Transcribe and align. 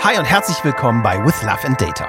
Hi 0.00 0.16
und 0.16 0.24
herzlich 0.24 0.62
willkommen 0.62 1.02
bei 1.02 1.22
With 1.24 1.42
Love 1.42 1.64
and 1.64 1.80
Data. 1.80 2.08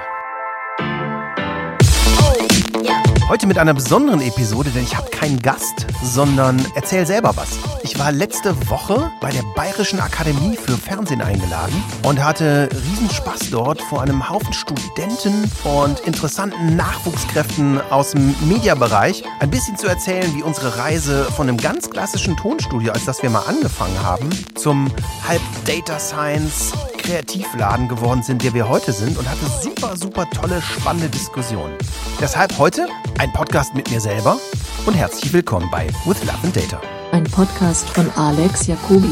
Heute 3.28 3.46
mit 3.48 3.58
einer 3.58 3.74
besonderen 3.74 4.20
Episode, 4.20 4.70
denn 4.70 4.84
ich 4.84 4.96
habe 4.96 5.10
keinen 5.10 5.40
Gast, 5.40 5.86
sondern 6.02 6.64
erzähl 6.76 7.04
selber 7.04 7.36
was. 7.36 7.58
Ich 7.82 7.98
war 7.98 8.12
letzte 8.12 8.68
Woche 8.70 9.10
bei 9.20 9.30
der 9.30 9.42
Bayerischen 9.56 10.00
Akademie 10.00 10.56
für 10.56 10.76
Fernsehen 10.76 11.20
eingeladen 11.20 11.82
und 12.04 12.22
hatte 12.22 12.68
riesen 12.72 13.10
Spaß 13.10 13.50
dort 13.50 13.82
vor 13.82 14.02
einem 14.02 14.28
Haufen 14.30 14.52
Studenten 14.52 15.50
und 15.64 16.00
interessanten 16.00 16.76
Nachwuchskräften 16.76 17.80
aus 17.90 18.12
dem 18.12 18.34
Mediabereich 18.48 19.24
ein 19.40 19.50
bisschen 19.50 19.76
zu 19.76 19.88
erzählen, 19.88 20.32
wie 20.36 20.42
unsere 20.42 20.78
Reise 20.78 21.24
von 21.24 21.48
einem 21.48 21.58
ganz 21.58 21.90
klassischen 21.90 22.36
Tonstudio, 22.36 22.92
als 22.92 23.04
das 23.04 23.22
wir 23.22 23.30
mal 23.30 23.44
angefangen 23.46 24.00
haben, 24.02 24.30
zum 24.54 24.90
halb 25.26 25.42
Data 25.66 25.98
Science 25.98 26.72
Kreativladen 27.00 27.88
geworden 27.88 28.22
sind, 28.22 28.44
der 28.44 28.54
wir 28.54 28.68
heute 28.68 28.92
sind 28.92 29.18
und 29.18 29.28
hatte 29.28 29.46
super, 29.62 29.96
super 29.96 30.28
tolle, 30.30 30.60
spannende 30.62 31.08
Diskussionen. 31.08 31.74
Deshalb 32.20 32.56
heute 32.58 32.88
ein 33.18 33.32
Podcast 33.32 33.74
mit 33.74 33.90
mir 33.90 34.00
selber 34.00 34.38
und 34.86 34.94
herzlich 34.94 35.32
willkommen 35.32 35.68
bei 35.70 35.86
With 36.04 36.22
Love 36.24 36.38
and 36.44 36.56
Data. 36.56 36.80
Ein 37.12 37.24
Podcast 37.24 37.88
von 37.90 38.10
Alex 38.16 38.66
Jacobi. 38.66 39.08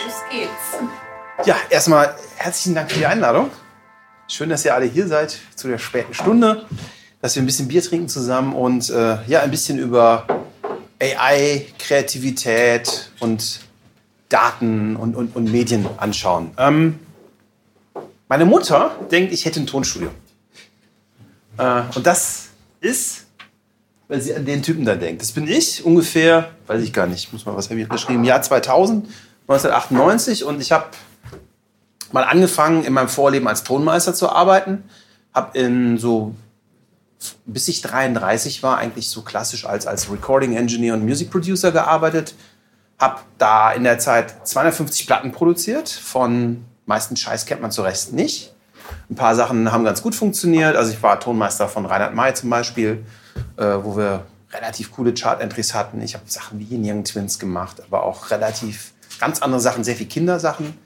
Los 0.00 0.22
geht's. 0.30 1.46
Ja, 1.46 1.56
erstmal 1.70 2.14
herzlichen 2.36 2.74
Dank 2.74 2.90
für 2.90 2.98
die 2.98 3.06
Einladung. 3.06 3.50
Schön, 4.28 4.48
dass 4.48 4.64
ihr 4.64 4.74
alle 4.74 4.86
hier 4.86 5.06
seid 5.06 5.38
zu 5.54 5.68
der 5.68 5.78
späten 5.78 6.14
Stunde, 6.14 6.64
dass 7.20 7.36
wir 7.36 7.42
ein 7.42 7.46
bisschen 7.46 7.68
Bier 7.68 7.82
trinken 7.82 8.08
zusammen 8.08 8.54
und 8.54 8.88
äh, 8.90 9.18
ja, 9.26 9.42
ein 9.42 9.50
bisschen 9.50 9.78
über 9.78 10.26
AI, 11.02 11.66
Kreativität 11.78 13.10
und 13.18 13.60
Daten 14.28 14.96
und, 14.96 15.16
und, 15.16 15.34
und 15.34 15.50
Medien 15.50 15.86
anschauen. 15.96 16.52
Ähm, 16.56 17.00
meine 18.28 18.44
Mutter 18.44 18.96
denkt, 19.10 19.32
ich 19.32 19.44
hätte 19.44 19.60
ein 19.60 19.66
Tonstudio. 19.66 20.10
Äh, 21.58 21.82
und 21.94 22.06
das 22.06 22.48
ist, 22.80 23.26
weil 24.08 24.20
sie 24.20 24.34
an 24.34 24.44
den 24.44 24.62
Typen 24.62 24.84
da 24.84 24.94
denkt. 24.94 25.22
Das 25.22 25.32
bin 25.32 25.48
ich 25.48 25.84
ungefähr, 25.84 26.50
weiß 26.66 26.82
ich 26.82 26.92
gar 26.92 27.06
nicht, 27.06 27.32
muss 27.32 27.44
mal 27.44 27.56
was 27.56 27.68
habe 27.68 27.80
ich 27.80 27.88
geschrieben, 27.88 28.24
Jahr 28.24 28.40
2000, 28.40 29.06
1998 29.48 30.44
und 30.44 30.60
ich 30.60 30.70
habe 30.70 30.86
mal 32.12 32.24
angefangen 32.24 32.84
in 32.84 32.92
meinem 32.92 33.08
Vorleben 33.08 33.48
als 33.48 33.64
Tonmeister 33.64 34.14
zu 34.14 34.30
arbeiten, 34.30 34.84
habe 35.34 35.58
in 35.58 35.98
so 35.98 36.34
bis 37.46 37.68
ich 37.68 37.82
33 37.82 38.62
war, 38.62 38.78
eigentlich 38.78 39.08
so 39.08 39.22
klassisch 39.22 39.66
als, 39.66 39.86
als 39.86 40.10
Recording 40.10 40.56
Engineer 40.56 40.94
und 40.94 41.04
Music 41.04 41.30
Producer 41.30 41.72
gearbeitet. 41.72 42.34
Hab 42.98 43.24
da 43.38 43.72
in 43.72 43.84
der 43.84 43.98
Zeit 43.98 44.46
250 44.46 45.06
Platten 45.06 45.32
produziert. 45.32 45.88
Von 45.88 46.64
meisten 46.86 47.16
Scheiß 47.16 47.46
kennt 47.46 47.62
man 47.62 47.70
zurecht 47.70 48.12
nicht. 48.12 48.52
Ein 49.10 49.16
paar 49.16 49.34
Sachen 49.34 49.72
haben 49.72 49.84
ganz 49.84 50.02
gut 50.02 50.14
funktioniert. 50.14 50.76
Also 50.76 50.92
ich 50.92 51.02
war 51.02 51.18
Tonmeister 51.18 51.68
von 51.68 51.86
Reinhard 51.86 52.14
May 52.14 52.34
zum 52.34 52.50
Beispiel, 52.50 53.04
äh, 53.56 53.64
wo 53.82 53.96
wir 53.96 54.26
relativ 54.52 54.92
coole 54.92 55.14
Chart-Entries 55.14 55.74
hatten. 55.74 56.00
Ich 56.02 56.14
habe 56.14 56.24
Sachen 56.26 56.58
wie 56.58 56.64
Yin 56.64 56.84
Yang 56.84 57.04
Twins 57.04 57.38
gemacht, 57.38 57.82
aber 57.82 58.04
auch 58.04 58.30
relativ 58.30 58.92
ganz 59.18 59.40
andere 59.40 59.60
Sachen, 59.60 59.84
sehr 59.84 59.96
viel 59.96 60.06
Kindersachen. 60.06 60.76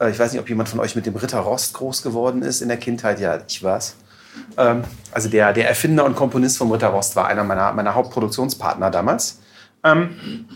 Äh, 0.00 0.10
ich 0.10 0.18
weiß 0.18 0.32
nicht, 0.32 0.40
ob 0.40 0.48
jemand 0.48 0.68
von 0.68 0.80
euch 0.80 0.94
mit 0.94 1.06
dem 1.06 1.16
Ritter 1.16 1.40
Rost 1.40 1.74
groß 1.74 2.02
geworden 2.02 2.42
ist 2.42 2.60
in 2.60 2.68
der 2.68 2.78
Kindheit. 2.78 3.20
Ja, 3.20 3.40
ich 3.46 3.62
war's. 3.62 3.96
Ähm, 4.56 4.84
also 5.12 5.28
der, 5.28 5.52
der 5.52 5.68
Erfinder 5.68 6.04
und 6.04 6.16
Komponist 6.16 6.58
vom 6.58 6.70
Ritter 6.70 6.88
Rost 6.88 7.16
war 7.16 7.26
einer 7.26 7.44
meiner, 7.44 7.72
meiner 7.72 7.94
Hauptproduktionspartner 7.94 8.90
damals. 8.90 9.40
Ähm, 9.84 10.46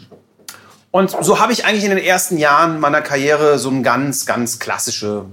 und 0.90 1.10
so 1.10 1.40
habe 1.40 1.52
ich 1.52 1.64
eigentlich 1.64 1.84
in 1.84 1.90
den 1.90 2.04
ersten 2.04 2.36
Jahren 2.36 2.78
meiner 2.78 3.00
Karriere 3.00 3.58
so 3.58 3.70
eine 3.70 3.82
ganz, 3.82 4.26
ganz 4.26 4.58
klassische 4.58 5.24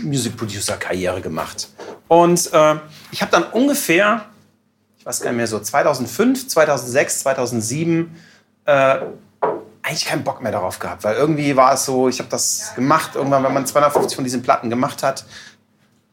Music 0.00 0.36
Producer 0.36 0.76
Karriere 0.76 1.20
gemacht. 1.20 1.68
Und 2.08 2.52
äh, 2.52 2.76
ich 3.10 3.20
habe 3.20 3.32
dann 3.32 3.44
ungefähr, 3.44 4.26
ich 4.98 5.06
weiß 5.06 5.22
gar 5.22 5.30
nicht 5.30 5.38
mehr 5.38 5.46
so, 5.46 5.58
2005, 5.58 6.48
2006, 6.48 7.20
2007 7.20 8.14
äh, 8.66 8.98
eigentlich 9.82 10.04
keinen 10.04 10.24
Bock 10.24 10.42
mehr 10.42 10.52
darauf 10.52 10.78
gehabt, 10.78 11.04
weil 11.04 11.14
irgendwie 11.14 11.56
war 11.56 11.74
es 11.74 11.84
so, 11.84 12.08
ich 12.08 12.18
habe 12.18 12.28
das 12.28 12.72
gemacht, 12.74 13.14
irgendwann, 13.14 13.44
wenn 13.44 13.54
man 13.54 13.66
250 13.66 14.16
von 14.16 14.24
diesen 14.24 14.42
Platten 14.42 14.68
gemacht 14.68 15.02
hat, 15.02 15.24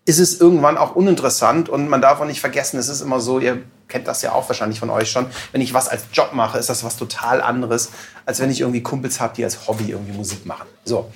ist 0.06 0.20
es 0.20 0.40
irgendwann 0.40 0.78
auch 0.78 0.96
uninteressant 0.96 1.70
und 1.70 1.88
man 1.88 2.02
darf 2.02 2.20
auch 2.20 2.26
nicht 2.26 2.42
vergessen, 2.42 2.78
es 2.78 2.90
ist 2.90 3.02
immer 3.02 3.20
so, 3.20 3.40
ihr 3.40 3.64
kennt 3.88 4.08
das 4.08 4.22
ja 4.22 4.34
auch 4.34 4.50
wahrscheinlich 4.50 4.80
von 4.80 4.90
euch 4.90 5.10
schon, 5.10 5.28
wenn 5.52 5.62
ich 5.62 5.74
was 5.74 5.88
als 5.88 6.04
Job 6.12 6.34
mache, 6.34 6.58
ist 6.58 6.70
das 6.70 6.84
was 6.84 6.98
total 6.98 7.42
anderes, 7.42 7.92
als 8.26 8.40
wenn 8.40 8.52
ich 8.52 8.62
irgendwie 8.62 8.84
Kumpels 8.84 9.20
habe, 9.20 9.36
die 9.36 9.44
als 9.44 9.68
Hobby 9.68 9.92
irgendwie 9.92 10.12
Musik 10.12 10.46
machen. 10.46 10.68
So, 10.84 11.12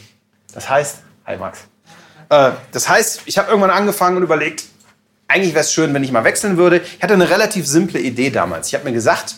das 0.54 0.70
heißt, 0.70 0.98
hi 1.26 1.38
Max. 1.38 1.60
Äh, 2.30 2.52
das 2.72 2.88
heißt, 2.88 3.22
ich 3.26 3.38
habe 3.38 3.50
irgendwann 3.50 3.72
angefangen 3.72 4.18
und 4.18 4.24
überlegt, 4.24 4.64
eigentlich 5.28 5.54
wäre 5.54 5.66
es 5.66 5.74
schön, 5.74 5.94
wenn 5.94 6.04
ich 6.04 6.12
mal 6.12 6.24
wechseln 6.24 6.56
würde. 6.58 6.78
Ich 6.80 7.04
hatte 7.04 7.14
eine 7.14 7.30
relativ 7.30 7.68
simple 7.68 8.00
Idee 8.00 8.30
damals. 8.30 8.68
Ich 8.70 8.74
habe 8.74 8.86
mir 8.86 8.94
gesagt, 8.94 9.36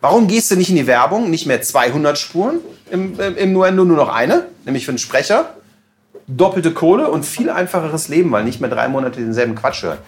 warum 0.00 0.28
gehst 0.28 0.50
du 0.50 0.56
nicht 0.56 0.70
in 0.70 0.76
die 0.76 0.86
Werbung, 0.86 1.28
nicht 1.28 1.44
mehr 1.44 1.60
200 1.60 2.16
Spuren 2.16 2.60
im, 2.90 3.20
im, 3.20 3.36
im 3.36 3.52
Nuendo, 3.52 3.84
nur 3.84 3.96
noch 3.96 4.08
eine, 4.08 4.46
nämlich 4.64 4.86
für 4.86 4.92
einen 4.92 4.98
Sprecher 4.98 5.54
doppelte 6.26 6.72
Kohle 6.72 7.10
und 7.10 7.24
viel 7.24 7.50
einfacheres 7.50 8.08
Leben, 8.08 8.30
weil 8.32 8.44
nicht 8.44 8.60
mehr 8.60 8.70
drei 8.70 8.88
Monate 8.88 9.20
denselben 9.20 9.54
Quatsch 9.54 9.82
hören. 9.82 9.98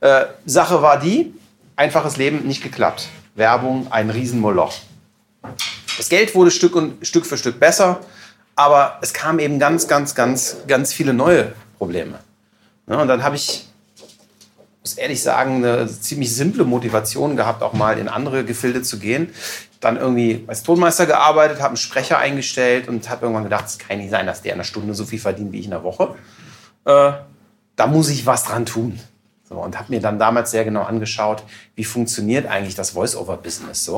Äh, 0.00 0.24
Sache 0.44 0.82
war 0.82 0.98
die, 0.98 1.34
einfaches 1.76 2.16
Leben 2.16 2.46
nicht 2.46 2.62
geklappt. 2.62 3.08
Werbung 3.34 3.86
ein 3.90 4.10
Riesenmoloch. 4.10 4.74
Das 5.96 6.08
Geld 6.08 6.34
wurde 6.34 6.50
Stück, 6.50 6.76
und, 6.76 7.06
Stück 7.06 7.26
für 7.26 7.38
Stück 7.38 7.58
besser, 7.58 8.00
aber 8.54 8.98
es 9.00 9.12
kamen 9.12 9.38
eben 9.38 9.58
ganz, 9.58 9.88
ganz, 9.88 10.14
ganz, 10.14 10.56
ganz 10.68 10.92
viele 10.92 11.14
neue 11.14 11.52
Probleme. 11.78 12.18
Ja, 12.86 13.00
und 13.00 13.08
dann 13.08 13.22
habe 13.22 13.36
ich, 13.36 13.66
muss 14.80 14.94
ehrlich 14.94 15.22
sagen, 15.22 15.64
eine 15.64 15.88
ziemlich 15.88 16.34
simple 16.34 16.64
Motivation 16.64 17.36
gehabt, 17.36 17.62
auch 17.62 17.72
mal 17.72 17.98
in 17.98 18.08
andere 18.08 18.44
Gefilde 18.44 18.82
zu 18.82 18.98
gehen 18.98 19.32
dann 19.82 19.96
irgendwie 19.96 20.44
als 20.46 20.62
Tonmeister 20.62 21.06
gearbeitet, 21.06 21.58
habe 21.58 21.68
einen 21.68 21.76
Sprecher 21.76 22.18
eingestellt 22.18 22.88
und 22.88 23.10
habe 23.10 23.22
irgendwann 23.22 23.44
gedacht, 23.44 23.66
es 23.66 23.78
kann 23.78 23.98
nicht 23.98 24.10
sein, 24.10 24.26
dass 24.26 24.40
der 24.40 24.52
in 24.52 24.58
einer 24.58 24.64
Stunde 24.64 24.94
so 24.94 25.04
viel 25.04 25.18
verdient 25.18 25.52
wie 25.52 25.58
ich 25.58 25.66
in 25.66 25.72
einer 25.72 25.82
Woche. 25.82 26.14
Äh, 26.84 27.12
da 27.74 27.86
muss 27.88 28.08
ich 28.08 28.24
was 28.24 28.44
dran 28.44 28.64
tun. 28.64 29.00
So, 29.42 29.56
und 29.56 29.76
habe 29.76 29.92
mir 29.92 30.00
dann 30.00 30.20
damals 30.20 30.52
sehr 30.52 30.64
genau 30.64 30.82
angeschaut, 30.82 31.42
wie 31.74 31.82
funktioniert 31.82 32.46
eigentlich 32.46 32.76
das 32.76 32.90
Voice-Over-Business 32.90 33.84
so. 33.84 33.96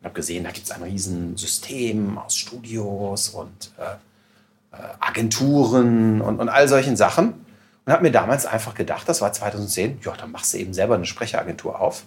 Und 0.00 0.04
habe 0.04 0.14
gesehen, 0.14 0.42
da 0.42 0.50
gibt 0.50 0.66
es 0.66 0.72
ein 0.72 0.82
Riesensystem 0.82 2.18
aus 2.18 2.36
Studios 2.36 3.28
und 3.28 3.70
äh, 3.78 4.76
äh, 4.76 4.82
Agenturen 4.98 6.20
und, 6.20 6.40
und 6.40 6.48
all 6.48 6.66
solchen 6.66 6.96
Sachen. 6.96 7.46
Und 7.86 7.92
habe 7.92 8.02
mir 8.02 8.10
damals 8.10 8.46
einfach 8.46 8.74
gedacht, 8.74 9.08
das 9.08 9.20
war 9.20 9.32
2010, 9.32 10.00
ja, 10.04 10.12
dann 10.16 10.32
machst 10.32 10.54
du 10.54 10.58
eben 10.58 10.74
selber 10.74 10.96
eine 10.96 11.06
Sprecheragentur 11.06 11.80
auf 11.80 12.02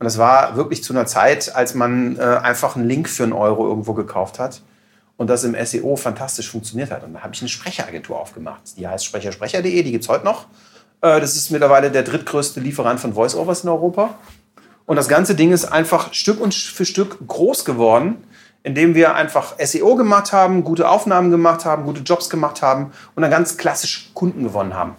und 0.00 0.04
das 0.04 0.16
war 0.16 0.56
wirklich 0.56 0.82
zu 0.82 0.94
einer 0.94 1.04
Zeit, 1.04 1.54
als 1.54 1.74
man 1.74 2.18
äh, 2.18 2.22
einfach 2.22 2.74
einen 2.74 2.88
Link 2.88 3.06
für 3.06 3.22
einen 3.22 3.34
Euro 3.34 3.68
irgendwo 3.68 3.92
gekauft 3.92 4.38
hat 4.38 4.62
und 5.18 5.28
das 5.28 5.44
im 5.44 5.54
SEO 5.62 5.96
fantastisch 5.96 6.50
funktioniert 6.50 6.90
hat. 6.90 7.04
Und 7.04 7.12
da 7.12 7.20
habe 7.20 7.34
ich 7.34 7.42
eine 7.42 7.50
Sprecheragentur 7.50 8.18
aufgemacht. 8.18 8.62
Die 8.78 8.88
heißt 8.88 9.04
sprechersprecher.de, 9.04 9.82
die 9.82 9.90
gibt 9.90 10.02
es 10.02 10.08
heute 10.08 10.24
noch. 10.24 10.46
Äh, 11.02 11.20
das 11.20 11.36
ist 11.36 11.50
mittlerweile 11.50 11.90
der 11.90 12.02
drittgrößte 12.02 12.60
Lieferant 12.60 12.98
von 12.98 13.12
Voice-Overs 13.12 13.64
in 13.64 13.68
Europa. 13.68 14.14
Und 14.86 14.96
das 14.96 15.06
ganze 15.06 15.34
Ding 15.34 15.52
ist 15.52 15.66
einfach 15.66 16.14
Stück 16.14 16.40
und 16.40 16.54
für 16.54 16.86
Stück 16.86 17.18
groß 17.28 17.66
geworden, 17.66 18.24
indem 18.62 18.94
wir 18.94 19.14
einfach 19.14 19.56
SEO 19.62 19.96
gemacht 19.96 20.32
haben, 20.32 20.64
gute 20.64 20.88
Aufnahmen 20.88 21.30
gemacht 21.30 21.66
haben, 21.66 21.84
gute 21.84 22.00
Jobs 22.00 22.30
gemacht 22.30 22.62
haben 22.62 22.92
und 23.14 23.20
dann 23.20 23.30
ganz 23.30 23.58
klassisch 23.58 24.12
Kunden 24.14 24.44
gewonnen 24.44 24.72
haben 24.72 24.96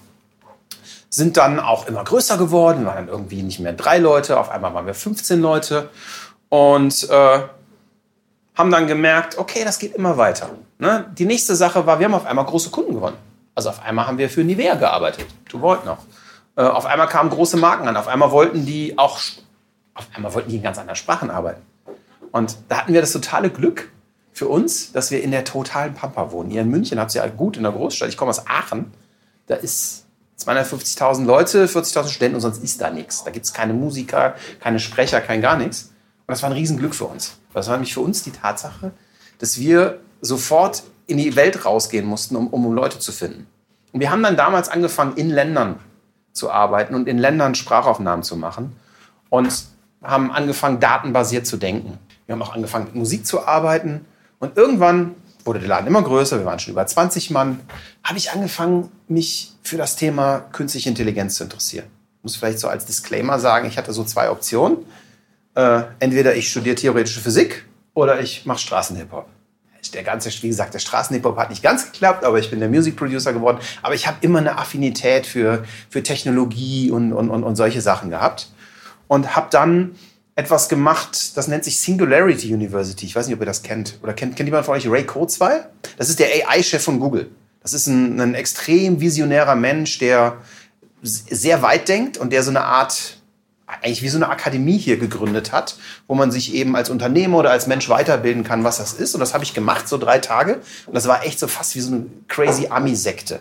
sind 1.14 1.36
dann 1.36 1.60
auch 1.60 1.88
immer 1.88 2.04
größer 2.04 2.38
geworden, 2.38 2.86
waren 2.86 2.96
dann 2.96 3.08
irgendwie 3.10 3.44
nicht 3.44 3.60
mehr 3.60 3.74
drei 3.74 3.98
Leute, 3.98 4.40
auf 4.40 4.50
einmal 4.50 4.74
waren 4.74 4.86
wir 4.86 4.94
15 4.94 5.42
Leute 5.42 5.90
und 6.48 7.10
äh, 7.10 7.42
haben 8.56 8.72
dann 8.72 8.88
gemerkt, 8.88 9.38
okay, 9.38 9.64
das 9.66 9.78
geht 9.78 9.94
immer 9.94 10.18
weiter. 10.18 10.50
Ne? 10.80 11.06
Die 11.18 11.26
nächste 11.26 11.56
Sache 11.56 11.86
war, 11.86 12.00
wir 12.00 12.06
haben 12.06 12.14
auf 12.14 12.26
einmal 12.26 12.46
große 12.46 12.70
Kunden 12.70 12.94
gewonnen. 12.96 13.18
Also 13.54 13.70
auf 13.70 13.84
einmal 13.84 14.08
haben 14.08 14.18
wir 14.18 14.30
für 14.30 14.44
Nivea 14.44 14.76
gearbeitet, 14.76 15.28
du 15.50 15.60
wollt 15.60 15.86
noch. 15.86 16.00
Äh, 16.56 16.64
auf 16.64 16.86
einmal 16.86 17.10
kamen 17.10 17.30
große 17.30 17.58
Marken 17.58 17.90
an, 17.90 17.98
auf 17.98 18.08
einmal 18.08 18.32
wollten 18.32 18.66
die 18.66 18.98
auch, 18.98 19.20
auf 19.94 20.08
einmal 20.16 20.34
wollten 20.34 20.50
die 20.50 20.56
in 20.56 20.64
ganz 20.64 20.78
anderen 20.78 20.96
Sprachen 20.96 21.30
arbeiten. 21.30 21.62
Und 22.32 22.56
da 22.70 22.78
hatten 22.78 22.94
wir 22.94 23.02
das 23.02 23.12
totale 23.12 23.50
Glück 23.50 23.92
für 24.32 24.48
uns, 24.48 24.94
dass 24.94 25.12
wir 25.12 25.22
in 25.22 25.32
der 25.32 25.44
totalen 25.44 25.94
Pampa 25.94 26.32
wohnen. 26.32 26.52
Ihr 26.52 26.62
in 26.62 26.70
München 26.70 27.00
habt 27.02 27.14
ihr 27.14 27.22
ja 27.22 27.28
gut 27.28 27.58
in 27.58 27.64
der 27.64 27.74
Großstadt. 27.74 28.08
Ich 28.08 28.16
komme 28.16 28.30
aus 28.30 28.48
Aachen. 28.48 28.94
Da 29.48 29.56
ist 29.56 30.06
250.000 30.48 31.26
Leute, 31.26 31.66
40.000 31.68 32.10
Studenten 32.10 32.36
und 32.36 32.42
sonst 32.42 32.64
ist 32.64 32.82
da 32.82 32.90
nichts. 32.90 33.24
Da 33.24 33.32
gibt 33.32 33.46
es 33.46 33.54
keine 33.54 33.74
Musiker, 33.74 34.36
keine 34.60 34.80
Sprecher, 34.80 35.22
kein 35.22 35.42
gar 35.42 35.58
nichts. 35.58 35.92
Und 36.28 36.32
das 36.32 36.44
war 36.44 36.50
ein 36.50 36.56
Riesenglück 36.56 36.96
für 36.96 37.06
uns. 37.06 37.38
Das 37.54 37.68
war 37.68 37.76
nämlich 37.76 37.94
für 37.94 38.02
uns 38.02 38.24
die 38.24 38.32
Tatsache, 38.32 38.92
dass 39.40 39.60
wir 39.60 40.00
sofort 40.22 40.84
in 41.08 41.18
die 41.18 41.36
Welt 41.36 41.66
rausgehen 41.66 42.06
mussten, 42.06 42.36
um, 42.36 42.48
um 42.48 42.74
Leute 42.74 43.00
zu 43.00 43.12
finden. 43.12 43.48
Und 43.92 44.00
wir 44.00 44.12
haben 44.12 44.24
dann 44.24 44.38
damals 44.38 44.70
angefangen, 44.70 45.18
in 45.18 45.30
Ländern 45.30 45.80
zu 46.32 46.50
arbeiten 46.50 46.96
und 46.96 47.08
in 47.08 47.18
Ländern 47.18 47.56
Sprachaufnahmen 47.56 48.24
zu 48.24 48.38
machen 48.38 48.76
und 49.30 49.66
haben 50.02 50.32
angefangen, 50.32 50.80
datenbasiert 50.80 51.46
zu 51.46 51.58
denken. 51.58 51.98
Wir 52.26 52.34
haben 52.34 52.42
auch 52.42 52.54
angefangen, 52.54 52.86
mit 52.86 52.96
Musik 52.96 53.26
zu 53.26 53.46
arbeiten. 53.46 54.06
Und 54.40 54.58
irgendwann 54.58 55.16
wurde 55.46 55.60
der 55.60 55.70
Laden 55.70 55.88
immer 55.88 56.02
größer, 56.02 56.40
wir 56.40 56.46
waren 56.46 56.60
schon 56.60 56.74
über 56.74 56.86
20 56.86 57.32
Mann, 57.32 57.60
habe 58.04 58.18
ich 58.18 58.32
angefangen, 58.32 58.92
mich 59.08 59.54
für 59.64 59.78
das 59.78 59.96
Thema 59.96 60.40
künstliche 60.52 60.90
Intelligenz 60.90 61.36
zu 61.36 61.44
interessieren. 61.44 61.86
Ich 62.18 62.24
muss 62.24 62.36
vielleicht 62.36 62.60
so 62.60 62.68
als 62.68 62.86
Disclaimer 62.86 63.40
sagen, 63.40 63.68
ich 63.68 63.78
hatte 63.78 63.94
so 63.94 64.04
zwei 64.04 64.30
Optionen. 64.30 64.78
Äh, 65.56 65.84
entweder 66.00 66.36
ich 66.36 66.50
studiere 66.50 66.76
theoretische 66.76 67.20
Physik 67.20 67.66
oder 67.94 68.22
ich 68.22 68.46
mache 68.46 68.60
Straßenhip-Hop. 68.60 69.28
Der 69.94 70.04
ganze, 70.04 70.30
wie 70.44 70.48
gesagt, 70.48 70.76
der 70.76 70.80
Straßenhip-Hop 70.80 71.38
hat 71.38 71.50
nicht 71.50 71.64
ganz 71.64 71.92
geklappt, 71.92 72.24
aber 72.24 72.38
ich 72.38 72.52
bin 72.52 72.60
der 72.60 72.70
Music 72.70 72.96
Producer 72.96 73.34
geworden. 73.34 73.58
Aber 73.82 73.96
ich 73.96 74.06
habe 74.06 74.18
immer 74.22 74.40
eine 74.40 74.58
Affinität 74.58 75.26
für, 75.26 75.66
für 75.90 76.04
Technologie 76.04 76.92
und, 76.92 77.12
und, 77.12 77.30
und, 77.30 77.44
und 77.44 77.56
solche 77.56 77.82
Sachen 77.82 78.12
gehabt. 78.12 78.50
Und 79.08 79.36
habe 79.36 79.48
dann 79.50 79.96
etwas 80.36 80.70
gemacht, 80.70 81.38
das 81.38 81.48
nennt 81.48 81.64
sich 81.64 81.80
Singularity 81.80 82.54
University. 82.54 83.06
Ich 83.06 83.16
weiß 83.16 83.28
nicht, 83.28 83.36
ob 83.36 83.42
ihr 83.42 83.46
das 83.46 83.64
kennt. 83.64 84.00
Oder 84.02 84.14
kennt, 84.14 84.36
kennt 84.36 84.48
jemand 84.48 84.66
von 84.66 84.76
euch 84.76 84.90
Ray 84.90 85.06
Kurzweil? 85.06 85.70
Das 85.98 86.10
ist 86.10 86.20
der 86.20 86.28
AI-Chef 86.28 86.84
von 86.84 87.00
Google. 87.00 87.30
Das 87.62 87.74
ist 87.74 87.88
ein, 87.88 88.20
ein 88.20 88.34
extrem 88.34 89.02
visionärer 89.02 89.56
Mensch, 89.56 90.00
der 90.00 90.38
sehr 91.04 91.62
weit 91.62 91.88
denkt 91.90 92.18
und 92.18 92.32
der 92.32 92.44
so 92.44 92.50
eine 92.50 92.64
Art 92.64 93.18
eigentlich 93.82 94.02
wie 94.02 94.10
so 94.10 94.18
eine 94.18 94.30
Akademie 94.30 94.78
hier 94.78 94.98
gegründet 94.98 95.52
hat, 95.52 95.78
wo 96.08 96.16
man 96.16 96.32
sich 96.32 96.54
eben 96.54 96.76
als 96.76 96.90
Unternehmer 96.90 97.38
oder 97.38 97.52
als 97.52 97.68
Mensch 97.68 97.88
weiterbilden 97.88 98.44
kann, 98.44 98.64
was 98.64 98.78
das 98.78 98.94
ist. 98.94 99.14
Und 99.14 99.22
das 99.22 99.34
habe 99.34 99.44
ich 99.44 99.54
gemacht, 99.54 99.88
so 99.88 99.98
drei 99.98 100.20
Tage. 100.20 100.62
Und 100.88 100.94
das 100.94 101.08
war 101.08 101.24
echt 101.26 101.40
so 101.40 101.48
fast 101.48 101.76
wie 101.76 101.80
so 101.80 101.94
eine 101.94 102.06
crazy 102.28 102.68
Ami-Sekte. 102.68 103.40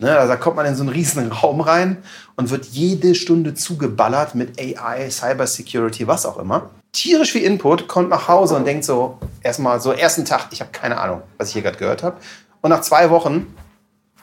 Ne, 0.00 0.16
also 0.16 0.32
da 0.32 0.36
kommt 0.36 0.54
man 0.54 0.66
in 0.66 0.76
so 0.76 0.82
einen 0.82 0.90
riesen 0.90 1.32
Raum 1.32 1.60
rein 1.60 1.98
und 2.36 2.50
wird 2.50 2.66
jede 2.66 3.16
Stunde 3.16 3.54
zugeballert 3.54 4.36
mit 4.36 4.60
AI, 4.60 5.10
Cybersecurity, 5.10 6.06
was 6.06 6.24
auch 6.24 6.38
immer. 6.38 6.70
Tierisch 6.92 7.32
viel 7.32 7.42
Input, 7.42 7.88
kommt 7.88 8.08
nach 8.08 8.28
Hause 8.28 8.54
und 8.54 8.64
denkt 8.64 8.84
so, 8.84 9.18
erstmal 9.42 9.80
so, 9.80 9.90
ersten 9.90 10.24
Tag, 10.24 10.46
ich 10.52 10.60
habe 10.60 10.70
keine 10.70 10.98
Ahnung, 10.98 11.22
was 11.36 11.48
ich 11.48 11.54
hier 11.54 11.62
gerade 11.62 11.78
gehört 11.78 12.04
habe. 12.04 12.16
Und 12.60 12.70
nach 12.70 12.80
zwei 12.82 13.10
Wochen 13.10 13.52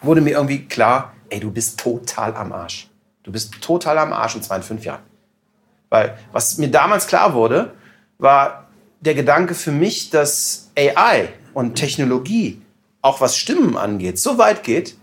wurde 0.02 0.22
mir 0.22 0.32
irgendwie 0.32 0.66
klar, 0.66 1.14
ey, 1.30 1.42
du 1.42 1.52
bist 1.52 1.78
total 1.78 2.36
am 2.36 2.54
Arsch. 2.54 2.90
Du 3.24 3.34
bist 3.34 3.62
total 3.62 3.98
am 3.98 4.14
Arsch 4.14 4.36
und 4.36 4.44
zwar 4.44 4.58
in 4.58 4.64
fünf 4.64 4.86
Jahren. 4.86 5.04
Weil 5.90 6.18
was 6.32 6.58
mir 6.58 6.70
damals 6.70 7.06
klar 7.06 7.34
wurde, 7.34 7.74
war 8.18 8.68
der 9.02 9.14
Gedanke 9.14 9.54
für 9.54 9.72
mich, 9.72 10.10
dass 10.10 10.72
AI 10.78 11.30
und 11.54 11.76
Technologie, 11.76 12.62
auch 13.02 13.20
was 13.20 13.36
Stimmen 13.36 13.76
angeht, 13.76 14.20
so 14.20 14.38
weit 14.38 14.64
geht, 14.64 14.96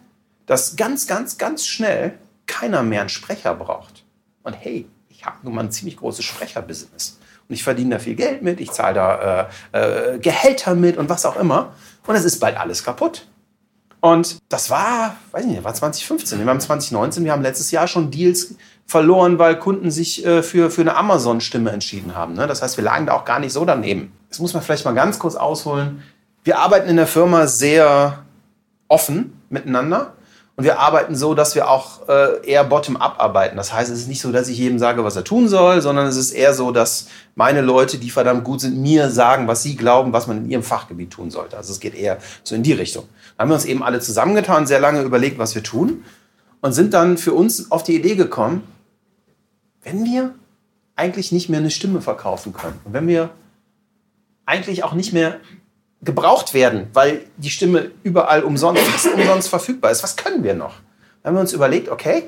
dass 0.46 0.76
ganz, 0.76 1.06
ganz, 1.06 1.38
ganz 1.38 1.66
schnell 1.66 2.18
keiner 2.46 2.82
mehr 2.82 3.00
einen 3.00 3.08
Sprecher 3.08 3.54
braucht. 3.54 4.04
Und 4.42 4.54
hey, 4.54 4.86
ich 5.08 5.24
habe 5.24 5.36
nun 5.42 5.54
mal 5.54 5.64
ein 5.64 5.70
ziemlich 5.70 5.96
großes 5.96 6.24
Sprecherbusiness. 6.24 7.18
Und 7.48 7.54
ich 7.54 7.62
verdiene 7.62 7.96
da 7.96 7.98
viel 7.98 8.14
Geld 8.14 8.42
mit, 8.42 8.60
ich 8.60 8.70
zahle 8.72 8.94
da 8.94 9.48
äh, 9.72 10.14
äh, 10.14 10.18
Gehälter 10.18 10.74
mit 10.74 10.96
und 10.96 11.08
was 11.08 11.24
auch 11.24 11.36
immer. 11.36 11.74
Und 12.06 12.14
es 12.14 12.24
ist 12.24 12.40
bald 12.40 12.56
alles 12.56 12.84
kaputt. 12.84 13.26
Und 14.00 14.38
das 14.48 14.68
war, 14.68 15.16
weiß 15.30 15.44
ich 15.44 15.50
nicht, 15.50 15.64
war 15.64 15.74
2015. 15.74 16.40
Wir 16.40 16.46
haben 16.46 16.58
2019, 16.58 17.24
wir 17.24 17.30
haben 17.30 17.42
letztes 17.42 17.70
Jahr 17.70 17.86
schon 17.86 18.10
Deals 18.10 18.56
verloren, 18.84 19.38
weil 19.38 19.56
Kunden 19.58 19.92
sich 19.92 20.26
äh, 20.26 20.42
für, 20.42 20.70
für 20.70 20.80
eine 20.80 20.96
Amazon-Stimme 20.96 21.70
entschieden 21.70 22.16
haben. 22.16 22.34
Ne? 22.34 22.48
Das 22.48 22.62
heißt, 22.62 22.76
wir 22.76 22.84
lagen 22.84 23.06
da 23.06 23.12
auch 23.12 23.24
gar 23.24 23.38
nicht 23.38 23.52
so 23.52 23.64
daneben. 23.64 24.12
Das 24.28 24.40
muss 24.40 24.54
man 24.54 24.62
vielleicht 24.62 24.84
mal 24.84 24.92
ganz 24.92 25.20
kurz 25.20 25.36
ausholen. 25.36 26.02
Wir 26.42 26.58
arbeiten 26.58 26.88
in 26.88 26.96
der 26.96 27.06
Firma 27.06 27.46
sehr 27.46 28.24
offen 28.88 29.40
miteinander. 29.50 30.14
Und 30.62 30.66
wir 30.66 30.78
arbeiten 30.78 31.16
so, 31.16 31.34
dass 31.34 31.56
wir 31.56 31.68
auch 31.68 32.08
äh, 32.08 32.46
eher 32.46 32.62
bottom-up 32.62 33.16
arbeiten. 33.18 33.56
Das 33.56 33.72
heißt, 33.72 33.90
es 33.90 33.98
ist 33.98 34.06
nicht 34.06 34.20
so, 34.20 34.30
dass 34.30 34.46
ich 34.46 34.58
jedem 34.58 34.78
sage, 34.78 35.02
was 35.02 35.16
er 35.16 35.24
tun 35.24 35.48
soll, 35.48 35.82
sondern 35.82 36.06
es 36.06 36.14
ist 36.16 36.30
eher 36.30 36.54
so, 36.54 36.70
dass 36.70 37.08
meine 37.34 37.62
Leute, 37.62 37.98
die 37.98 38.10
verdammt 38.10 38.44
gut 38.44 38.60
sind, 38.60 38.80
mir 38.80 39.10
sagen, 39.10 39.48
was 39.48 39.64
sie 39.64 39.74
glauben, 39.74 40.12
was 40.12 40.28
man 40.28 40.36
in 40.36 40.48
ihrem 40.48 40.62
Fachgebiet 40.62 41.10
tun 41.10 41.32
sollte. 41.32 41.56
Also 41.56 41.72
es 41.72 41.80
geht 41.80 41.96
eher 41.96 42.18
so 42.44 42.54
in 42.54 42.62
die 42.62 42.74
Richtung. 42.74 43.08
Da 43.36 43.42
haben 43.42 43.48
wir 43.48 43.56
uns 43.56 43.64
eben 43.64 43.82
alle 43.82 43.98
zusammengetan, 43.98 44.68
sehr 44.68 44.78
lange 44.78 45.02
überlegt, 45.02 45.36
was 45.36 45.56
wir 45.56 45.64
tun 45.64 46.04
und 46.60 46.72
sind 46.72 46.94
dann 46.94 47.18
für 47.18 47.32
uns 47.32 47.72
auf 47.72 47.82
die 47.82 47.96
Idee 47.96 48.14
gekommen, 48.14 48.62
wenn 49.82 50.04
wir 50.04 50.32
eigentlich 50.94 51.32
nicht 51.32 51.48
mehr 51.48 51.58
eine 51.58 51.72
Stimme 51.72 52.00
verkaufen 52.00 52.52
können 52.52 52.78
und 52.84 52.92
wenn 52.92 53.08
wir 53.08 53.30
eigentlich 54.46 54.84
auch 54.84 54.92
nicht 54.92 55.12
mehr 55.12 55.40
gebraucht 56.02 56.52
werden, 56.54 56.88
weil 56.92 57.20
die 57.36 57.50
Stimme 57.50 57.90
überall 58.02 58.42
umsonst, 58.42 58.82
fast 58.82 59.14
umsonst 59.14 59.48
verfügbar 59.48 59.90
ist. 59.90 60.02
Was 60.02 60.16
können 60.16 60.42
wir 60.42 60.54
noch? 60.54 60.74
Dann 61.22 61.30
haben 61.30 61.36
wir 61.36 61.40
uns 61.40 61.52
überlegt, 61.52 61.88
okay, 61.88 62.24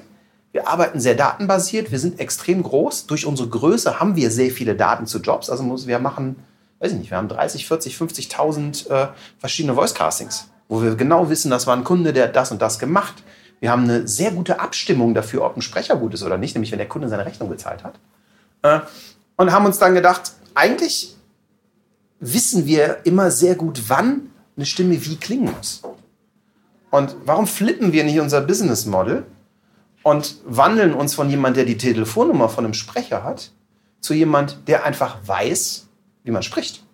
wir 0.52 0.68
arbeiten 0.68 1.00
sehr 1.00 1.16
datenbasiert, 1.16 1.90
wir 1.90 1.98
sind 1.98 2.20
extrem 2.20 2.62
groß. 2.62 3.06
Durch 3.06 3.26
unsere 3.26 3.48
Größe 3.48 3.98
haben 3.98 4.14
wir 4.14 4.30
sehr 4.30 4.52
viele 4.52 4.76
Daten 4.76 5.06
zu 5.06 5.18
Jobs. 5.18 5.50
Also 5.50 5.64
wir 5.88 5.98
machen, 5.98 6.36
weiß 6.78 6.92
ich 6.92 6.98
nicht, 6.98 7.10
wir 7.10 7.18
haben 7.18 7.26
30, 7.28 7.66
40, 7.66 7.96
50.000 7.96 8.88
äh, 8.88 9.08
verschiedene 9.38 9.74
Voice 9.74 9.94
Castings, 9.94 10.48
wo 10.68 10.80
wir 10.80 10.94
genau 10.94 11.28
wissen, 11.28 11.50
das 11.50 11.66
war 11.66 11.76
ein 11.76 11.82
Kunde, 11.82 12.12
der 12.12 12.28
hat 12.28 12.36
das 12.36 12.52
und 12.52 12.62
das 12.62 12.78
gemacht. 12.78 13.24
Wir 13.58 13.72
haben 13.72 13.84
eine 13.84 14.06
sehr 14.06 14.30
gute 14.30 14.60
Abstimmung 14.60 15.14
dafür, 15.14 15.42
ob 15.42 15.56
ein 15.56 15.62
Sprecher 15.62 15.96
gut 15.96 16.14
ist 16.14 16.22
oder 16.22 16.38
nicht, 16.38 16.54
nämlich 16.54 16.70
wenn 16.70 16.78
der 16.78 16.88
Kunde 16.88 17.08
seine 17.08 17.26
Rechnung 17.26 17.48
bezahlt 17.48 17.82
hat. 17.82 17.94
Äh, 18.62 18.80
und 19.36 19.50
haben 19.50 19.66
uns 19.66 19.78
dann 19.80 19.94
gedacht, 19.94 20.32
eigentlich 20.54 21.13
wissen 22.32 22.66
wir 22.66 22.98
immer 23.04 23.30
sehr 23.30 23.54
gut, 23.54 23.82
wann 23.88 24.30
eine 24.56 24.66
Stimme 24.66 25.04
wie 25.04 25.16
klingen 25.16 25.54
muss. 25.56 25.82
Und 26.90 27.16
warum 27.24 27.46
flippen 27.46 27.92
wir 27.92 28.04
nicht 28.04 28.20
unser 28.20 28.40
Business 28.40 28.86
Model 28.86 29.24
und 30.02 30.36
wandeln 30.46 30.94
uns 30.94 31.14
von 31.14 31.28
jemand, 31.28 31.56
der 31.56 31.64
die 31.64 31.76
Telefonnummer 31.76 32.48
von 32.48 32.64
einem 32.64 32.74
Sprecher 32.74 33.24
hat, 33.24 33.50
zu 34.00 34.14
jemand, 34.14 34.68
der 34.68 34.84
einfach 34.84 35.18
weiß, 35.26 35.88
wie 36.22 36.30
man 36.30 36.42
spricht? 36.42 36.84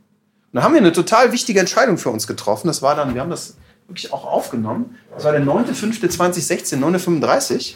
Und 0.52 0.56
da 0.56 0.62
haben 0.62 0.72
wir 0.72 0.80
eine 0.80 0.92
total 0.92 1.32
wichtige 1.32 1.60
Entscheidung 1.60 1.98
für 1.98 2.10
uns 2.10 2.26
getroffen. 2.26 2.66
Das 2.66 2.82
war 2.82 2.96
dann, 2.96 3.14
wir 3.14 3.20
haben 3.20 3.30
das 3.30 3.56
wirklich 3.86 4.12
auch 4.12 4.24
aufgenommen. 4.24 4.96
Das 5.14 5.24
war 5.24 5.32
der 5.32 5.42
9.5.2016, 5.42 6.78
9.35 6.78 7.74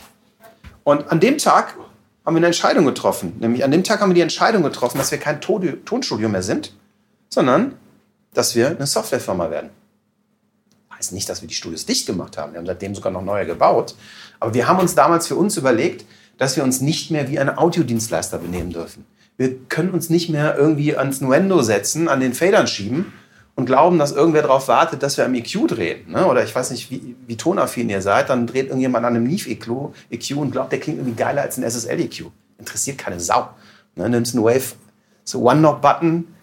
Und 0.82 1.12
an 1.12 1.20
dem 1.20 1.38
Tag 1.38 1.76
haben 2.24 2.34
wir 2.34 2.38
eine 2.38 2.46
Entscheidung 2.46 2.84
getroffen. 2.86 3.34
Nämlich 3.38 3.62
an 3.62 3.70
dem 3.70 3.84
Tag 3.84 4.00
haben 4.00 4.10
wir 4.10 4.14
die 4.14 4.22
Entscheidung 4.22 4.62
getroffen, 4.62 4.98
dass 4.98 5.10
wir 5.10 5.18
kein 5.18 5.40
Tonstudio 5.40 6.28
mehr 6.28 6.42
sind, 6.42 6.74
sondern 7.34 7.74
dass 8.32 8.54
wir 8.54 8.68
eine 8.68 8.86
Softwarefirma 8.86 9.50
werden. 9.50 9.70
Heißt 10.96 11.12
nicht, 11.12 11.28
dass 11.28 11.42
wir 11.42 11.48
die 11.48 11.54
Studios 11.54 11.86
dicht 11.86 12.06
gemacht 12.06 12.38
haben. 12.38 12.52
Wir 12.52 12.58
haben 12.58 12.66
seitdem 12.66 12.94
sogar 12.94 13.12
noch 13.12 13.22
neue 13.22 13.46
gebaut. 13.46 13.94
Aber 14.40 14.54
wir 14.54 14.66
haben 14.66 14.78
uns 14.78 14.94
damals 14.94 15.26
für 15.26 15.36
uns 15.36 15.56
überlegt, 15.56 16.04
dass 16.38 16.56
wir 16.56 16.64
uns 16.64 16.80
nicht 16.80 17.10
mehr 17.10 17.28
wie 17.28 17.38
ein 17.38 17.56
Audiodienstleister 17.56 18.38
benehmen 18.38 18.72
dürfen. 18.72 19.04
Wir 19.36 19.56
können 19.68 19.90
uns 19.90 20.10
nicht 20.10 20.30
mehr 20.30 20.56
irgendwie 20.56 20.96
ans 20.96 21.20
Nuendo 21.20 21.62
setzen, 21.62 22.08
an 22.08 22.20
den 22.20 22.34
Federn 22.34 22.66
schieben 22.66 23.12
und 23.56 23.66
glauben, 23.66 23.98
dass 23.98 24.12
irgendwer 24.12 24.42
darauf 24.42 24.68
wartet, 24.68 25.02
dass 25.02 25.16
wir 25.16 25.24
am 25.24 25.34
EQ 25.34 25.68
drehen. 25.68 26.10
Ne? 26.10 26.26
Oder 26.26 26.44
ich 26.44 26.54
weiß 26.54 26.70
nicht, 26.70 26.90
wie, 26.90 27.16
wie 27.26 27.36
tonaffin 27.36 27.88
ihr 27.88 28.02
seid, 28.02 28.30
dann 28.30 28.46
dreht 28.46 28.66
irgendjemand 28.66 29.04
an 29.04 29.16
einem 29.16 29.26
Neve-EQ 29.26 29.92
EQ 30.10 30.36
und 30.36 30.50
glaubt, 30.50 30.72
der 30.72 30.80
klingt 30.80 30.98
irgendwie 30.98 31.16
geiler 31.16 31.42
als 31.42 31.56
ein 31.56 31.68
SSL-EQ. 31.68 32.30
Interessiert 32.58 32.98
keine 32.98 33.20
Sau. 33.20 33.50
Ne? 33.96 34.08
Nimmst 34.08 34.34
einen 34.34 34.44
Wave, 34.44 34.74
so 35.24 35.42
One-Knob-Button, 35.42 36.33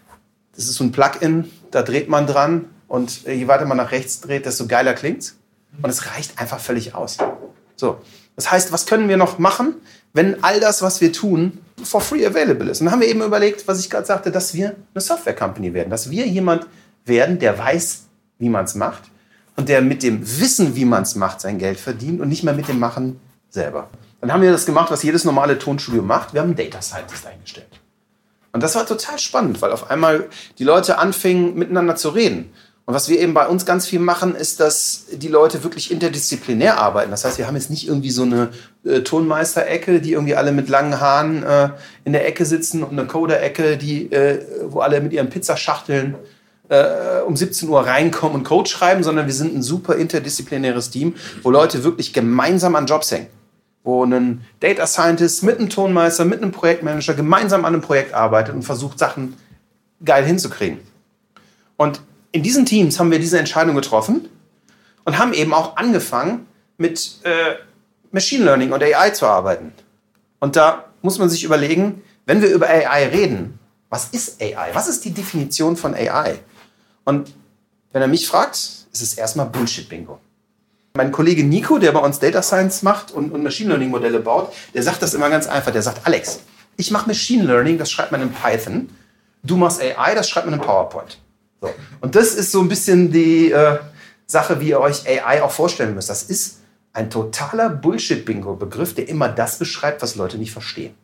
das 0.54 0.64
ist 0.64 0.74
so 0.74 0.84
ein 0.84 0.92
Plugin, 0.92 1.50
da 1.70 1.82
dreht 1.82 2.08
man 2.08 2.26
dran 2.26 2.66
und 2.88 3.24
je 3.24 3.48
weiter 3.48 3.64
man 3.64 3.76
nach 3.76 3.90
rechts 3.90 4.20
dreht, 4.20 4.46
desto 4.46 4.66
geiler 4.66 4.94
klingt's. 4.94 5.36
Und 5.80 5.88
es 5.88 6.06
reicht 6.14 6.38
einfach 6.38 6.60
völlig 6.60 6.94
aus. 6.94 7.16
So. 7.76 7.98
Das 8.36 8.50
heißt, 8.50 8.72
was 8.72 8.86
können 8.86 9.08
wir 9.08 9.16
noch 9.16 9.38
machen, 9.38 9.74
wenn 10.12 10.42
all 10.42 10.60
das, 10.60 10.82
was 10.82 11.00
wir 11.00 11.12
tun, 11.12 11.58
for 11.82 12.00
free 12.00 12.26
available 12.26 12.70
ist? 12.70 12.80
Und 12.80 12.86
dann 12.86 12.92
haben 12.92 13.00
wir 13.00 13.08
eben 13.08 13.22
überlegt, 13.22 13.66
was 13.68 13.80
ich 13.80 13.90
gerade 13.90 14.06
sagte, 14.06 14.30
dass 14.30 14.54
wir 14.54 14.76
eine 14.94 15.00
Software 15.00 15.34
Company 15.34 15.72
werden, 15.74 15.90
dass 15.90 16.10
wir 16.10 16.26
jemand 16.26 16.66
werden, 17.04 17.38
der 17.38 17.58
weiß, 17.58 18.04
wie 18.38 18.48
man 18.48 18.64
es 18.64 18.74
macht 18.74 19.02
und 19.56 19.68
der 19.68 19.82
mit 19.82 20.02
dem 20.02 20.20
Wissen, 20.40 20.76
wie 20.76 20.84
man 20.84 21.02
es 21.02 21.14
macht, 21.14 21.40
sein 21.40 21.58
Geld 21.58 21.78
verdient 21.78 22.20
und 22.20 22.28
nicht 22.28 22.42
mehr 22.42 22.54
mit 22.54 22.68
dem 22.68 22.78
Machen 22.78 23.20
selber. 23.50 23.90
Dann 24.20 24.32
haben 24.32 24.42
wir 24.42 24.52
das 24.52 24.66
gemacht, 24.66 24.90
was 24.90 25.02
jedes 25.02 25.24
normale 25.24 25.58
Tonstudio 25.58 26.02
macht. 26.02 26.32
Wir 26.32 26.40
haben 26.40 26.48
einen 26.48 26.56
Data 26.56 26.80
Scientist 26.80 27.26
eingestellt. 27.26 27.81
Und 28.52 28.62
das 28.62 28.74
war 28.74 28.86
total 28.86 29.18
spannend, 29.18 29.62
weil 29.62 29.72
auf 29.72 29.90
einmal 29.90 30.28
die 30.58 30.64
Leute 30.64 30.98
anfingen, 30.98 31.54
miteinander 31.54 31.96
zu 31.96 32.10
reden. 32.10 32.52
Und 32.84 32.94
was 32.94 33.08
wir 33.08 33.20
eben 33.20 33.32
bei 33.32 33.46
uns 33.46 33.64
ganz 33.64 33.86
viel 33.86 34.00
machen, 34.00 34.34
ist, 34.34 34.58
dass 34.58 35.06
die 35.12 35.28
Leute 35.28 35.62
wirklich 35.62 35.92
interdisziplinär 35.92 36.78
arbeiten. 36.78 37.12
Das 37.12 37.24
heißt, 37.24 37.38
wir 37.38 37.46
haben 37.46 37.54
jetzt 37.54 37.70
nicht 37.70 37.86
irgendwie 37.86 38.10
so 38.10 38.24
eine 38.24 38.48
äh, 38.84 39.00
Tonmeisterecke, 39.00 40.00
die 40.00 40.12
irgendwie 40.12 40.34
alle 40.34 40.50
mit 40.50 40.68
langen 40.68 41.00
Haaren 41.00 41.44
äh, 41.44 41.70
in 42.04 42.12
der 42.12 42.26
Ecke 42.26 42.44
sitzen 42.44 42.82
und 42.82 42.90
eine 42.90 43.06
Coder-Ecke, 43.06 43.78
die, 43.78 44.12
äh, 44.12 44.44
wo 44.68 44.80
alle 44.80 45.00
mit 45.00 45.12
ihren 45.12 45.30
Pizzaschachteln 45.30 46.16
äh, 46.68 47.20
um 47.24 47.36
17 47.36 47.68
Uhr 47.68 47.86
reinkommen 47.86 48.34
und 48.34 48.44
Code 48.44 48.68
schreiben, 48.68 49.04
sondern 49.04 49.26
wir 49.26 49.34
sind 49.34 49.54
ein 49.54 49.62
super 49.62 49.94
interdisziplinäres 49.94 50.90
Team, 50.90 51.14
wo 51.44 51.50
Leute 51.50 51.84
wirklich 51.84 52.12
gemeinsam 52.12 52.74
an 52.74 52.86
Jobs 52.86 53.12
hängen 53.12 53.28
wo 53.84 54.04
ein 54.04 54.42
Data 54.60 54.86
Scientist 54.86 55.42
mit 55.42 55.58
einem 55.58 55.68
Tonmeister, 55.68 56.24
mit 56.24 56.42
einem 56.42 56.52
Projektmanager 56.52 57.14
gemeinsam 57.14 57.64
an 57.64 57.74
einem 57.74 57.82
Projekt 57.82 58.14
arbeitet 58.14 58.54
und 58.54 58.62
versucht, 58.62 58.98
Sachen 58.98 59.36
geil 60.04 60.24
hinzukriegen. 60.24 60.78
Und 61.76 62.00
in 62.30 62.42
diesen 62.42 62.64
Teams 62.64 62.98
haben 62.98 63.10
wir 63.10 63.18
diese 63.18 63.38
Entscheidung 63.38 63.74
getroffen 63.74 64.28
und 65.04 65.18
haben 65.18 65.32
eben 65.32 65.52
auch 65.52 65.76
angefangen, 65.76 66.46
mit 66.78 67.20
äh, 67.24 67.56
Machine 68.10 68.44
Learning 68.44 68.72
und 68.72 68.82
AI 68.82 69.10
zu 69.10 69.26
arbeiten. 69.26 69.72
Und 70.40 70.56
da 70.56 70.86
muss 71.02 71.18
man 71.18 71.28
sich 71.28 71.44
überlegen, 71.44 72.02
wenn 72.26 72.42
wir 72.42 72.50
über 72.50 72.68
AI 72.68 73.08
reden, 73.08 73.58
was 73.90 74.08
ist 74.10 74.40
AI? 74.40 74.70
Was 74.72 74.88
ist 74.88 75.04
die 75.04 75.12
Definition 75.12 75.76
von 75.76 75.94
AI? 75.94 76.38
Und 77.04 77.34
Wenn 77.92 78.02
er 78.02 78.08
mich 78.08 78.26
fragt, 78.26 78.54
ist 78.54 79.02
es 79.02 79.14
erstmal 79.14 79.46
Bullshit-Bingo. 79.46 80.18
Mein 80.94 81.10
Kollege 81.10 81.42
Nico, 81.42 81.78
der 81.78 81.92
bei 81.92 82.00
uns 82.00 82.18
Data 82.18 82.42
Science 82.42 82.82
macht 82.82 83.12
und, 83.12 83.32
und 83.32 83.42
Machine 83.42 83.70
Learning 83.70 83.90
Modelle 83.90 84.20
baut, 84.20 84.52
der 84.74 84.82
sagt 84.82 85.00
das 85.02 85.14
immer 85.14 85.30
ganz 85.30 85.46
einfach. 85.46 85.72
Der 85.72 85.82
sagt, 85.82 86.06
Alex, 86.06 86.40
ich 86.76 86.90
mache 86.90 87.06
Machine 87.06 87.44
Learning, 87.44 87.78
das 87.78 87.90
schreibt 87.90 88.12
man 88.12 88.20
in 88.20 88.32
Python. 88.32 88.90
Du 89.42 89.56
machst 89.56 89.80
AI, 89.80 90.14
das 90.14 90.28
schreibt 90.28 90.46
man 90.46 90.58
in 90.58 90.64
PowerPoint. 90.64 91.18
So. 91.60 91.70
Und 92.00 92.14
das 92.14 92.34
ist 92.34 92.52
so 92.52 92.60
ein 92.60 92.68
bisschen 92.68 93.10
die 93.10 93.50
äh, 93.50 93.78
Sache, 94.26 94.60
wie 94.60 94.68
ihr 94.68 94.80
euch 94.80 95.06
AI 95.08 95.42
auch 95.42 95.50
vorstellen 95.50 95.94
müsst. 95.94 96.10
Das 96.10 96.24
ist 96.24 96.58
ein 96.92 97.08
totaler 97.08 97.70
Bullshit-Bingo-Begriff, 97.70 98.94
der 98.94 99.08
immer 99.08 99.28
das 99.28 99.58
beschreibt, 99.58 100.02
was 100.02 100.14
Leute 100.16 100.36
nicht 100.36 100.52
verstehen. 100.52 100.94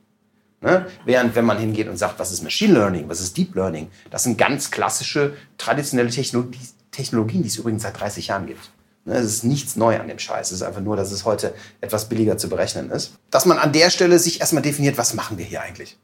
Ne? 0.61 0.87
Während 1.05 1.35
wenn 1.35 1.45
man 1.45 1.59
hingeht 1.59 1.89
und 1.89 1.97
sagt, 1.97 2.19
was 2.19 2.33
ist 2.33 2.43
Machine 2.43 2.75
Learning, 2.75 3.09
was 3.09 3.21
ist 3.21 3.37
Deep 3.37 3.55
Learning, 3.55 3.89
das 4.11 4.25
sind 4.25 4.37
ganz 4.37 4.71
klassische, 4.71 5.35
traditionelle 5.57 6.11
Technologie 6.11 6.59
Technologien, 6.91 7.43
die 7.43 7.49
es 7.49 7.57
übrigens 7.57 7.83
seit 7.83 8.01
30 8.01 8.27
Jahren 8.27 8.47
gibt. 8.47 8.71
Ne? 9.09 9.17
Es 9.17 9.27
ist 9.27 9.45
nichts 9.45 9.75
neu 9.77 9.99
an 9.99 10.07
dem 10.07 10.19
Scheiß. 10.19 10.49
Es 10.49 10.59
ist 10.59 10.63
einfach 10.63 10.83
nur, 10.83 10.97
dass 10.97 11.11
es 11.11 11.25
heute 11.25 11.55
etwas 11.81 12.09
billiger 12.09 12.37
zu 12.39 12.49
berechnen 12.49 12.91
ist. 12.91 13.15
Dass 13.31 13.47
man 13.47 13.59
an 13.59 13.73
der 13.73 13.91
Stelle 13.91 14.19
sich 14.19 14.41
erstmal 14.41 14.63
definiert, 14.63 14.99
was 14.99 15.15
machen 15.15 15.39
wir 15.39 15.45
hier 15.45 15.63
eigentlich? 15.63 15.97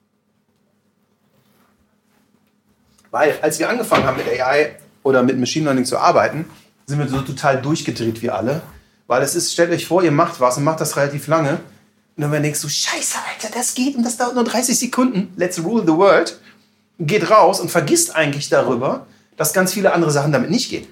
Weil 3.10 3.38
als 3.42 3.58
wir 3.58 3.68
angefangen 3.68 4.04
haben 4.04 4.16
mit 4.16 4.26
AI 4.28 4.76
oder 5.04 5.22
mit 5.22 5.38
Machine 5.38 5.66
Learning 5.66 5.84
zu 5.84 5.98
arbeiten, 5.98 6.46
sind 6.86 6.98
wir 6.98 7.06
so 7.06 7.20
total 7.20 7.62
durchgedreht 7.62 8.22
wie 8.22 8.30
alle. 8.30 8.62
Weil 9.06 9.22
es 9.22 9.34
ist, 9.34 9.52
stellt 9.52 9.70
euch 9.70 9.86
vor, 9.86 10.02
ihr 10.02 10.10
macht 10.10 10.40
was 10.40 10.56
und 10.56 10.64
macht 10.64 10.80
das 10.80 10.96
relativ 10.96 11.26
lange. 11.26 11.60
Und 12.16 12.22
dann 12.22 12.42
denkst 12.42 12.62
du, 12.62 12.68
scheiße, 12.68 13.18
Alter, 13.28 13.54
das 13.56 13.74
geht 13.74 13.96
und 13.96 14.02
das 14.02 14.16
dauert 14.16 14.34
nur 14.34 14.44
30 14.44 14.78
Sekunden. 14.78 15.32
Let's 15.36 15.62
rule 15.62 15.82
the 15.82 15.92
world. 15.92 16.40
Geht 16.98 17.30
raus 17.30 17.60
und 17.60 17.70
vergisst 17.70 18.14
eigentlich 18.14 18.48
darüber, 18.48 19.06
dass 19.36 19.52
ganz 19.52 19.72
viele 19.74 19.92
andere 19.92 20.10
Sachen 20.10 20.32
damit 20.32 20.50
nicht 20.50 20.70
gehen. 20.70 20.86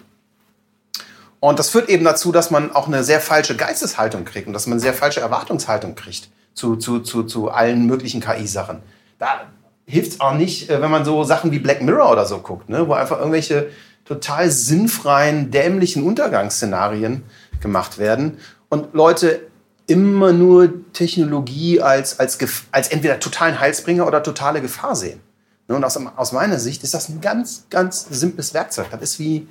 Und 1.45 1.59
das 1.59 1.71
führt 1.71 1.89
eben 1.89 2.05
dazu, 2.05 2.31
dass 2.31 2.53
man 2.53 2.71
auch 2.71 2.87
eine 2.87 3.03
sehr 3.03 3.21
falsche 3.21 3.57
Geisteshaltung 3.57 4.25
kriegt 4.25 4.47
und 4.47 4.53
dass 4.53 4.69
man 4.69 4.75
eine 4.75 4.81
sehr 4.81 4.95
falsche 4.95 5.19
Erwartungshaltung 5.19 5.97
kriegt 5.97 6.31
zu, 6.55 6.77
zu, 6.77 7.01
zu, 7.01 7.25
zu 7.25 7.51
allen 7.51 7.87
möglichen 7.87 8.21
KI-Sachen. 8.21 8.79
Da 9.19 9.49
hilft 9.85 10.13
es 10.13 10.21
auch 10.21 10.35
nicht, 10.35 10.71
äh, 10.71 10.81
wenn 10.81 10.93
man 10.93 11.05
so 11.05 11.25
Sachen 11.25 11.51
wie 11.51 11.59
Black 11.59 11.83
Mirror 11.83 12.13
oder 12.13 12.27
so 12.27 12.39
guckt, 12.39 12.69
ne? 12.69 12.87
wo 12.87 12.93
einfach 12.93 13.19
irgendwelche 13.19 13.71
total 14.05 14.53
sinnfreien, 14.53 15.51
dämlichen 15.51 16.05
Untergangsszenarien 16.05 17.25
gemacht 17.61 17.99
werden 17.99 18.39
und 18.69 18.95
Leute 18.95 19.41
immer 19.89 20.33
nur 20.33 20.93
Technologie 20.93 21.81
als, 21.81 22.21
als, 22.21 22.39
als 22.71 22.87
entweder 22.87 23.19
totalen 23.19 23.59
Heilsbringer 23.59 24.07
oder 24.07 24.23
totale 24.23 24.61
Gefahr 24.61 24.95
sehen. 24.95 25.19
Ne, 25.67 25.75
und 25.75 25.83
aus, 25.83 25.99
aus 26.15 26.31
meiner 26.31 26.61
Sicht 26.61 26.85
ist 26.85 26.95
das 26.95 27.09
ein 27.09 27.21
ganz, 27.21 27.65
ganz 27.69 28.07
simples 28.09 28.55
Werkzeug. 28.55 28.87
Das 28.93 29.03
ist 29.03 29.19
wie 29.19 29.49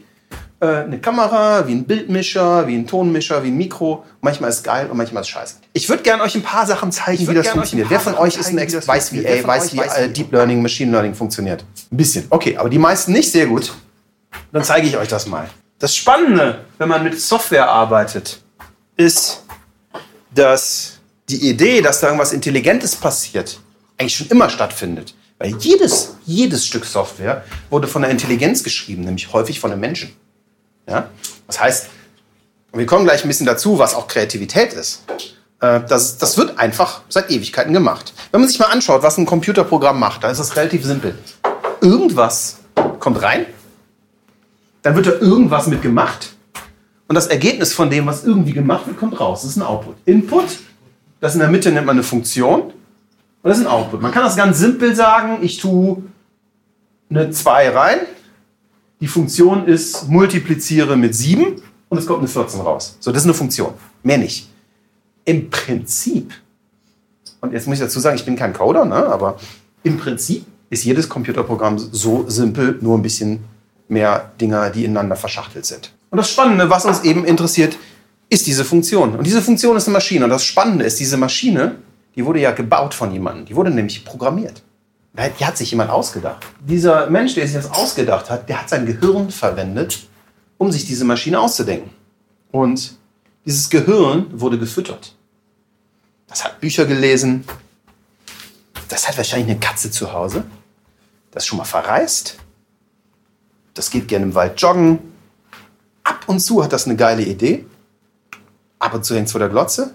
äh, 0.59 0.83
eine 0.83 0.99
Kamera, 0.99 1.67
wie 1.67 1.73
ein 1.73 1.85
Bildmischer, 1.85 2.67
wie 2.67 2.75
ein 2.75 2.85
Tonmischer, 2.85 3.43
wie 3.43 3.47
ein 3.47 3.57
Mikro. 3.57 4.05
Manchmal 4.21 4.49
ist 4.49 4.63
geil 4.63 4.87
und 4.89 4.97
manchmal 4.97 5.21
ist 5.21 5.27
es 5.27 5.33
scheiße. 5.33 5.55
Ich 5.73 5.89
würde 5.89 6.03
gerne 6.03 6.23
euch 6.23 6.35
ein 6.35 6.43
paar 6.43 6.65
Sachen 6.65 6.91
zeigen, 6.91 7.27
wie 7.27 7.33
das 7.33 7.49
funktioniert. 7.49 7.89
Wer 7.89 7.99
von 7.99 8.15
euch 8.15 8.37
ist 8.37 8.49
ein 8.49 8.57
Experte, 8.57 8.87
weiß, 8.87 9.13
wie, 9.13 9.25
ey, 9.25 9.45
weiß, 9.45 9.73
wie 9.73 9.79
äh, 9.79 10.09
Deep 10.09 10.31
Learning, 10.31 10.61
Machine 10.61 10.91
Learning 10.91 11.15
funktioniert? 11.15 11.65
Ein 11.91 11.97
bisschen. 11.97 12.25
Okay, 12.29 12.57
aber 12.57 12.69
die 12.69 12.77
meisten 12.77 13.11
nicht 13.11 13.31
sehr 13.31 13.47
gut. 13.47 13.73
Dann 14.51 14.63
zeige 14.63 14.87
ich 14.87 14.97
euch 14.97 15.07
das 15.07 15.25
mal. 15.25 15.49
Das 15.79 15.95
Spannende, 15.95 16.65
wenn 16.77 16.89
man 16.89 17.03
mit 17.03 17.19
Software 17.19 17.67
arbeitet, 17.67 18.41
ist, 18.97 19.43
dass 20.33 20.99
die 21.27 21.49
Idee, 21.49 21.81
dass 21.81 22.01
da 22.01 22.07
irgendwas 22.07 22.33
Intelligentes 22.33 22.95
passiert, 22.95 23.59
eigentlich 23.97 24.15
schon 24.15 24.27
immer 24.27 24.49
stattfindet. 24.49 25.15
Weil 25.41 25.55
jedes, 25.57 26.17
jedes 26.25 26.67
Stück 26.67 26.85
Software 26.85 27.43
wurde 27.71 27.87
von 27.87 28.03
der 28.03 28.11
Intelligenz 28.11 28.63
geschrieben, 28.63 29.05
nämlich 29.05 29.33
häufig 29.33 29.59
von 29.59 29.71
einem 29.71 29.81
Menschen. 29.81 30.11
Ja? 30.87 31.09
Das 31.47 31.59
heißt, 31.59 31.87
wir 32.73 32.85
kommen 32.85 33.05
gleich 33.05 33.25
ein 33.25 33.27
bisschen 33.27 33.47
dazu, 33.47 33.79
was 33.79 33.95
auch 33.95 34.07
Kreativität 34.07 34.73
ist. 34.73 35.03
Äh, 35.59 35.81
das, 35.89 36.19
das 36.19 36.37
wird 36.37 36.59
einfach 36.59 37.01
seit 37.09 37.31
Ewigkeiten 37.31 37.73
gemacht. 37.73 38.13
Wenn 38.29 38.41
man 38.41 38.49
sich 38.49 38.59
mal 38.59 38.67
anschaut, 38.67 39.01
was 39.01 39.17
ein 39.17 39.25
Computerprogramm 39.25 39.99
macht, 39.99 40.23
dann 40.23 40.31
ist 40.31 40.37
das 40.37 40.55
relativ 40.55 40.85
simpel. 40.85 41.17
Irgendwas 41.81 42.57
kommt 42.99 43.23
rein, 43.23 43.47
dann 44.83 44.95
wird 44.95 45.07
da 45.07 45.11
irgendwas 45.11 45.65
mit 45.65 45.81
gemacht 45.81 46.33
und 47.07 47.15
das 47.15 47.25
Ergebnis 47.25 47.73
von 47.73 47.89
dem, 47.89 48.05
was 48.05 48.23
irgendwie 48.23 48.53
gemacht 48.53 48.85
wird, 48.85 48.99
kommt 48.99 49.19
raus. 49.19 49.41
Das 49.41 49.51
ist 49.51 49.57
ein 49.57 49.63
Output. 49.63 49.95
Input, 50.05 50.59
das 51.19 51.33
in 51.33 51.39
der 51.39 51.49
Mitte 51.49 51.71
nennt 51.71 51.87
man 51.87 51.95
eine 51.95 52.03
Funktion 52.03 52.73
und 53.43 53.49
das 53.49 53.57
ist 53.57 53.65
ein 53.65 53.71
Output. 53.71 54.01
Man 54.01 54.11
kann 54.11 54.23
das 54.23 54.35
ganz 54.35 54.59
simpel 54.59 54.95
sagen, 54.95 55.39
ich 55.41 55.57
tue 55.57 56.03
eine 57.09 57.31
2 57.31 57.69
rein, 57.69 57.99
die 58.99 59.07
Funktion 59.07 59.67
ist 59.67 60.07
multipliziere 60.07 60.95
mit 60.95 61.15
7 61.15 61.61
und 61.89 61.97
es 61.97 62.05
kommt 62.05 62.19
eine 62.19 62.27
14 62.27 62.61
raus. 62.61 62.97
So, 62.99 63.11
das 63.11 63.23
ist 63.23 63.27
eine 63.27 63.33
Funktion, 63.33 63.73
mehr 64.03 64.17
nicht. 64.17 64.47
Im 65.25 65.49
Prinzip, 65.49 66.33
und 67.41 67.53
jetzt 67.53 67.67
muss 67.67 67.75
ich 67.75 67.81
dazu 67.81 67.99
sagen, 67.99 68.15
ich 68.15 68.25
bin 68.25 68.35
kein 68.35 68.53
Coder, 68.53 68.85
ne, 68.85 69.07
aber 69.07 69.39
im 69.83 69.97
Prinzip 69.97 70.45
ist 70.69 70.83
jedes 70.83 71.09
Computerprogramm 71.09 71.77
so 71.77 72.25
simpel, 72.29 72.77
nur 72.81 72.97
ein 72.97 73.01
bisschen 73.01 73.43
mehr 73.87 74.31
Dinger, 74.39 74.69
die 74.69 74.85
ineinander 74.85 75.15
verschachtelt 75.15 75.65
sind. 75.65 75.91
Und 76.11 76.17
das 76.17 76.29
Spannende, 76.29 76.69
was 76.69 76.85
uns 76.85 77.03
eben 77.03 77.25
interessiert, 77.25 77.77
ist 78.29 78.47
diese 78.47 78.63
Funktion. 78.63 79.15
Und 79.15 79.25
diese 79.25 79.41
Funktion 79.41 79.75
ist 79.75 79.87
eine 79.87 79.93
Maschine. 79.93 80.23
Und 80.23 80.29
das 80.29 80.45
Spannende 80.45 80.85
ist, 80.85 80.99
diese 80.99 81.17
Maschine, 81.17 81.75
die 82.15 82.25
wurde 82.25 82.39
ja 82.39 82.51
gebaut 82.51 82.93
von 82.93 83.11
jemandem. 83.11 83.45
Die 83.45 83.55
wurde 83.55 83.71
nämlich 83.71 84.05
programmiert. 84.05 84.63
Die 85.39 85.45
hat 85.45 85.57
sich 85.57 85.71
jemand 85.71 85.89
ausgedacht. 85.89 86.45
Dieser 86.61 87.09
Mensch, 87.09 87.35
der 87.35 87.45
sich 87.45 87.55
das 87.55 87.71
ausgedacht 87.71 88.29
hat, 88.29 88.47
der 88.47 88.61
hat 88.61 88.69
sein 88.69 88.85
Gehirn 88.85 89.29
verwendet, 89.29 90.07
um 90.57 90.71
sich 90.71 90.85
diese 90.85 91.03
Maschine 91.03 91.39
auszudenken. 91.39 91.91
Und 92.51 92.97
dieses 93.45 93.69
Gehirn 93.69 94.27
wurde 94.31 94.57
gefüttert. 94.57 95.15
Das 96.27 96.45
hat 96.45 96.61
Bücher 96.61 96.85
gelesen. 96.85 97.43
Das 98.87 99.07
hat 99.07 99.17
wahrscheinlich 99.17 99.49
eine 99.49 99.59
Katze 99.59 99.91
zu 99.91 100.13
Hause. 100.13 100.45
Das 101.31 101.43
ist 101.43 101.47
schon 101.47 101.57
mal 101.57 101.65
verreist 101.65 102.37
das 103.73 103.89
geht 103.89 104.07
gerne 104.07 104.25
im 104.25 104.35
Wald 104.35 104.61
joggen. 104.61 104.99
Ab 106.03 106.25
und 106.27 106.39
zu 106.39 106.63
hat 106.63 106.73
das 106.73 106.85
eine 106.85 106.95
geile 106.95 107.23
Idee. 107.23 107.65
Ab 108.79 108.93
und 108.93 109.05
zu 109.05 109.15
hängt 109.15 109.27
es 109.27 109.31
vor 109.31 109.39
der 109.39 109.49
Glotze. 109.49 109.93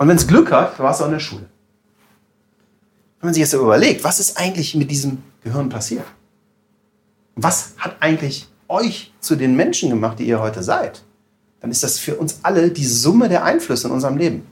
Und 0.00 0.08
wenn 0.08 0.16
es 0.16 0.26
Glück 0.26 0.50
hat, 0.50 0.78
war 0.78 0.92
es 0.92 1.02
auch 1.02 1.06
in 1.06 1.12
der 1.12 1.20
Schule. 1.20 1.44
Wenn 3.20 3.26
man 3.26 3.34
sich 3.34 3.42
jetzt 3.42 3.52
überlegt, 3.52 4.02
was 4.02 4.18
ist 4.18 4.38
eigentlich 4.38 4.74
mit 4.74 4.90
diesem 4.90 5.18
Gehirn 5.44 5.68
passiert? 5.68 6.06
Was 7.36 7.74
hat 7.76 7.96
eigentlich 8.00 8.48
euch 8.66 9.12
zu 9.20 9.36
den 9.36 9.56
Menschen 9.56 9.90
gemacht, 9.90 10.18
die 10.18 10.26
ihr 10.26 10.40
heute 10.40 10.62
seid? 10.62 11.02
Dann 11.60 11.70
ist 11.70 11.82
das 11.82 11.98
für 11.98 12.14
uns 12.14 12.38
alle 12.42 12.70
die 12.70 12.86
Summe 12.86 13.28
der 13.28 13.44
Einflüsse 13.44 13.88
in 13.88 13.92
unserem 13.92 14.16
Leben. 14.16 14.46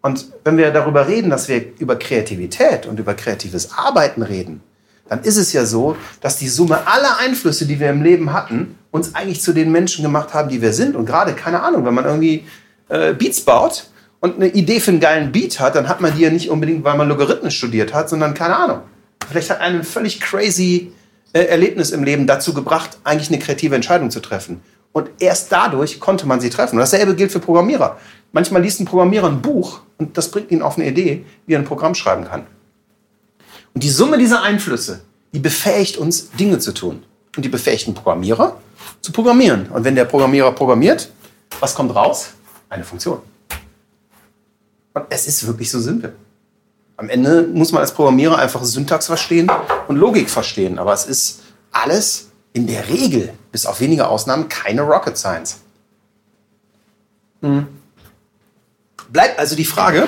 Und 0.00 0.30
wenn 0.44 0.56
wir 0.56 0.70
darüber 0.70 1.08
reden, 1.08 1.30
dass 1.30 1.48
wir 1.48 1.76
über 1.80 1.96
Kreativität 1.96 2.86
und 2.86 3.00
über 3.00 3.14
kreatives 3.14 3.72
Arbeiten 3.76 4.22
reden, 4.22 4.62
dann 5.08 5.22
ist 5.22 5.38
es 5.38 5.52
ja 5.52 5.66
so, 5.66 5.96
dass 6.20 6.36
die 6.36 6.48
Summe 6.48 6.86
aller 6.86 7.18
Einflüsse, 7.18 7.66
die 7.66 7.80
wir 7.80 7.90
im 7.90 8.02
Leben 8.02 8.32
hatten, 8.32 8.78
uns 8.92 9.16
eigentlich 9.16 9.42
zu 9.42 9.54
den 9.54 9.72
Menschen 9.72 10.04
gemacht 10.04 10.34
haben, 10.34 10.48
die 10.48 10.62
wir 10.62 10.72
sind. 10.72 10.94
Und 10.94 11.06
gerade, 11.06 11.34
keine 11.34 11.62
Ahnung, 11.64 11.84
wenn 11.84 11.94
man 11.94 12.04
irgendwie 12.04 12.44
äh, 12.88 13.12
Beats 13.12 13.40
baut 13.40 13.88
und 14.22 14.36
eine 14.36 14.46
Idee 14.48 14.78
für 14.78 14.92
einen 14.92 15.00
geilen 15.00 15.32
Beat 15.32 15.58
hat, 15.58 15.74
dann 15.74 15.88
hat 15.88 16.00
man 16.00 16.16
die 16.16 16.22
ja 16.22 16.30
nicht 16.30 16.48
unbedingt, 16.48 16.84
weil 16.84 16.96
man 16.96 17.08
Logarithmen 17.08 17.50
studiert 17.50 17.92
hat, 17.92 18.08
sondern 18.08 18.34
keine 18.34 18.56
Ahnung. 18.56 18.78
Vielleicht 19.28 19.50
hat 19.50 19.60
einen 19.60 19.82
völlig 19.82 20.20
crazy 20.20 20.92
äh, 21.32 21.40
Erlebnis 21.40 21.90
im 21.90 22.04
Leben 22.04 22.28
dazu 22.28 22.54
gebracht, 22.54 22.98
eigentlich 23.02 23.30
eine 23.30 23.40
kreative 23.40 23.74
Entscheidung 23.74 24.12
zu 24.12 24.20
treffen. 24.20 24.62
Und 24.92 25.10
erst 25.18 25.50
dadurch 25.50 25.98
konnte 25.98 26.26
man 26.26 26.40
sie 26.40 26.50
treffen. 26.50 26.76
Und 26.76 26.80
dasselbe 26.80 27.16
gilt 27.16 27.32
für 27.32 27.40
Programmierer. 27.40 27.98
Manchmal 28.30 28.62
liest 28.62 28.78
ein 28.78 28.84
Programmierer 28.84 29.26
ein 29.26 29.42
Buch 29.42 29.80
und 29.98 30.16
das 30.16 30.30
bringt 30.30 30.52
ihn 30.52 30.62
auf 30.62 30.78
eine 30.78 30.86
Idee, 30.86 31.24
wie 31.46 31.54
er 31.54 31.58
ein 31.58 31.64
Programm 31.64 31.96
schreiben 31.96 32.24
kann. 32.24 32.46
Und 33.74 33.82
die 33.82 33.90
Summe 33.90 34.18
dieser 34.18 34.42
Einflüsse, 34.42 35.00
die 35.32 35.40
befähigt 35.40 35.96
uns, 35.96 36.30
Dinge 36.30 36.60
zu 36.60 36.72
tun. 36.72 37.02
Und 37.34 37.44
die 37.44 37.48
befähigt 37.48 37.88
den 37.88 37.94
Programmierer 37.94 38.56
zu 39.00 39.10
programmieren. 39.10 39.68
Und 39.70 39.82
wenn 39.82 39.96
der 39.96 40.04
Programmierer 40.04 40.52
programmiert, 40.52 41.10
was 41.58 41.74
kommt 41.74 41.92
raus? 41.92 42.34
Eine 42.68 42.84
Funktion. 42.84 43.18
Und 44.94 45.06
es 45.10 45.26
ist 45.26 45.46
wirklich 45.46 45.70
so 45.70 45.80
simpel. 45.80 46.14
Am 46.96 47.08
Ende 47.08 47.42
muss 47.42 47.72
man 47.72 47.80
als 47.80 47.92
Programmierer 47.92 48.38
einfach 48.38 48.62
Syntax 48.64 49.06
verstehen 49.06 49.50
und 49.88 49.96
Logik 49.96 50.30
verstehen. 50.30 50.78
Aber 50.78 50.92
es 50.92 51.06
ist 51.06 51.40
alles 51.72 52.28
in 52.52 52.66
der 52.66 52.88
Regel, 52.88 53.32
bis 53.50 53.66
auf 53.66 53.80
wenige 53.80 54.06
Ausnahmen, 54.06 54.48
keine 54.48 54.82
Rocket 54.82 55.16
Science. 55.16 55.60
Hm. 57.40 57.66
Bleibt 59.08 59.38
also 59.38 59.56
die 59.56 59.64
Frage, 59.64 60.06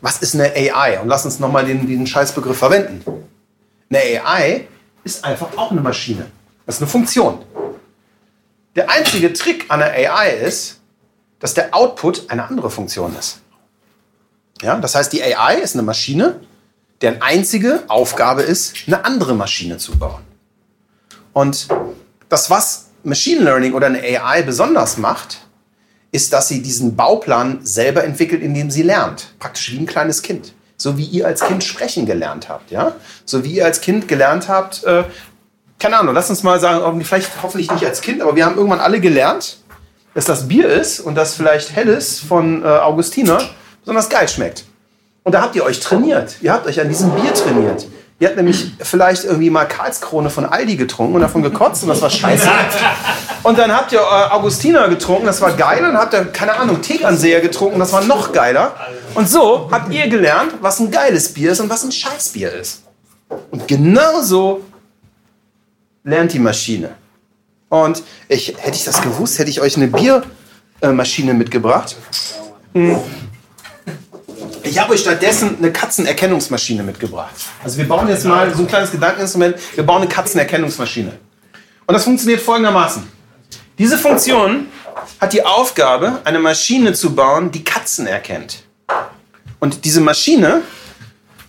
was 0.00 0.18
ist 0.18 0.34
eine 0.34 0.52
AI? 0.54 1.00
Und 1.00 1.08
lass 1.08 1.24
uns 1.24 1.38
nochmal 1.40 1.64
den, 1.64 1.86
den 1.86 2.06
Scheißbegriff 2.06 2.58
verwenden. 2.58 3.02
Eine 3.90 4.22
AI 4.24 4.68
ist 5.02 5.24
einfach 5.24 5.56
auch 5.56 5.70
eine 5.70 5.80
Maschine. 5.80 6.30
Das 6.66 6.76
ist 6.76 6.82
eine 6.82 6.90
Funktion. 6.90 7.44
Der 8.76 8.90
einzige 8.90 9.32
Trick 9.32 9.66
an 9.68 9.80
der 9.80 9.92
AI 9.92 10.30
ist, 10.30 10.80
dass 11.44 11.52
der 11.52 11.74
Output 11.74 12.30
eine 12.30 12.48
andere 12.48 12.70
Funktion 12.70 13.14
ist. 13.18 13.40
Ja, 14.62 14.78
das 14.78 14.94
heißt, 14.94 15.12
die 15.12 15.22
AI 15.22 15.56
ist 15.56 15.74
eine 15.74 15.82
Maschine, 15.82 16.40
deren 17.02 17.20
einzige 17.20 17.82
Aufgabe 17.88 18.40
ist, 18.40 18.74
eine 18.86 19.04
andere 19.04 19.34
Maschine 19.34 19.76
zu 19.76 19.98
bauen. 19.98 20.22
Und 21.34 21.68
das, 22.30 22.48
was 22.48 22.86
Machine 23.02 23.42
Learning 23.42 23.74
oder 23.74 23.88
eine 23.88 24.00
AI 24.00 24.40
besonders 24.40 24.96
macht, 24.96 25.40
ist, 26.12 26.32
dass 26.32 26.48
sie 26.48 26.62
diesen 26.62 26.96
Bauplan 26.96 27.58
selber 27.62 28.04
entwickelt, 28.04 28.40
indem 28.40 28.70
sie 28.70 28.82
lernt. 28.82 29.38
Praktisch 29.38 29.70
wie 29.70 29.80
ein 29.80 29.86
kleines 29.86 30.22
Kind. 30.22 30.54
So 30.78 30.96
wie 30.96 31.04
ihr 31.04 31.26
als 31.26 31.42
Kind 31.42 31.62
sprechen 31.62 32.06
gelernt 32.06 32.48
habt. 32.48 32.70
Ja? 32.70 32.94
So 33.26 33.44
wie 33.44 33.56
ihr 33.56 33.66
als 33.66 33.82
Kind 33.82 34.08
gelernt 34.08 34.48
habt, 34.48 34.82
äh, 34.84 35.04
keine 35.78 35.98
Ahnung, 35.98 36.14
lass 36.14 36.30
uns 36.30 36.42
mal 36.42 36.58
sagen, 36.58 37.04
vielleicht 37.04 37.42
hoffentlich 37.42 37.70
nicht 37.70 37.84
als 37.84 38.00
Kind, 38.00 38.22
aber 38.22 38.34
wir 38.34 38.46
haben 38.46 38.56
irgendwann 38.56 38.80
alle 38.80 38.98
gelernt, 39.00 39.58
dass 40.14 40.24
das 40.24 40.48
Bier 40.48 40.68
ist 40.68 41.00
und 41.00 41.16
das 41.16 41.34
vielleicht 41.34 41.74
Helles 41.74 42.20
von 42.20 42.62
äh, 42.62 42.66
Augustiner 42.66 43.40
besonders 43.80 44.08
geil 44.08 44.28
schmeckt. 44.28 44.64
Und 45.24 45.32
da 45.32 45.42
habt 45.42 45.56
ihr 45.56 45.64
euch 45.64 45.80
trainiert. 45.80 46.36
Ihr 46.40 46.52
habt 46.52 46.66
euch 46.66 46.80
an 46.80 46.88
diesem 46.88 47.10
Bier 47.10 47.34
trainiert. 47.34 47.86
Ihr 48.20 48.28
habt 48.28 48.36
nämlich 48.36 48.72
vielleicht 48.80 49.24
irgendwie 49.24 49.50
mal 49.50 49.64
Karlskrone 49.64 50.30
von 50.30 50.46
Aldi 50.46 50.76
getrunken 50.76 51.16
und 51.16 51.20
davon 51.20 51.42
gekotzt 51.42 51.82
und 51.82 51.88
das 51.88 52.00
war 52.00 52.10
scheiße. 52.10 52.48
Und 53.42 53.58
dann 53.58 53.74
habt 53.74 53.92
ihr 53.92 53.98
äh, 53.98 54.02
Augustiner 54.02 54.88
getrunken, 54.88 55.26
das 55.26 55.40
war 55.40 55.52
geil. 55.52 55.78
Und 55.78 55.92
dann 55.92 55.98
habt 55.98 56.14
ihr, 56.14 56.24
keine 56.26 56.54
Ahnung, 56.54 56.80
Tegernseher 56.80 57.40
getrunken, 57.40 57.80
das 57.80 57.92
war 57.92 58.02
noch 58.04 58.32
geiler. 58.32 58.74
Und 59.14 59.28
so 59.28 59.68
habt 59.70 59.92
ihr 59.92 60.08
gelernt, 60.08 60.52
was 60.60 60.78
ein 60.78 60.90
geiles 60.90 61.34
Bier 61.34 61.52
ist 61.52 61.60
und 61.60 61.68
was 61.68 61.82
ein 61.84 61.92
Scheißbier 61.92 62.52
ist. 62.52 62.84
Und 63.50 63.66
genauso 63.66 64.62
lernt 66.04 66.32
die 66.32 66.38
Maschine. 66.38 66.90
Und 67.74 68.04
ich, 68.28 68.54
hätte 68.56 68.76
ich 68.76 68.84
das 68.84 69.02
gewusst, 69.02 69.40
hätte 69.40 69.50
ich 69.50 69.60
euch 69.60 69.76
eine 69.76 69.88
Biermaschine 69.88 71.34
mitgebracht. 71.34 71.96
Hm. 72.72 73.00
Ich 74.62 74.78
habe 74.78 74.92
euch 74.92 75.00
stattdessen 75.00 75.56
eine 75.58 75.72
Katzenerkennungsmaschine 75.72 76.84
mitgebracht. 76.84 77.34
Also 77.64 77.78
wir 77.78 77.88
bauen 77.88 78.08
jetzt 78.08 78.26
mal 78.26 78.54
so 78.54 78.62
ein 78.62 78.68
kleines 78.68 78.92
Gedankeninstrument. 78.92 79.56
Wir 79.74 79.84
bauen 79.84 80.02
eine 80.02 80.08
Katzenerkennungsmaschine. 80.08 81.18
Und 81.86 81.92
das 81.92 82.04
funktioniert 82.04 82.40
folgendermaßen. 82.40 83.02
Diese 83.76 83.98
Funktion 83.98 84.66
hat 85.20 85.32
die 85.32 85.44
Aufgabe, 85.44 86.20
eine 86.22 86.38
Maschine 86.38 86.92
zu 86.92 87.12
bauen, 87.12 87.50
die 87.50 87.64
Katzen 87.64 88.06
erkennt. 88.06 88.62
Und 89.58 89.84
diese 89.84 90.00
Maschine 90.00 90.62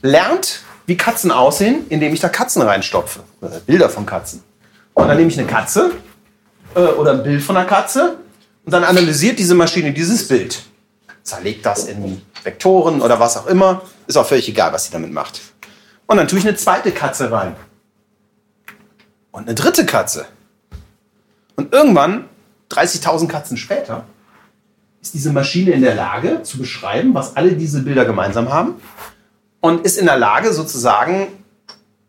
lernt, 0.02 0.62
wie 0.88 0.98
Katzen 0.98 1.30
aussehen, 1.30 1.86
indem 1.90 2.16
ich 2.16 2.20
da 2.20 2.30
Katzen 2.30 2.64
reinstopfe. 2.64 3.20
Bilder 3.68 3.90
von 3.90 4.08
Katzen. 4.08 4.42
Und 4.96 5.08
dann 5.08 5.18
nehme 5.18 5.30
ich 5.30 5.38
eine 5.38 5.48
Katze 5.48 5.92
äh, 6.76 6.80
oder 6.80 7.14
ein 7.14 7.24
Bild 7.24 7.42
von 7.42 7.58
einer 7.58 7.66
Katze 7.66 8.18
und 8.66 8.72
dann 8.72 8.84
analysiert 8.84 9.40
diese 9.40 9.56
Maschine 9.56 9.94
dieses 9.94 10.28
Bild. 10.28 10.62
Zerlegt 11.24 11.66
das 11.66 11.86
in 11.86 12.22
Vektoren 12.44 13.02
oder 13.02 13.20
was 13.20 13.38
auch 13.38 13.48
immer. 13.48 13.82
Ist 14.06 14.18
auch 14.18 14.28
völlig 14.28 14.48
egal, 14.48 14.72
was 14.74 14.86
sie 14.86 14.92
damit 14.92 15.12
macht. 15.12 15.42
Und 16.06 16.18
dann 16.18 16.28
tue 16.28 16.38
ich 16.38 16.48
eine 16.48 16.56
zweite 16.56 16.92
Katze 16.92 17.32
rein. 17.32 17.56
Und 19.32 19.48
eine 19.48 19.56
dritte 19.56 19.86
Katze. 19.86 20.26
Und 21.56 21.74
irgendwann, 21.74 22.26
30.000 22.72 23.28
Katzen 23.28 23.58
später, 23.58 24.06
ist 25.02 25.14
diese 25.14 25.32
Maschine 25.32 25.72
in 25.72 25.82
der 25.82 25.96
Lage 25.96 26.44
zu 26.44 26.58
beschreiben, 26.58 27.14
was 27.14 27.36
alle 27.36 27.54
diese 27.54 27.82
Bilder 27.82 28.06
gemeinsam 28.06 28.52
haben 28.52 28.76
und 29.62 29.86
ist 29.86 29.98
in 29.98 30.06
der 30.06 30.18
Lage 30.18 30.54
sozusagen 30.54 31.28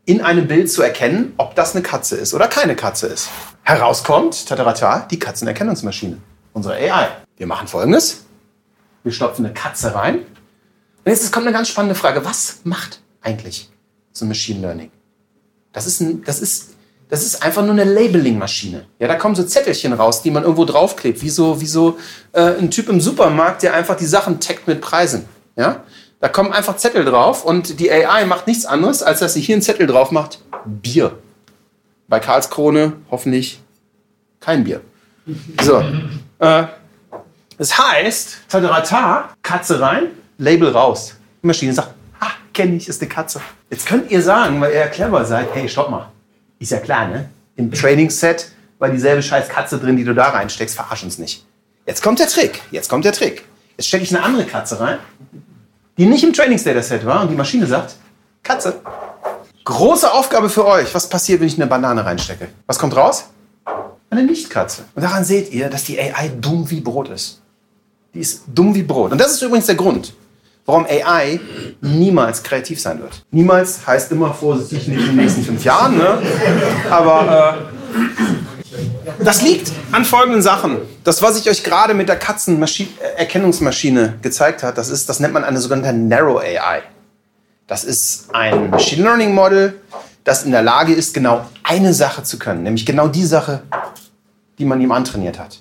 in 0.04 0.20
einem 0.20 0.46
Bild 0.46 0.70
zu 0.70 0.82
erkennen, 0.82 1.32
ob 1.36 1.54
das 1.54 1.74
eine 1.74 1.82
Katze 1.82 2.16
ist 2.16 2.34
oder 2.34 2.48
keine 2.48 2.76
Katze 2.76 3.06
ist. 3.06 3.28
Herauskommt, 3.68 4.46
tatarata, 4.46 5.08
die 5.10 5.18
Katzenerkennungsmaschine, 5.18 6.18
unsere 6.52 6.76
AI. 6.76 7.08
Wir 7.36 7.48
machen 7.48 7.66
folgendes. 7.66 8.24
Wir 9.02 9.10
stopfen 9.10 9.44
eine 9.44 9.54
Katze 9.54 9.92
rein. 9.92 10.18
Und 10.18 10.26
jetzt 11.06 11.32
kommt 11.32 11.48
eine 11.48 11.52
ganz 11.52 11.66
spannende 11.68 11.96
Frage. 11.96 12.24
Was 12.24 12.60
macht 12.62 13.00
eigentlich 13.22 13.68
so 14.12 14.24
ein 14.24 14.28
Machine 14.28 14.60
Learning? 14.60 14.92
Das 15.72 15.88
ist, 15.88 15.98
ein, 16.00 16.22
das 16.22 16.40
ist, 16.40 16.74
das 17.08 17.24
ist 17.24 17.42
einfach 17.42 17.62
nur 17.62 17.72
eine 17.72 17.82
Labeling-Maschine. 17.82 18.86
Ja, 19.00 19.08
da 19.08 19.16
kommen 19.16 19.34
so 19.34 19.42
Zettelchen 19.42 19.92
raus, 19.94 20.22
die 20.22 20.30
man 20.30 20.44
irgendwo 20.44 20.64
draufklebt, 20.64 21.20
wie 21.22 21.30
so, 21.30 21.60
wie 21.60 21.66
so 21.66 21.98
äh, 22.34 22.42
ein 22.42 22.70
Typ 22.70 22.88
im 22.88 23.00
Supermarkt, 23.00 23.64
der 23.64 23.74
einfach 23.74 23.96
die 23.96 24.06
Sachen 24.06 24.38
taggt 24.38 24.68
mit 24.68 24.80
Preisen. 24.80 25.24
Ja? 25.56 25.82
Da 26.20 26.28
kommen 26.28 26.52
einfach 26.52 26.76
Zettel 26.76 27.04
drauf 27.04 27.44
und 27.44 27.80
die 27.80 27.90
AI 27.90 28.26
macht 28.26 28.46
nichts 28.46 28.64
anderes, 28.64 29.02
als 29.02 29.18
dass 29.18 29.34
sie 29.34 29.40
hier 29.40 29.56
einen 29.56 29.62
Zettel 29.62 29.88
drauf 29.88 30.12
macht. 30.12 30.38
Bier. 30.64 31.18
Bei 32.08 32.20
Karlskrone 32.20 32.94
hoffentlich 33.10 33.60
kein 34.40 34.64
Bier. 34.64 34.80
So. 35.60 35.82
Äh, 36.38 36.64
das 37.58 37.78
heißt, 37.78 38.48
Tadarata, 38.48 39.30
Katze 39.42 39.80
rein, 39.80 40.08
Label 40.38 40.70
raus. 40.70 41.16
Die 41.42 41.46
Maschine 41.46 41.72
sagt, 41.72 41.94
ah, 42.20 42.30
kenne 42.52 42.76
ich, 42.76 42.88
ist 42.88 43.00
eine 43.00 43.08
Katze. 43.08 43.40
Jetzt 43.70 43.86
könnt 43.86 44.10
ihr 44.10 44.22
sagen, 44.22 44.60
weil 44.60 44.72
ihr 44.72 44.80
ja 44.80 44.86
clever 44.88 45.24
seid, 45.24 45.48
hey, 45.54 45.68
stopp 45.68 45.90
mal. 45.90 46.10
Ist 46.58 46.70
ja 46.72 46.78
klar, 46.78 47.08
ne? 47.08 47.28
Im 47.56 47.72
Trainingsset 47.72 48.50
war 48.78 48.90
dieselbe 48.90 49.22
scheiß 49.22 49.48
Katze 49.48 49.78
drin, 49.78 49.96
die 49.96 50.04
du 50.04 50.14
da 50.14 50.28
reinsteckst, 50.28 50.76
verarsch 50.76 51.04
uns 51.04 51.18
nicht. 51.18 51.44
Jetzt 51.86 52.02
kommt 52.02 52.18
der 52.18 52.28
Trick, 52.28 52.60
jetzt 52.70 52.90
kommt 52.90 53.04
der 53.04 53.12
Trick. 53.12 53.44
Jetzt 53.76 53.88
stecke 53.88 54.04
ich 54.04 54.14
eine 54.14 54.24
andere 54.24 54.44
Katze 54.44 54.78
rein 54.78 54.98
die 55.98 56.06
nicht 56.06 56.24
im 56.24 56.32
Trainingsdataset 56.32 57.04
war 57.06 57.22
und 57.22 57.30
die 57.30 57.34
Maschine 57.34 57.66
sagt, 57.66 57.96
Katze. 58.42 58.80
Große 59.66 60.10
Aufgabe 60.12 60.48
für 60.48 60.64
euch. 60.64 60.94
Was 60.94 61.08
passiert, 61.08 61.40
wenn 61.40 61.48
ich 61.48 61.56
eine 61.56 61.66
Banane 61.66 62.06
reinstecke? 62.06 62.46
Was 62.68 62.78
kommt 62.78 62.94
raus? 62.94 63.24
Eine 64.10 64.22
Nicht-Katze. 64.22 64.84
Und 64.94 65.02
daran 65.02 65.24
seht 65.24 65.52
ihr, 65.52 65.68
dass 65.68 65.82
die 65.82 66.00
AI 66.00 66.30
dumm 66.40 66.70
wie 66.70 66.80
Brot 66.80 67.08
ist. 67.08 67.42
Die 68.14 68.20
ist 68.20 68.42
dumm 68.46 68.76
wie 68.76 68.84
Brot. 68.84 69.10
Und 69.10 69.20
das 69.20 69.32
ist 69.32 69.42
übrigens 69.42 69.66
der 69.66 69.74
Grund, 69.74 70.14
warum 70.66 70.86
AI 70.86 71.40
niemals 71.80 72.44
kreativ 72.44 72.80
sein 72.80 73.02
wird. 73.02 73.24
Niemals 73.32 73.84
heißt 73.84 74.12
immer 74.12 74.32
vorsichtig 74.32 74.86
nicht 74.86 75.00
in 75.00 75.06
den 75.06 75.16
nächsten 75.16 75.42
fünf 75.42 75.64
Jahren, 75.64 75.98
ne? 75.98 76.22
aber 76.88 77.58
äh, 77.58 79.24
das 79.24 79.42
liegt 79.42 79.72
an 79.90 80.04
folgenden 80.04 80.42
Sachen. 80.42 80.76
Das, 81.02 81.22
was 81.22 81.36
ich 81.40 81.50
euch 81.50 81.64
gerade 81.64 81.92
mit 81.92 82.08
der 82.08 82.16
Katzenerkennungsmaschine 82.16 84.14
gezeigt 84.22 84.62
habe, 84.62 84.76
das, 84.76 84.90
ist, 84.90 85.08
das 85.08 85.18
nennt 85.18 85.34
man 85.34 85.42
eine 85.42 85.58
sogenannte 85.58 85.92
Narrow 85.92 86.38
AI. 86.38 86.82
Das 87.66 87.82
ist 87.82 88.32
ein 88.32 88.70
Machine 88.70 89.02
Learning 89.02 89.34
Model, 89.34 89.80
das 90.22 90.44
in 90.44 90.52
der 90.52 90.62
Lage 90.62 90.92
ist, 90.92 91.14
genau 91.14 91.46
eine 91.64 91.94
Sache 91.94 92.22
zu 92.22 92.38
können, 92.38 92.62
nämlich 92.62 92.86
genau 92.86 93.08
die 93.08 93.24
Sache, 93.24 93.62
die 94.58 94.64
man 94.64 94.80
ihm 94.80 94.92
antrainiert 94.92 95.40
hat. 95.40 95.60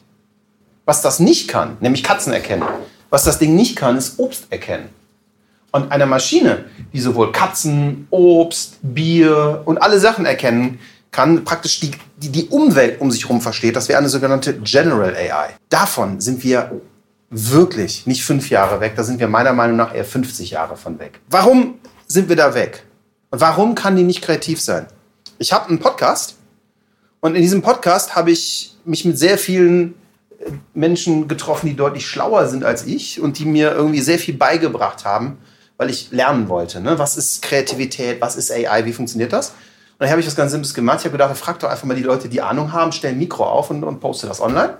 Was 0.86 1.02
das 1.02 1.20
nicht 1.20 1.48
kann, 1.48 1.78
nämlich 1.80 2.04
Katzen 2.04 2.32
erkennen. 2.32 2.64
Was 3.10 3.24
das 3.24 3.40
Ding 3.40 3.56
nicht 3.56 3.76
kann, 3.76 3.98
ist 3.98 4.20
Obst 4.20 4.46
erkennen. 4.52 4.90
Und 5.72 5.92
eine 5.92 6.06
Maschine, 6.06 6.66
die 6.94 7.00
sowohl 7.00 7.32
Katzen, 7.32 8.08
Obst, 8.12 8.78
Bier 8.84 9.64
und 9.66 9.80
alle 9.80 10.00
Sachen 10.00 10.28
erkennen 10.28 10.80
kann, 11.12 11.44
praktisch 11.44 11.80
die, 11.80 11.92
die, 12.18 12.30
die 12.30 12.46
Umwelt 12.50 13.02
um 13.02 13.10
sich 13.10 13.24
herum 13.24 13.42
versteht. 13.42 13.76
Das 13.76 13.90
wäre 13.90 13.98
eine 13.98 14.10
sogenannte 14.10 14.60
General 14.60 15.16
AI. 15.16 15.56
Davon 15.70 16.22
sind 16.22 16.44
wir 16.44 16.82
wirklich 17.32 18.06
nicht 18.06 18.24
fünf 18.24 18.52
Jahre 18.52 18.80
weg, 18.80 18.94
da 18.96 19.04
sind 19.04 19.20
wir 19.20 19.28
meiner 19.28 19.54
Meinung 19.54 19.76
nach 19.76 19.94
eher 19.94 20.06
50 20.06 20.52
Jahre 20.52 20.78
von 20.78 21.00
weg. 21.00 21.20
Warum 21.30 21.80
sind 22.08 22.30
wir 22.30 22.36
da 22.36 22.54
weg? 22.54 22.84
Warum 23.32 23.76
kann 23.76 23.96
die 23.96 24.04
nicht 24.04 24.22
kreativ 24.22 24.62
sein? 24.62 24.88
Ich 25.40 25.52
habe 25.52 25.70
einen 25.70 25.80
Podcast 25.80 26.36
und 27.20 27.36
in 27.36 27.42
diesem 27.42 27.62
Podcast 27.62 28.16
habe 28.16 28.32
ich 28.32 28.76
mich 28.86 29.04
mit 29.04 29.18
sehr 29.18 29.38
vielen 29.38 29.96
äh, 30.40 30.52
Menschen 30.74 31.28
getroffen, 31.28 31.68
die 31.68 31.76
deutlich 31.76 32.08
schlauer 32.08 32.48
sind 32.48 32.64
als 32.64 32.86
ich 32.86 33.20
und 33.20 33.40
die 33.40 33.46
mir 33.46 33.72
irgendwie 33.72 34.02
sehr 34.02 34.20
viel 34.20 34.36
beigebracht 34.36 35.06
haben, 35.06 35.40
weil 35.78 35.90
ich 35.90 36.12
lernen 36.12 36.48
wollte. 36.48 36.80
Ne? 36.80 37.00
Was 37.00 37.18
ist 37.18 37.42
Kreativität? 37.42 38.22
Was 38.22 38.36
ist 38.36 38.52
AI? 38.52 38.86
Wie 38.86 38.94
funktioniert 38.94 39.34
das? 39.34 39.50
Und 39.50 40.02
dann 40.02 40.10
habe 40.10 40.22
ich 40.22 40.28
was 40.28 40.36
ganz 40.36 40.52
Simples 40.52 40.74
gemacht. 40.74 41.00
Ich 41.00 41.06
habe 41.06 41.14
gedacht, 41.14 41.36
frag 41.36 41.60
doch 41.60 41.70
einfach 41.70 41.86
mal 41.86 41.96
die 41.96 42.04
Leute, 42.04 42.30
die 42.30 42.42
Ahnung 42.42 42.72
haben, 42.74 42.92
stell 42.92 43.12
ein 43.12 43.18
Mikro 43.18 43.46
auf 43.46 43.70
und, 43.70 43.84
und 43.84 44.00
poste 44.00 44.28
das 44.28 44.40
online. 44.40 44.78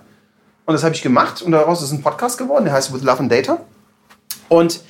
Und 0.66 0.74
das 0.74 0.84
habe 0.84 0.96
ich 0.96 1.02
gemacht 1.02 1.42
und 1.42 1.52
daraus 1.52 1.82
ist 1.82 1.92
ein 1.92 2.02
Podcast 2.02 2.38
geworden, 2.38 2.66
der 2.66 2.74
heißt 2.74 2.94
With 2.94 3.04
Love 3.04 3.20
and 3.20 3.32
Data. 3.32 3.60
Und 4.50 4.82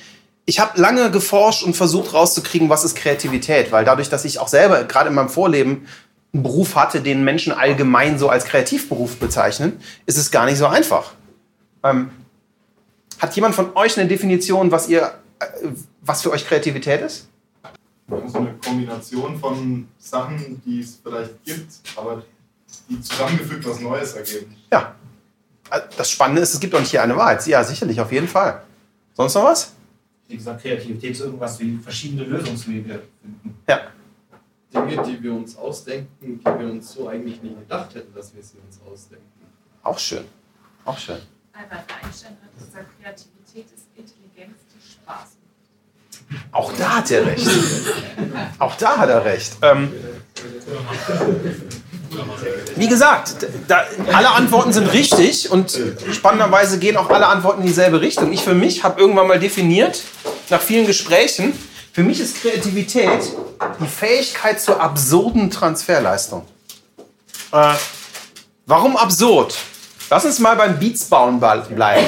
ich 0.46 0.60
habe 0.60 0.80
lange 0.80 1.10
geforscht 1.10 1.64
und 1.64 1.76
versucht 1.76 2.14
rauszukriegen, 2.14 2.68
was 2.68 2.84
ist 2.84 2.94
Kreativität, 2.94 3.72
weil 3.72 3.84
dadurch, 3.84 4.08
dass 4.08 4.24
ich 4.24 4.38
auch 4.38 4.48
selber 4.48 4.84
gerade 4.84 5.08
in 5.08 5.14
meinem 5.14 5.28
Vorleben 5.28 5.86
einen 6.32 6.44
Beruf 6.44 6.76
hatte, 6.76 7.00
den 7.00 7.24
Menschen 7.24 7.52
allgemein 7.52 8.18
so 8.18 8.28
als 8.28 8.44
Kreativberuf 8.44 9.16
bezeichnen, 9.16 9.80
ist 10.06 10.16
es 10.16 10.30
gar 10.30 10.46
nicht 10.46 10.58
so 10.58 10.66
einfach. 10.66 11.12
Ähm, 11.82 12.10
hat 13.18 13.34
jemand 13.34 13.56
von 13.56 13.74
euch 13.76 13.98
eine 13.98 14.08
Definition, 14.08 14.70
was 14.70 14.88
ihr, 14.88 15.14
äh, 15.40 15.46
was 16.00 16.22
für 16.22 16.30
euch 16.30 16.46
Kreativität 16.46 17.00
ist? 17.00 17.28
so 18.08 18.38
eine 18.38 18.54
Kombination 18.64 19.36
von 19.38 19.88
Sachen, 19.98 20.62
die 20.64 20.80
es 20.80 21.00
vielleicht 21.02 21.42
gibt, 21.44 21.72
aber 21.96 22.22
die 22.88 23.00
zusammengefügt 23.00 23.66
was 23.66 23.80
Neues 23.80 24.12
ergeben. 24.12 24.56
Ja. 24.72 24.94
Das 25.96 26.08
Spannende 26.08 26.42
ist, 26.42 26.54
es 26.54 26.60
gibt 26.60 26.72
auch 26.76 26.78
nicht 26.78 26.92
hier 26.92 27.02
eine 27.02 27.16
Wahrheit. 27.16 27.44
Ja, 27.48 27.64
sicherlich, 27.64 28.00
auf 28.00 28.12
jeden 28.12 28.28
Fall. 28.28 28.62
Sonst 29.14 29.34
noch 29.34 29.42
was? 29.42 29.72
Wie 30.28 30.36
gesagt, 30.36 30.62
Kreativität 30.62 31.12
ist 31.12 31.20
irgendwas 31.20 31.58
wie 31.60 31.76
verschiedene 31.76 32.24
Lösungswege 32.24 33.02
finden. 33.22 33.56
Ja. 33.68 33.92
Dinge, 34.72 35.02
die 35.02 35.22
wir 35.22 35.32
uns 35.32 35.56
ausdenken, 35.56 36.40
die 36.40 36.44
wir 36.44 36.70
uns 36.70 36.92
so 36.92 37.08
eigentlich 37.08 37.42
nicht 37.42 37.58
gedacht 37.58 37.94
hätten, 37.94 38.12
dass 38.14 38.34
wir 38.34 38.42
sie 38.42 38.58
uns 38.58 38.80
ausdenken. 38.82 39.24
Auch 39.82 39.98
schön. 39.98 40.24
Auch 40.84 40.98
schön. 40.98 41.20
Albert 41.52 41.84
Einstein 42.02 42.36
hat 42.42 42.58
gesagt, 42.58 42.86
Kreativität 43.00 43.66
ist 43.74 43.86
Intelligenz, 43.96 44.58
die 44.74 44.92
Spaß 44.92 45.36
auch 46.52 46.72
da 46.72 46.96
hat 46.96 47.10
er 47.10 47.26
recht. 47.26 47.48
Auch 48.58 48.76
da 48.76 48.98
hat 48.98 49.08
er 49.08 49.24
recht. 49.24 49.56
Ähm, 49.62 49.92
Wie 52.76 52.88
gesagt, 52.88 53.46
da, 53.68 53.84
alle 54.12 54.30
Antworten 54.30 54.72
sind 54.72 54.92
richtig 54.92 55.50
und 55.50 55.78
spannenderweise 56.12 56.78
gehen 56.78 56.96
auch 56.96 57.10
alle 57.10 57.26
Antworten 57.26 57.62
in 57.62 57.66
dieselbe 57.66 58.00
Richtung. 58.00 58.32
Ich 58.32 58.42
für 58.42 58.54
mich 58.54 58.84
habe 58.84 59.00
irgendwann 59.00 59.26
mal 59.26 59.38
definiert, 59.38 60.02
nach 60.50 60.60
vielen 60.60 60.86
Gesprächen, 60.86 61.52
für 61.92 62.02
mich 62.02 62.20
ist 62.20 62.42
Kreativität 62.42 63.32
die 63.80 63.86
Fähigkeit 63.86 64.60
zur 64.60 64.80
absurden 64.80 65.50
Transferleistung. 65.50 66.44
Äh, 67.52 67.72
warum 68.66 68.96
absurd? 68.96 69.56
Lass 70.10 70.24
uns 70.24 70.38
mal 70.38 70.56
beim 70.56 70.78
Beats 70.78 71.06
bauen 71.06 71.40
bleiben. 71.40 72.06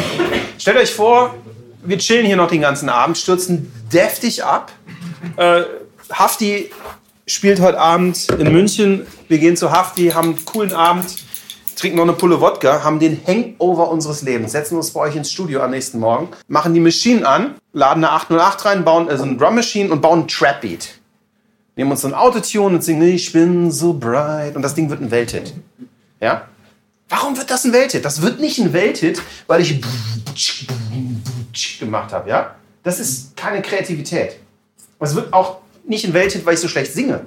Stellt 0.58 0.76
euch 0.76 0.92
vor, 0.92 1.34
wir 1.82 1.98
chillen 1.98 2.26
hier 2.26 2.36
noch 2.36 2.48
den 2.48 2.60
ganzen 2.60 2.88
Abend, 2.88 3.16
stürzen 3.16 3.72
deftig 3.90 4.44
ab. 4.44 4.72
Äh, 5.36 5.62
Hafti 6.12 6.70
spielt 7.28 7.60
heute 7.60 7.78
Abend 7.78 8.28
in 8.38 8.52
München. 8.52 9.06
Wir 9.28 9.38
gehen 9.38 9.56
zu 9.56 9.70
Hafti, 9.70 10.08
haben 10.08 10.30
einen 10.30 10.44
coolen 10.44 10.72
Abend, 10.72 11.16
trinken 11.76 11.98
noch 11.98 12.04
eine 12.04 12.14
Pulle 12.14 12.40
Wodka, 12.40 12.82
haben 12.82 12.98
den 12.98 13.20
Hangover 13.26 13.90
unseres 13.90 14.22
Lebens, 14.22 14.52
setzen 14.52 14.76
uns 14.76 14.90
bei 14.90 15.00
euch 15.00 15.16
ins 15.16 15.30
Studio 15.30 15.62
am 15.62 15.70
nächsten 15.70 15.98
Morgen, 15.98 16.28
machen 16.48 16.74
die 16.74 16.80
Maschinen 16.80 17.24
an, 17.24 17.54
laden 17.72 18.04
eine 18.04 18.12
808 18.12 18.64
rein, 18.64 18.84
bauen 18.84 19.08
also 19.08 19.24
eine 19.24 19.36
Drum 19.36 19.54
Machine 19.54 19.90
und 19.92 20.00
bauen 20.00 20.20
einen 20.20 20.28
Trap 20.28 20.62
Beat. 20.62 20.94
Nehmen 21.76 21.90
uns 21.90 22.00
so 22.00 22.08
ein 22.08 22.14
Autotune 22.14 22.76
und 22.76 22.82
singen 22.82 23.02
Ich 23.02 23.32
bin 23.32 23.70
so 23.70 23.92
bright 23.92 24.56
und 24.56 24.62
das 24.62 24.74
Ding 24.74 24.90
wird 24.90 25.00
ein 25.00 25.10
Welthit. 25.10 25.54
Ja? 26.20 26.48
Warum 27.08 27.36
wird 27.36 27.50
das 27.50 27.64
ein 27.64 27.72
Welthit? 27.72 28.04
Das 28.04 28.20
wird 28.20 28.40
nicht 28.40 28.58
ein 28.58 28.72
Welthit, 28.72 29.22
weil 29.46 29.60
ich 29.60 29.80
gemacht 31.78 32.12
habe, 32.12 32.28
ja? 32.28 32.54
Das 32.82 32.98
ist 32.98 33.36
keine 33.36 33.62
Kreativität. 33.62 34.40
Es 34.98 35.14
wird 35.14 35.32
auch 35.32 35.58
nicht 35.88 36.04
ein 36.04 36.14
Welthit, 36.14 36.44
weil 36.46 36.54
ich 36.54 36.60
so 36.60 36.68
schlecht 36.68 36.92
singe, 36.92 37.26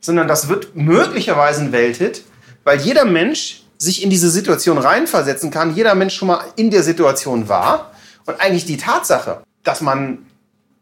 sondern 0.00 0.28
das 0.28 0.48
wird 0.48 0.74
möglicherweise 0.74 1.62
ein 1.62 1.72
Welthit, 1.72 2.24
weil 2.64 2.80
jeder 2.80 3.04
Mensch 3.04 3.62
sich 3.78 4.02
in 4.02 4.10
diese 4.10 4.30
Situation 4.30 4.78
reinversetzen 4.78 5.50
kann, 5.50 5.74
jeder 5.74 5.94
Mensch 5.94 6.14
schon 6.14 6.28
mal 6.28 6.44
in 6.56 6.70
der 6.70 6.82
Situation 6.82 7.48
war 7.48 7.92
und 8.26 8.40
eigentlich 8.40 8.64
die 8.64 8.76
Tatsache, 8.76 9.42
dass 9.64 9.80
man 9.80 10.26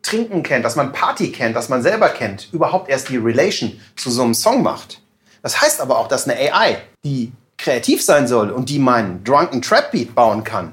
Trinken 0.03 0.43
kennt, 0.43 0.65
dass 0.65 0.77
man 0.77 0.93
Party 0.93 1.31
kennt, 1.33 1.57
dass 1.57 1.69
man 1.69 1.83
selber 1.83 2.09
kennt, 2.09 2.49
überhaupt 2.53 2.89
erst 2.89 3.09
die 3.09 3.17
Relation 3.17 3.81
zu 3.97 4.11
so 4.11 4.23
einem 4.23 4.35
Song 4.35 4.63
macht. 4.63 5.01
Das 5.43 5.61
heißt 5.61 5.81
aber 5.81 5.99
auch, 5.99 6.09
dass 6.09 6.29
eine 6.29 6.39
AI, 6.39 6.79
die 7.05 7.33
kreativ 7.59 8.03
sein 8.03 8.27
soll 8.27 8.51
und 8.51 8.69
die 8.69 8.79
meinen 8.79 9.25
Drunken 9.25 9.63
Trap 9.63 9.93
Beat 9.93 10.15
bauen 10.15 10.45
kann, 10.45 10.73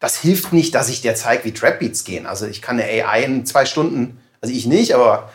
das 0.00 0.16
hilft 0.16 0.52
nicht, 0.52 0.74
dass 0.74 0.88
ich 0.88 1.02
dir 1.02 1.14
zeige, 1.14 1.44
wie 1.44 1.52
Trap 1.52 1.78
Beats 1.78 2.04
gehen. 2.04 2.26
Also 2.26 2.46
ich 2.46 2.60
kann 2.60 2.78
eine 2.78 3.06
AI 3.06 3.22
in 3.24 3.46
zwei 3.46 3.64
Stunden, 3.64 4.18
also 4.40 4.54
ich 4.54 4.66
nicht, 4.66 4.94
aber 4.94 5.30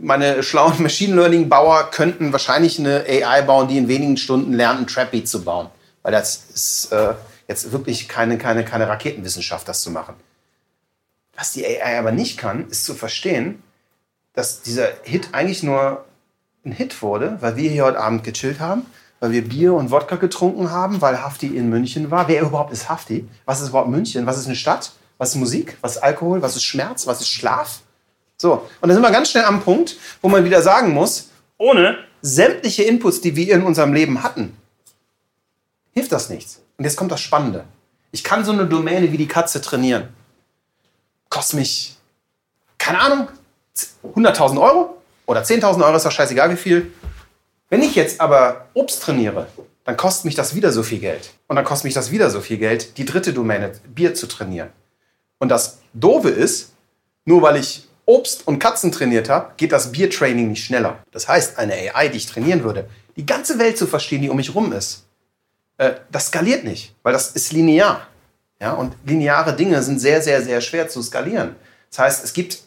meine 0.00 0.42
schlauen 0.42 0.82
Machine 0.82 1.14
Learning 1.14 1.48
Bauer 1.48 1.90
könnten 1.90 2.32
wahrscheinlich 2.32 2.78
eine 2.78 3.04
AI 3.08 3.42
bauen, 3.42 3.68
die 3.68 3.78
in 3.78 3.88
wenigen 3.88 4.16
Stunden 4.16 4.52
lernt, 4.52 4.78
einen 4.78 4.86
Trap 4.86 5.10
Beat 5.10 5.28
zu 5.28 5.44
bauen. 5.44 5.68
Weil 6.02 6.12
das 6.12 6.44
ist 6.54 6.92
äh, 6.92 7.14
jetzt 7.48 7.72
wirklich 7.72 8.08
keine, 8.08 8.38
keine, 8.38 8.64
keine 8.64 8.88
Raketenwissenschaft, 8.88 9.68
das 9.68 9.82
zu 9.82 9.90
machen. 9.90 10.14
Was 11.34 11.52
die 11.52 11.66
AI 11.66 11.98
aber 11.98 12.12
nicht 12.12 12.38
kann, 12.38 12.68
ist 12.68 12.84
zu 12.84 12.94
verstehen, 12.94 13.62
dass 14.32 14.62
dieser 14.62 14.88
Hit 15.02 15.30
eigentlich 15.32 15.62
nur 15.62 16.04
ein 16.64 16.72
Hit 16.72 17.02
wurde, 17.02 17.38
weil 17.40 17.56
wir 17.56 17.70
hier 17.70 17.84
heute 17.84 18.00
Abend 18.00 18.24
gechillt 18.24 18.60
haben, 18.60 18.86
weil 19.20 19.32
wir 19.32 19.48
Bier 19.48 19.74
und 19.74 19.90
Wodka 19.90 20.16
getrunken 20.16 20.70
haben, 20.70 21.00
weil 21.00 21.22
Hafti 21.22 21.46
in 21.46 21.68
München 21.68 22.10
war. 22.10 22.28
Wer 22.28 22.42
überhaupt 22.42 22.72
ist 22.72 22.88
Hafti? 22.88 23.28
Was 23.44 23.60
ist 23.60 23.70
überhaupt 23.70 23.88
München? 23.88 24.26
Was 24.26 24.38
ist 24.38 24.46
eine 24.46 24.56
Stadt? 24.56 24.92
Was 25.16 25.30
ist 25.30 25.36
Musik? 25.36 25.76
Was 25.80 25.96
ist 25.96 26.02
Alkohol? 26.02 26.42
Was 26.42 26.56
ist 26.56 26.64
Schmerz? 26.64 27.06
Was 27.06 27.20
ist 27.20 27.28
Schlaf? 27.28 27.80
So, 28.40 28.68
und 28.80 28.88
da 28.88 28.94
sind 28.94 29.02
wir 29.02 29.10
ganz 29.10 29.30
schnell 29.30 29.44
am 29.44 29.62
Punkt, 29.62 29.96
wo 30.22 30.28
man 30.28 30.44
wieder 30.44 30.62
sagen 30.62 30.92
muss, 30.92 31.30
ohne 31.56 31.98
sämtliche 32.22 32.84
Inputs, 32.84 33.20
die 33.20 33.34
wir 33.34 33.52
in 33.52 33.64
unserem 33.64 33.92
Leben 33.92 34.22
hatten, 34.22 34.56
hilft 35.92 36.12
das 36.12 36.30
nichts. 36.30 36.62
Und 36.76 36.84
jetzt 36.84 36.96
kommt 36.96 37.10
das 37.10 37.20
Spannende. 37.20 37.64
Ich 38.12 38.22
kann 38.22 38.44
so 38.44 38.52
eine 38.52 38.66
Domäne 38.66 39.10
wie 39.10 39.16
die 39.16 39.26
Katze 39.26 39.60
trainieren. 39.60 40.08
Kostet 41.28 41.58
mich, 41.58 41.96
keine 42.78 43.00
Ahnung, 43.00 43.28
100.000 44.04 44.60
Euro 44.60 45.02
oder 45.26 45.42
10.000 45.42 45.84
Euro, 45.84 45.96
ist 45.96 46.06
doch 46.06 46.12
scheißegal 46.12 46.50
wie 46.52 46.56
viel. 46.56 46.92
Wenn 47.68 47.82
ich 47.82 47.96
jetzt 47.96 48.20
aber 48.20 48.66
Obst 48.72 49.02
trainiere, 49.02 49.48
dann 49.84 49.96
kostet 49.96 50.26
mich 50.26 50.36
das 50.36 50.54
wieder 50.54 50.70
so 50.70 50.84
viel 50.84 51.00
Geld. 51.00 51.32
Und 51.48 51.56
dann 51.56 51.64
kostet 51.64 51.86
mich 51.86 51.94
das 51.94 52.12
wieder 52.12 52.30
so 52.30 52.40
viel 52.40 52.58
Geld, 52.58 52.96
die 52.98 53.04
dritte 53.04 53.32
Domäne, 53.32 53.72
Bier 53.92 54.14
zu 54.14 54.28
trainieren. 54.28 54.70
Und 55.38 55.48
das 55.48 55.80
Doofe 55.92 56.30
ist, 56.30 56.72
nur 57.24 57.42
weil 57.42 57.56
ich 57.56 57.87
Obst 58.08 58.46
und 58.46 58.58
Katzen 58.58 58.90
trainiert 58.90 59.28
habe, 59.28 59.52
geht 59.58 59.70
das 59.70 59.92
Biertraining 59.92 60.48
nicht 60.48 60.64
schneller. 60.64 60.98
Das 61.12 61.28
heißt, 61.28 61.58
eine 61.58 61.74
AI, 61.74 62.08
die 62.08 62.16
ich 62.16 62.26
trainieren 62.26 62.64
würde, 62.64 62.88
die 63.16 63.26
ganze 63.26 63.58
Welt 63.58 63.76
zu 63.76 63.86
verstehen, 63.86 64.22
die 64.22 64.30
um 64.30 64.36
mich 64.38 64.54
rum 64.54 64.72
ist, 64.72 65.04
äh, 65.76 65.92
das 66.10 66.28
skaliert 66.28 66.64
nicht, 66.64 66.94
weil 67.02 67.12
das 67.12 67.32
ist 67.32 67.52
linear. 67.52 68.06
Ja, 68.60 68.72
und 68.72 68.94
lineare 69.04 69.54
Dinge 69.54 69.82
sind 69.82 70.00
sehr, 70.00 70.22
sehr, 70.22 70.42
sehr 70.42 70.62
schwer 70.62 70.88
zu 70.88 71.02
skalieren. 71.02 71.54
Das 71.90 71.98
heißt, 71.98 72.24
es 72.24 72.32
gibt 72.32 72.62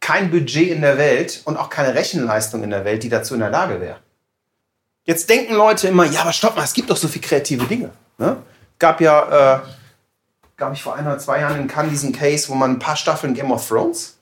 kein 0.00 0.30
Budget 0.30 0.70
in 0.70 0.80
der 0.80 0.96
Welt 0.96 1.42
und 1.44 1.58
auch 1.58 1.68
keine 1.68 1.94
Rechenleistung 1.94 2.64
in 2.64 2.70
der 2.70 2.86
Welt, 2.86 3.02
die 3.02 3.10
dazu 3.10 3.34
in 3.34 3.40
der 3.40 3.50
Lage 3.50 3.80
wäre. 3.82 3.98
Jetzt 5.04 5.28
denken 5.28 5.54
Leute 5.54 5.88
immer, 5.88 6.06
ja, 6.06 6.22
aber 6.22 6.32
stopp 6.32 6.56
mal, 6.56 6.64
es 6.64 6.72
gibt 6.72 6.88
doch 6.88 6.96
so 6.96 7.06
viele 7.06 7.26
kreative 7.26 7.66
Dinge. 7.66 7.90
Ne? 8.16 8.38
Gab 8.78 9.00
ja, 9.02 9.56
äh, 9.56 9.60
gab 10.56 10.72
ich 10.72 10.82
vor 10.82 10.94
ein 10.94 11.06
oder 11.06 11.18
zwei 11.18 11.40
Jahren 11.40 11.60
in 11.60 11.68
Cannes 11.68 11.90
diesen 11.90 12.12
Case, 12.12 12.48
wo 12.48 12.54
man 12.54 12.72
ein 12.72 12.78
paar 12.78 12.96
Staffeln 12.96 13.34
Game 13.34 13.52
of 13.52 13.68
Thrones 13.68 14.15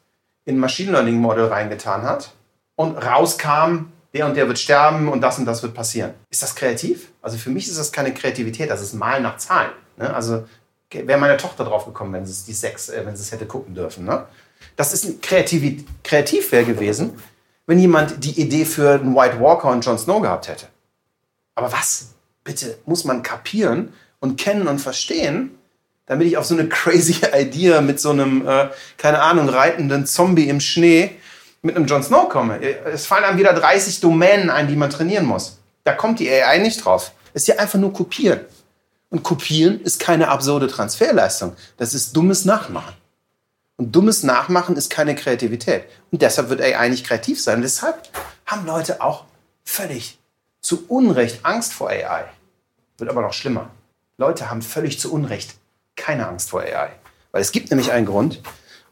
in 0.44 0.58
Machine 0.58 0.92
Learning 0.92 1.18
Model 1.18 1.46
reingetan 1.46 2.02
hat 2.02 2.32
und 2.76 2.96
rauskam, 2.96 3.92
der 4.12 4.26
und 4.26 4.36
der 4.36 4.46
wird 4.46 4.58
sterben 4.58 5.08
und 5.08 5.20
das 5.20 5.38
und 5.38 5.44
das 5.44 5.62
wird 5.62 5.74
passieren. 5.74 6.14
Ist 6.30 6.42
das 6.42 6.54
kreativ? 6.54 7.10
Also 7.20 7.36
für 7.36 7.50
mich 7.50 7.66
ist 7.66 7.78
das 7.78 7.90
keine 7.90 8.14
Kreativität, 8.14 8.70
das 8.70 8.80
ist 8.80 8.94
Malen 8.94 9.22
nach 9.22 9.38
Zahlen. 9.38 9.72
Ne? 9.96 10.12
Also 10.14 10.46
wäre 10.90 11.18
meine 11.18 11.36
Tochter 11.36 11.64
drauf 11.64 11.86
gekommen, 11.86 12.12
wenn 12.12 12.24
sie 12.24 12.32
es 12.32 12.44
die 12.44 12.52
sechs, 12.52 12.88
äh, 12.88 13.04
wenn 13.04 13.16
sie 13.16 13.22
es 13.22 13.32
hätte 13.32 13.46
gucken 13.46 13.74
dürfen. 13.74 14.04
Ne? 14.04 14.26
Das 14.76 14.92
ist 14.92 15.22
kreativ, 15.22 15.84
kreativ 16.04 16.52
wäre 16.52 16.64
gewesen, 16.64 17.18
wenn 17.66 17.78
jemand 17.78 18.24
die 18.24 18.40
Idee 18.40 18.64
für 18.64 18.94
einen 18.94 19.14
White 19.14 19.40
Walker 19.40 19.70
und 19.70 19.84
Jon 19.84 19.98
Snow 19.98 20.20
gehabt 20.20 20.48
hätte. 20.48 20.68
Aber 21.56 21.72
was, 21.72 22.14
bitte, 22.44 22.78
muss 22.84 23.04
man 23.04 23.22
kapieren 23.22 23.92
und 24.20 24.36
kennen 24.36 24.68
und 24.68 24.80
verstehen, 24.80 25.58
damit 26.06 26.26
ich 26.26 26.36
auf 26.36 26.44
so 26.44 26.54
eine 26.54 26.68
crazy 26.68 27.16
Idee 27.34 27.80
mit 27.80 28.00
so 28.00 28.10
einem, 28.10 28.46
äh, 28.46 28.68
keine 28.96 29.20
Ahnung, 29.22 29.48
reitenden 29.48 30.06
Zombie 30.06 30.48
im 30.48 30.60
Schnee 30.60 31.16
mit 31.62 31.76
einem 31.76 31.86
Jon 31.86 32.02
Snow 32.02 32.28
komme. 32.28 32.60
Es 32.60 33.06
fallen 33.06 33.24
einem 33.24 33.38
wieder 33.38 33.54
30 33.54 34.00
Domänen 34.00 34.50
ein, 34.50 34.68
die 34.68 34.76
man 34.76 34.90
trainieren 34.90 35.24
muss. 35.24 35.58
Da 35.84 35.94
kommt 35.94 36.20
die 36.20 36.30
AI 36.30 36.58
nicht 36.58 36.84
drauf. 36.84 37.12
Es 37.32 37.42
ist 37.42 37.48
ja 37.48 37.56
einfach 37.56 37.78
nur 37.78 37.92
kopieren. 37.92 38.40
Und 39.10 39.22
kopieren 39.22 39.80
ist 39.80 39.98
keine 40.00 40.28
absurde 40.28 40.68
Transferleistung. 40.68 41.56
Das 41.76 41.94
ist 41.94 42.14
dummes 42.14 42.44
Nachmachen. 42.44 42.94
Und 43.76 43.94
dummes 43.96 44.22
Nachmachen 44.22 44.76
ist 44.76 44.90
keine 44.90 45.14
Kreativität. 45.14 45.84
Und 46.10 46.22
deshalb 46.22 46.48
wird 46.48 46.60
AI 46.60 46.88
nicht 46.88 47.06
kreativ 47.06 47.42
sein. 47.42 47.62
Deshalb 47.62 48.08
haben 48.46 48.66
Leute 48.66 49.00
auch 49.00 49.24
völlig 49.64 50.18
zu 50.60 50.86
Unrecht 50.88 51.40
Angst 51.44 51.72
vor 51.72 51.88
AI. 51.88 52.24
Wird 52.98 53.10
aber 53.10 53.22
noch 53.22 53.32
schlimmer. 53.32 53.70
Leute 54.18 54.50
haben 54.50 54.62
völlig 54.62 55.00
zu 55.00 55.12
Unrecht 55.12 55.56
keine 55.96 56.28
Angst 56.28 56.50
vor 56.50 56.62
AI. 56.62 56.90
Weil 57.32 57.42
es 57.42 57.52
gibt 57.52 57.70
nämlich 57.70 57.92
einen 57.92 58.06
Grund, 58.06 58.42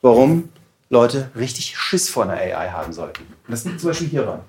warum 0.00 0.52
Leute 0.88 1.30
richtig 1.36 1.76
Schiss 1.76 2.08
vor 2.08 2.24
einer 2.24 2.34
AI 2.34 2.70
haben 2.70 2.92
sollten. 2.92 3.22
Und 3.22 3.50
das 3.50 3.64
liegt 3.64 3.80
zum 3.80 3.90
Beispiel 3.90 4.08
hier 4.08 4.26
ran. 4.26 4.40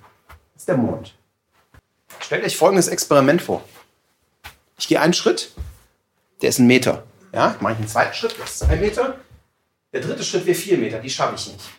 Das 0.53 0.63
ist 0.63 0.67
der 0.67 0.77
Mond. 0.77 1.15
Stellt 2.19 2.43
euch 2.43 2.57
folgendes 2.57 2.87
Experiment 2.87 3.41
vor. 3.41 3.63
Ich 4.77 4.87
gehe 4.87 4.99
einen 4.99 5.13
Schritt, 5.13 5.51
der 6.41 6.49
ist 6.49 6.59
ein 6.59 6.67
Meter. 6.67 7.03
Ja, 7.31 7.55
mache 7.59 7.73
ich 7.73 7.79
einen 7.79 7.87
zweiten 7.87 8.13
Schritt, 8.13 8.35
das 8.39 8.55
ist 8.55 8.63
ein 8.63 8.79
Meter. 8.79 9.17
Der 9.91 10.01
dritte 10.01 10.23
Schritt 10.23 10.45
wäre 10.45 10.57
vier 10.57 10.77
Meter, 10.77 10.99
die 10.99 11.09
schaffe 11.09 11.35
ich 11.35 11.53
nicht. 11.53 11.69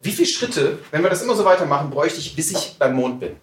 Wie 0.00 0.12
viele 0.12 0.28
Schritte, 0.28 0.78
wenn 0.90 1.02
wir 1.02 1.10
das 1.10 1.22
immer 1.22 1.36
so 1.36 1.44
weitermachen, 1.44 1.90
bräuchte 1.90 2.18
ich, 2.18 2.34
bis 2.34 2.50
ich 2.50 2.76
beim 2.78 2.94
Mond 2.94 3.20
bin? 3.20 3.36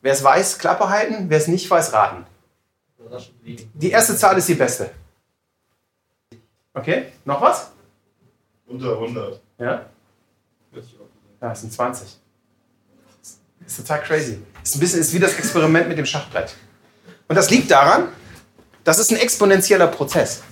Wer 0.00 0.12
es 0.12 0.24
weiß, 0.24 0.58
Klappe 0.58 0.88
halten. 0.88 1.26
Wer 1.30 1.38
es 1.38 1.46
nicht 1.46 1.70
weiß, 1.70 1.92
raten. 1.92 2.26
Die 3.74 3.90
erste 3.90 4.16
Zahl 4.16 4.38
ist 4.38 4.48
die 4.48 4.54
beste. 4.54 4.90
Okay, 6.74 7.06
noch 7.24 7.40
was? 7.40 7.70
Unter 8.66 8.92
100. 8.92 9.40
Ja? 9.58 9.86
Ja, 11.40 11.52
es 11.52 11.60
sind 11.60 11.72
20. 11.72 12.16
Das 13.20 13.38
ist 13.66 13.76
total 13.76 14.02
crazy. 14.02 14.38
Das 14.60 14.70
ist 14.70 14.76
ein 14.76 14.80
bisschen 14.80 15.00
ist 15.00 15.12
wie 15.12 15.18
das 15.18 15.34
Experiment 15.34 15.88
mit 15.88 15.98
dem 15.98 16.06
Schachbrett. 16.06 16.54
Und 17.28 17.36
das 17.36 17.50
liegt 17.50 17.70
daran, 17.70 18.08
das 18.84 18.98
ist 18.98 19.10
ein 19.10 19.18
exponentieller 19.18 19.86
Prozess. 19.86 20.42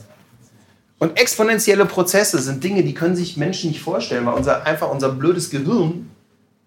Und 0.99 1.19
exponentielle 1.19 1.87
Prozesse 1.87 2.39
sind 2.39 2.63
Dinge, 2.63 2.85
die 2.85 2.93
können 2.93 3.17
sich 3.17 3.37
Menschen 3.37 3.71
nicht 3.71 3.83
vorstellen, 3.83 4.27
weil 4.27 4.35
unser, 4.35 4.67
einfach 4.67 4.91
unser 4.91 5.09
blödes 5.09 5.49
Gehirn 5.51 6.11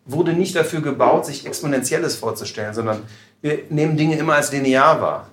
wurde 0.05 0.33
nicht 0.33 0.55
dafür 0.55 0.81
gebaut, 0.81 1.25
sich 1.25 1.45
Exponentielles 1.45 2.15
vorzustellen, 2.15 2.73
sondern 2.73 3.03
wir 3.41 3.59
nehmen 3.69 3.95
Dinge 3.95 4.17
immer 4.17 4.33
als 4.35 4.51
linear 4.51 4.99
wahr. 5.01 5.29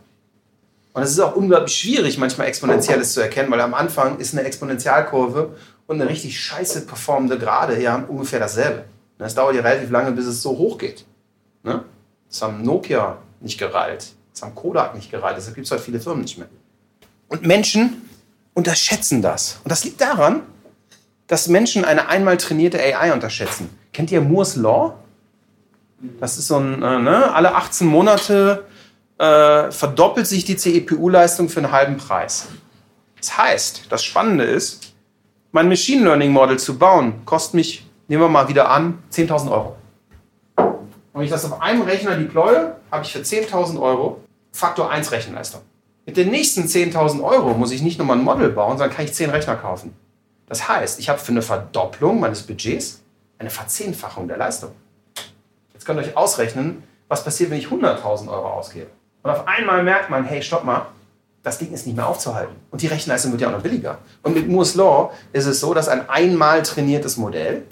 Und 0.92 1.02
es 1.02 1.10
ist 1.10 1.20
auch 1.20 1.36
unglaublich 1.36 1.76
schwierig, 1.76 2.18
manchmal 2.18 2.48
Exponentielles 2.48 3.12
zu 3.12 3.20
erkennen, 3.20 3.50
weil 3.50 3.60
am 3.60 3.74
Anfang 3.74 4.18
ist 4.18 4.34
eine 4.34 4.42
Exponentialkurve 4.44 5.54
und 5.86 6.00
eine 6.00 6.10
richtig 6.10 6.40
scheiße 6.40 6.86
performende 6.86 7.38
Gerade 7.38 7.80
ja 7.80 8.04
ungefähr 8.08 8.40
dasselbe. 8.40 8.84
Es 9.18 9.34
dauert 9.34 9.54
ja 9.54 9.62
relativ 9.62 9.90
lange, 9.90 10.12
bis 10.12 10.26
es 10.26 10.42
so 10.42 10.56
hoch 10.56 10.78
geht. 10.78 11.04
Ne? 11.62 11.84
Das 12.28 12.42
haben 12.42 12.62
Nokia 12.62 13.18
nicht 13.40 13.58
gereilt. 13.58 14.12
Das 14.32 14.42
haben 14.42 14.54
Kodak 14.54 14.94
nicht 14.94 15.10
gereilt. 15.10 15.36
Deshalb 15.36 15.54
gibt 15.54 15.66
es 15.66 15.70
heute 15.70 15.82
viele 15.82 16.00
Firmen 16.00 16.22
nicht 16.22 16.38
mehr. 16.38 16.48
Und 17.28 17.46
Menschen 17.46 18.08
unterschätzen 18.54 19.22
das. 19.22 19.58
Und 19.62 19.70
das 19.70 19.84
liegt 19.84 20.00
daran, 20.00 20.42
dass 21.26 21.48
Menschen 21.48 21.84
eine 21.84 22.08
einmal 22.08 22.38
trainierte 22.38 22.80
AI 22.80 23.12
unterschätzen. 23.12 23.68
Kennt 23.92 24.10
ihr 24.10 24.20
Moore's 24.20 24.56
Law? 24.56 24.94
Das 26.18 26.38
ist 26.38 26.46
so 26.46 26.56
ein, 26.56 26.82
äh, 26.82 26.98
ne? 26.98 27.32
alle 27.32 27.54
18 27.54 27.86
Monate 27.86 28.64
äh, 29.20 29.70
verdoppelt 29.70 30.26
sich 30.26 30.46
die 30.46 30.56
CPU-Leistung 30.56 31.50
für 31.50 31.60
einen 31.60 31.72
halben 31.72 31.98
Preis. 31.98 32.48
Das 33.18 33.36
heißt, 33.36 33.82
das 33.90 34.02
Spannende 34.02 34.44
ist, 34.44 34.94
mein 35.52 35.68
Machine 35.68 36.04
Learning 36.04 36.32
Model 36.32 36.58
zu 36.58 36.78
bauen, 36.78 37.22
kostet 37.26 37.54
mich, 37.54 37.86
nehmen 38.08 38.22
wir 38.22 38.28
mal 38.30 38.48
wieder 38.48 38.70
an, 38.70 39.02
10.000 39.12 39.50
Euro. 39.50 39.76
Wenn 41.12 41.22
ich 41.22 41.30
das 41.30 41.44
auf 41.44 41.60
einem 41.60 41.82
Rechner 41.82 42.16
deploye, 42.16 42.72
habe 42.90 43.04
ich 43.04 43.12
für 43.12 43.18
10.000 43.18 43.78
Euro 43.78 44.22
Faktor 44.52 44.90
1 44.90 45.12
Rechenleistung. 45.12 45.60
Mit 46.06 46.16
den 46.16 46.30
nächsten 46.30 46.62
10.000 46.62 47.22
Euro 47.22 47.52
muss 47.52 47.72
ich 47.72 47.82
nicht 47.82 47.98
nochmal 47.98 48.16
ein 48.16 48.24
Model 48.24 48.48
bauen, 48.48 48.78
sondern 48.78 48.96
kann 48.96 49.04
ich 49.04 49.12
10 49.12 49.28
Rechner 49.28 49.56
kaufen. 49.56 49.94
Das 50.46 50.66
heißt, 50.66 50.98
ich 50.98 51.10
habe 51.10 51.18
für 51.18 51.32
eine 51.32 51.42
Verdopplung 51.42 52.20
meines 52.20 52.42
Budgets 52.42 53.02
eine 53.38 53.50
Verzehnfachung 53.50 54.28
der 54.28 54.38
Leistung. 54.38 54.70
Jetzt 55.74 55.84
könnt 55.84 56.00
ihr 56.00 56.06
euch 56.06 56.16
ausrechnen, 56.16 56.84
was 57.08 57.22
passiert, 57.22 57.50
wenn 57.50 57.58
ich 57.58 57.66
100.000 57.66 58.28
Euro 58.28 58.48
ausgebe. 58.48 58.86
Und 59.22 59.30
auf 59.30 59.46
einmal 59.46 59.82
merkt 59.82 60.10
man, 60.10 60.24
hey, 60.24 60.42
stopp 60.42 60.64
mal, 60.64 60.86
das 61.42 61.58
Ding 61.58 61.72
ist 61.72 61.86
nicht 61.86 61.96
mehr 61.96 62.06
aufzuhalten. 62.06 62.54
Und 62.70 62.82
die 62.82 62.86
Rechenleistung 62.86 63.32
wird 63.32 63.42
ja 63.42 63.48
auch 63.48 63.52
noch 63.52 63.62
billiger. 63.62 63.98
Und 64.22 64.34
mit 64.34 64.48
Moore's 64.48 64.74
Law 64.74 65.12
ist 65.32 65.46
es 65.46 65.60
so, 65.60 65.72
dass 65.74 65.88
ein 65.88 66.08
einmal 66.08 66.62
trainiertes 66.62 67.16
Modell, 67.16 67.62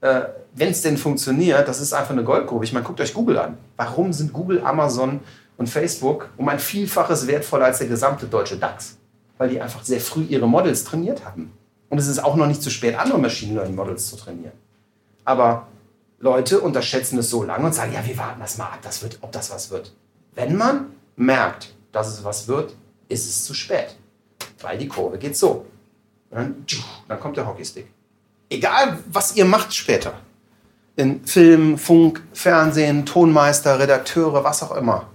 äh, 0.00 0.22
wenn 0.54 0.70
es 0.70 0.82
denn 0.82 0.96
funktioniert, 0.96 1.68
das 1.68 1.80
ist 1.80 1.92
einfach 1.92 2.10
eine 2.10 2.24
Goldgrube. 2.24 2.64
Ich 2.64 2.72
meine, 2.72 2.84
guckt 2.84 3.00
euch 3.00 3.14
Google 3.14 3.38
an. 3.38 3.56
Warum 3.76 4.12
sind 4.12 4.32
Google, 4.32 4.62
Amazon 4.64 5.20
und 5.56 5.68
Facebook 5.68 6.28
um 6.36 6.48
ein 6.48 6.58
Vielfaches 6.58 7.26
wertvoller 7.26 7.66
als 7.66 7.78
der 7.78 7.86
gesamte 7.86 8.26
deutsche 8.26 8.56
DAX? 8.56 8.96
Weil 9.38 9.48
die 9.48 9.60
einfach 9.60 9.84
sehr 9.84 10.00
früh 10.00 10.24
ihre 10.24 10.48
Models 10.48 10.84
trainiert 10.84 11.24
hatten. 11.24 11.52
Und 11.88 11.98
es 11.98 12.08
ist 12.08 12.22
auch 12.22 12.36
noch 12.36 12.46
nicht 12.46 12.62
zu 12.62 12.70
spät, 12.70 12.98
andere 12.98 13.18
Machine 13.18 13.54
Learning 13.54 13.74
Models 13.74 14.08
zu 14.08 14.16
trainieren. 14.16 14.52
Aber 15.24 15.66
Leute 16.18 16.60
unterschätzen 16.60 17.18
es 17.18 17.30
so 17.30 17.42
lange 17.42 17.64
und 17.64 17.74
sagen, 17.74 17.92
ja, 17.92 18.04
wir 18.04 18.16
warten 18.18 18.40
das 18.40 18.58
mal 18.58 18.66
ab, 18.66 18.78
das 18.82 19.02
wird, 19.02 19.18
ob 19.22 19.32
das 19.32 19.50
was 19.50 19.70
wird. 19.70 19.92
Wenn 20.34 20.56
man 20.56 20.86
merkt, 21.16 21.74
dass 21.92 22.08
es 22.08 22.24
was 22.24 22.48
wird, 22.48 22.74
ist 23.08 23.28
es 23.28 23.44
zu 23.44 23.54
spät. 23.54 23.96
Weil 24.60 24.78
die 24.78 24.88
Kurve 24.88 25.18
geht 25.18 25.36
so. 25.36 25.66
Dann, 26.30 26.64
kommt 27.20 27.36
der 27.36 27.46
Hockeystick. 27.46 27.88
Egal, 28.48 28.98
was 29.10 29.36
ihr 29.36 29.44
macht 29.44 29.74
später. 29.74 30.14
In 30.96 31.24
Film, 31.24 31.78
Funk, 31.78 32.22
Fernsehen, 32.32 33.06
Tonmeister, 33.06 33.78
Redakteure, 33.78 34.44
was 34.44 34.62
auch 34.62 34.76
immer. 34.76 35.08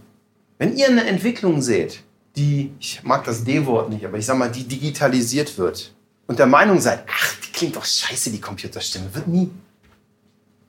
Wenn 0.57 0.75
ihr 0.75 0.87
eine 0.87 1.05
Entwicklung 1.05 1.61
seht, 1.61 2.01
die, 2.35 2.73
ich 2.79 3.03
mag 3.03 3.23
das 3.23 3.43
D-Wort 3.43 3.89
nicht, 3.89 4.05
aber 4.05 4.17
ich 4.17 4.25
sag 4.25 4.37
mal, 4.37 4.51
die 4.51 4.63
digitalisiert 4.63 5.57
wird 5.57 5.93
und 6.27 6.39
der 6.39 6.47
Meinung 6.47 6.79
seid, 6.79 7.03
ach, 7.07 7.35
die 7.45 7.51
klingt 7.51 7.75
doch 7.75 7.85
scheiße, 7.85 8.31
die 8.31 8.41
Computerstimme, 8.41 9.13
wird 9.13 9.27
nie. 9.27 9.51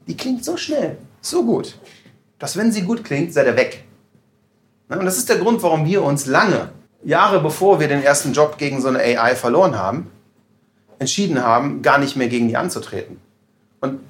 Die 0.07 0.17
klingt 0.17 0.45
so 0.45 0.57
schnell, 0.57 0.99
so 1.21 1.45
gut, 1.45 1.77
dass 2.39 2.57
wenn 2.57 2.71
sie 2.71 2.83
gut 2.83 3.03
klingt, 3.03 3.33
seid 3.33 3.47
ihr 3.47 3.57
weg. 3.57 3.85
Und 4.88 5.05
das 5.05 5.18
ist 5.18 5.29
der 5.29 5.38
Grund, 5.38 5.62
warum 5.62 5.85
wir 5.85 6.03
uns 6.03 6.27
lange, 6.27 6.70
Jahre 7.05 7.40
bevor 7.40 7.81
wir 7.81 7.88
den 7.88 8.03
ersten 8.03 8.33
Job 8.33 8.59
gegen 8.59 8.81
so 8.81 8.88
eine 8.88 9.01
AI 9.01 9.35
verloren 9.35 9.77
haben, 9.77 10.11
entschieden 10.99 11.42
haben, 11.42 11.83
gar 11.83 11.99
nicht 11.99 12.16
mehr 12.16 12.29
gegen 12.29 12.49
die 12.49 12.57
anzutreten. 12.57 13.20
Und 13.81 14.01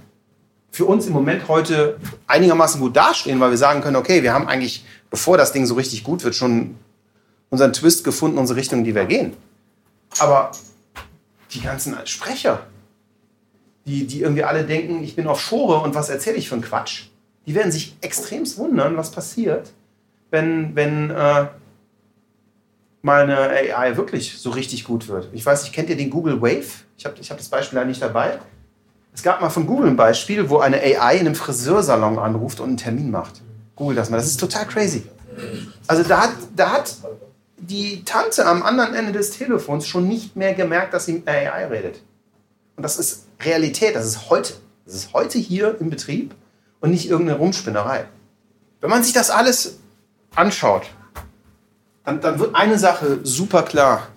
für 0.70 0.84
uns 0.84 1.06
im 1.06 1.12
Moment 1.12 1.48
heute 1.48 1.96
einigermaßen 2.26 2.80
gut 2.80 2.96
dastehen, 2.96 3.40
weil 3.40 3.50
wir 3.50 3.58
sagen 3.58 3.80
können, 3.80 3.96
okay, 3.96 4.22
wir 4.22 4.34
haben 4.34 4.46
eigentlich, 4.46 4.84
bevor 5.10 5.38
das 5.38 5.52
Ding 5.52 5.64
so 5.64 5.74
richtig 5.74 6.04
gut 6.04 6.22
wird, 6.22 6.34
schon 6.34 6.76
unseren 7.48 7.72
Twist 7.72 8.04
gefunden, 8.04 8.38
unsere 8.38 8.58
Richtung, 8.58 8.80
in 8.80 8.84
die 8.84 8.94
wir 8.94 9.06
gehen. 9.06 9.34
Aber 10.18 10.52
die 11.52 11.62
ganzen 11.62 11.96
Sprecher, 12.04 12.66
die, 13.86 14.06
die 14.06 14.20
irgendwie 14.20 14.44
alle 14.44 14.64
denken, 14.64 15.02
ich 15.02 15.16
bin 15.16 15.26
auf 15.26 15.40
Schore 15.40 15.80
und 15.80 15.94
was 15.94 16.10
erzähle 16.10 16.36
ich 16.36 16.48
für 16.48 16.54
einen 16.54 16.64
Quatsch, 16.64 17.04
die 17.46 17.54
werden 17.54 17.72
sich 17.72 17.96
extremst 18.00 18.58
wundern, 18.58 18.96
was 18.96 19.10
passiert, 19.10 19.70
wenn, 20.30 20.74
wenn 20.74 21.10
äh, 21.10 21.46
mal 23.02 23.22
eine 23.22 23.38
AI 23.38 23.96
wirklich 23.96 24.38
so 24.38 24.50
richtig 24.50 24.84
gut 24.84 25.08
wird. 25.08 25.28
Ich 25.32 25.46
weiß 25.46 25.62
nicht, 25.62 25.72
kennt 25.72 25.88
ihr 25.88 25.96
den 25.96 26.10
Google 26.10 26.42
Wave? 26.42 26.84
Ich 26.98 27.04
habe 27.04 27.16
ich 27.20 27.30
hab 27.30 27.38
das 27.38 27.48
Beispiel 27.48 27.76
leider 27.76 27.88
nicht 27.88 28.02
dabei. 28.02 28.38
Es 29.14 29.22
gab 29.22 29.40
mal 29.40 29.48
von 29.48 29.66
Google 29.66 29.88
ein 29.88 29.96
Beispiel, 29.96 30.50
wo 30.50 30.58
eine 30.58 30.76
AI 30.78 31.14
in 31.14 31.20
einem 31.20 31.34
Friseursalon 31.34 32.18
anruft 32.18 32.60
und 32.60 32.68
einen 32.68 32.76
Termin 32.76 33.10
macht. 33.10 33.40
Google 33.74 33.96
das 33.96 34.10
mal. 34.10 34.16
Das 34.18 34.26
ist 34.26 34.38
total 34.38 34.66
crazy. 34.66 35.04
Also 35.86 36.02
da 36.02 36.22
hat, 36.22 36.30
da 36.54 36.72
hat 36.72 36.96
die 37.56 38.04
Tante 38.04 38.44
am 38.44 38.62
anderen 38.62 38.94
Ende 38.94 39.12
des 39.12 39.30
Telefons 39.30 39.86
schon 39.86 40.08
nicht 40.08 40.36
mehr 40.36 40.54
gemerkt, 40.54 40.92
dass 40.92 41.06
sie 41.06 41.14
mit 41.14 41.28
einer 41.28 41.52
AI 41.52 41.66
redet. 41.66 42.02
Und 42.76 42.82
das 42.82 42.98
ist 42.98 43.26
Realität, 43.40 43.94
das 43.94 44.04
ist 44.04 44.28
heute. 44.28 44.54
Das 44.84 44.94
ist 44.94 45.12
heute 45.14 45.38
hier 45.38 45.76
im 45.80 45.90
Betrieb 45.90 46.34
und 46.80 46.90
nicht 46.90 47.08
irgendeine 47.08 47.38
Rumspinnerei. 47.38 48.04
Wenn 48.80 48.90
man 48.90 49.02
sich 49.02 49.12
das 49.12 49.30
alles 49.30 49.78
anschaut, 50.37 50.83
dann, 52.05 52.20
dann 52.20 52.38
wird 52.38 52.55
eine 52.55 52.79
Sache 52.79 53.20
super 53.25 53.62
klar. 53.62 54.09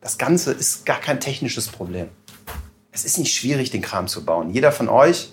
Das 0.00 0.18
Ganze 0.18 0.52
ist 0.52 0.86
gar 0.86 1.00
kein 1.00 1.18
technisches 1.18 1.68
Problem. 1.68 2.08
Es 2.92 3.04
ist 3.04 3.18
nicht 3.18 3.34
schwierig, 3.34 3.70
den 3.70 3.82
Kram 3.82 4.06
zu 4.06 4.24
bauen. 4.24 4.50
Jeder 4.50 4.70
von 4.70 4.88
euch, 4.88 5.32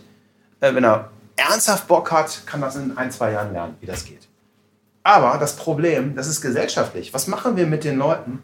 äh, 0.59 0.73
wenn 0.73 0.83
er 0.83 1.11
ernsthaft 1.35 1.87
Bock 1.87 2.11
hat, 2.11 2.45
kann 2.45 2.61
das 2.61 2.75
in 2.75 2.97
ein, 2.97 3.11
zwei 3.11 3.31
Jahren 3.31 3.53
lernen, 3.53 3.75
wie 3.79 3.85
das 3.85 4.05
geht. 4.05 4.27
Aber 5.03 5.37
das 5.37 5.55
Problem, 5.55 6.15
das 6.15 6.27
ist 6.27 6.41
gesellschaftlich. 6.41 7.13
Was 7.13 7.27
machen 7.27 7.55
wir 7.55 7.67
mit 7.67 7.83
den 7.83 7.97
Leuten, 7.97 8.43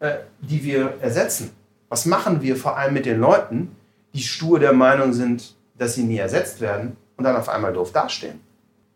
äh, 0.00 0.18
die 0.40 0.64
wir 0.64 0.94
ersetzen? 1.00 1.50
Was 1.88 2.06
machen 2.06 2.40
wir 2.40 2.56
vor 2.56 2.76
allem 2.76 2.94
mit 2.94 3.06
den 3.06 3.20
Leuten, 3.20 3.76
die 4.14 4.22
stur 4.22 4.58
der 4.58 4.72
Meinung 4.72 5.12
sind, 5.12 5.54
dass 5.76 5.94
sie 5.94 6.04
nie 6.04 6.18
ersetzt 6.18 6.60
werden 6.60 6.96
und 7.16 7.24
dann 7.24 7.36
auf 7.36 7.48
einmal 7.48 7.72
doof 7.72 7.92
dastehen? 7.92 8.40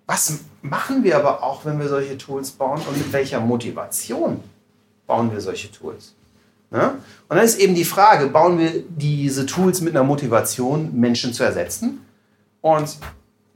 Was 0.07 0.38
machen 0.62 1.03
wir 1.03 1.16
aber 1.16 1.42
auch, 1.42 1.64
wenn 1.64 1.79
wir 1.81 1.88
solche 1.88 2.16
Tools 2.16 2.53
bauen 2.53 2.81
und 2.88 2.97
mit 2.97 3.12
welcher 3.12 3.40
Motivation 3.40 4.42
bauen 5.07 5.33
wir 5.33 5.40
solche 5.40 5.71
Tools? 5.71 6.14
Ja? 6.71 6.90
Und 7.29 7.37
dann 7.37 7.45
ist 7.45 7.59
eben 7.59 7.75
die 7.75 7.85
Frage, 7.85 8.29
bauen 8.29 8.59
wir 8.59 8.85
diese 8.88 9.47
Tools 9.47 9.81
mit 9.81 9.97
einer 9.97 10.05
Motivation, 10.05 10.99
Menschen 10.99 11.33
zu 11.33 11.42
ersetzen? 11.42 12.07
Und 12.61 12.99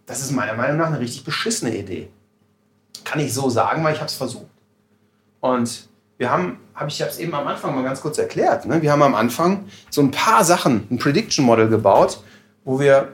das 0.06 0.20
ist 0.20 0.32
meiner 0.32 0.54
Meinung 0.54 0.78
nach 0.78 0.88
eine 0.88 0.98
richtig 0.98 1.24
beschissene 1.24 1.76
Idee. 1.76 2.08
Kann 3.04 3.20
ich 3.20 3.32
so 3.32 3.48
sagen, 3.48 3.84
weil 3.84 3.94
ich 3.94 4.00
habe 4.00 4.08
es 4.08 4.14
versucht. 4.14 4.46
Und 5.40 5.88
wir 6.18 6.30
haben, 6.30 6.58
hab 6.74 6.88
ich 6.88 7.00
habe 7.00 7.10
es 7.10 7.18
eben 7.18 7.34
am 7.34 7.46
Anfang 7.46 7.74
mal 7.74 7.84
ganz 7.84 8.00
kurz 8.00 8.18
erklärt, 8.18 8.66
ne? 8.66 8.82
wir 8.82 8.92
haben 8.92 9.02
am 9.02 9.14
Anfang 9.14 9.64
so 9.88 10.02
ein 10.02 10.10
paar 10.10 10.44
Sachen, 10.44 10.86
ein 10.90 10.98
Prediction 10.98 11.44
Model 11.46 11.68
gebaut, 11.68 12.22
wo 12.64 12.78
wir 12.78 13.12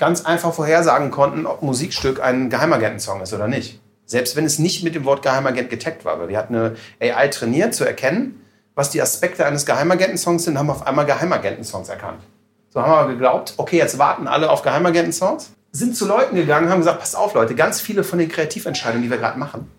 ganz 0.00 0.24
einfach 0.24 0.54
vorhersagen 0.54 1.10
konnten, 1.10 1.46
ob 1.46 1.60
Musikstück 1.60 2.22
ein 2.22 2.48
Geheimagentensong 2.48 3.20
ist 3.20 3.34
oder 3.34 3.46
nicht. 3.46 3.80
Selbst 4.06 4.34
wenn 4.34 4.46
es 4.46 4.58
nicht 4.58 4.82
mit 4.82 4.94
dem 4.94 5.04
Wort 5.04 5.22
Geheimagent 5.22 5.68
getaggt 5.68 6.06
war. 6.06 6.18
Weil 6.18 6.28
wir 6.28 6.38
hatten 6.38 6.56
eine 6.56 6.74
AI 7.00 7.28
trainiert, 7.28 7.74
zu 7.74 7.84
erkennen, 7.84 8.40
was 8.74 8.88
die 8.90 9.02
Aspekte 9.02 9.44
eines 9.44 9.66
Geheimagentensongs 9.66 10.44
sind, 10.44 10.58
haben 10.58 10.70
auf 10.70 10.86
einmal 10.86 11.04
Geheimagentensongs 11.04 11.90
erkannt. 11.90 12.22
So 12.70 12.80
haben 12.80 13.08
wir 13.08 13.14
geglaubt, 13.14 13.54
okay, 13.58 13.76
jetzt 13.76 13.98
warten 13.98 14.26
alle 14.26 14.50
auf 14.50 14.62
Geheimagentensongs. 14.62 15.50
Sind 15.70 15.94
zu 15.94 16.06
Leuten 16.06 16.34
gegangen, 16.34 16.70
haben 16.70 16.78
gesagt, 16.78 16.98
passt 16.98 17.14
auf 17.14 17.34
Leute, 17.34 17.54
ganz 17.54 17.80
viele 17.80 18.02
von 18.02 18.18
den 18.18 18.30
Kreativentscheidungen, 18.30 19.02
die 19.02 19.10
wir 19.10 19.18
gerade 19.18 19.38
machen, 19.38 19.70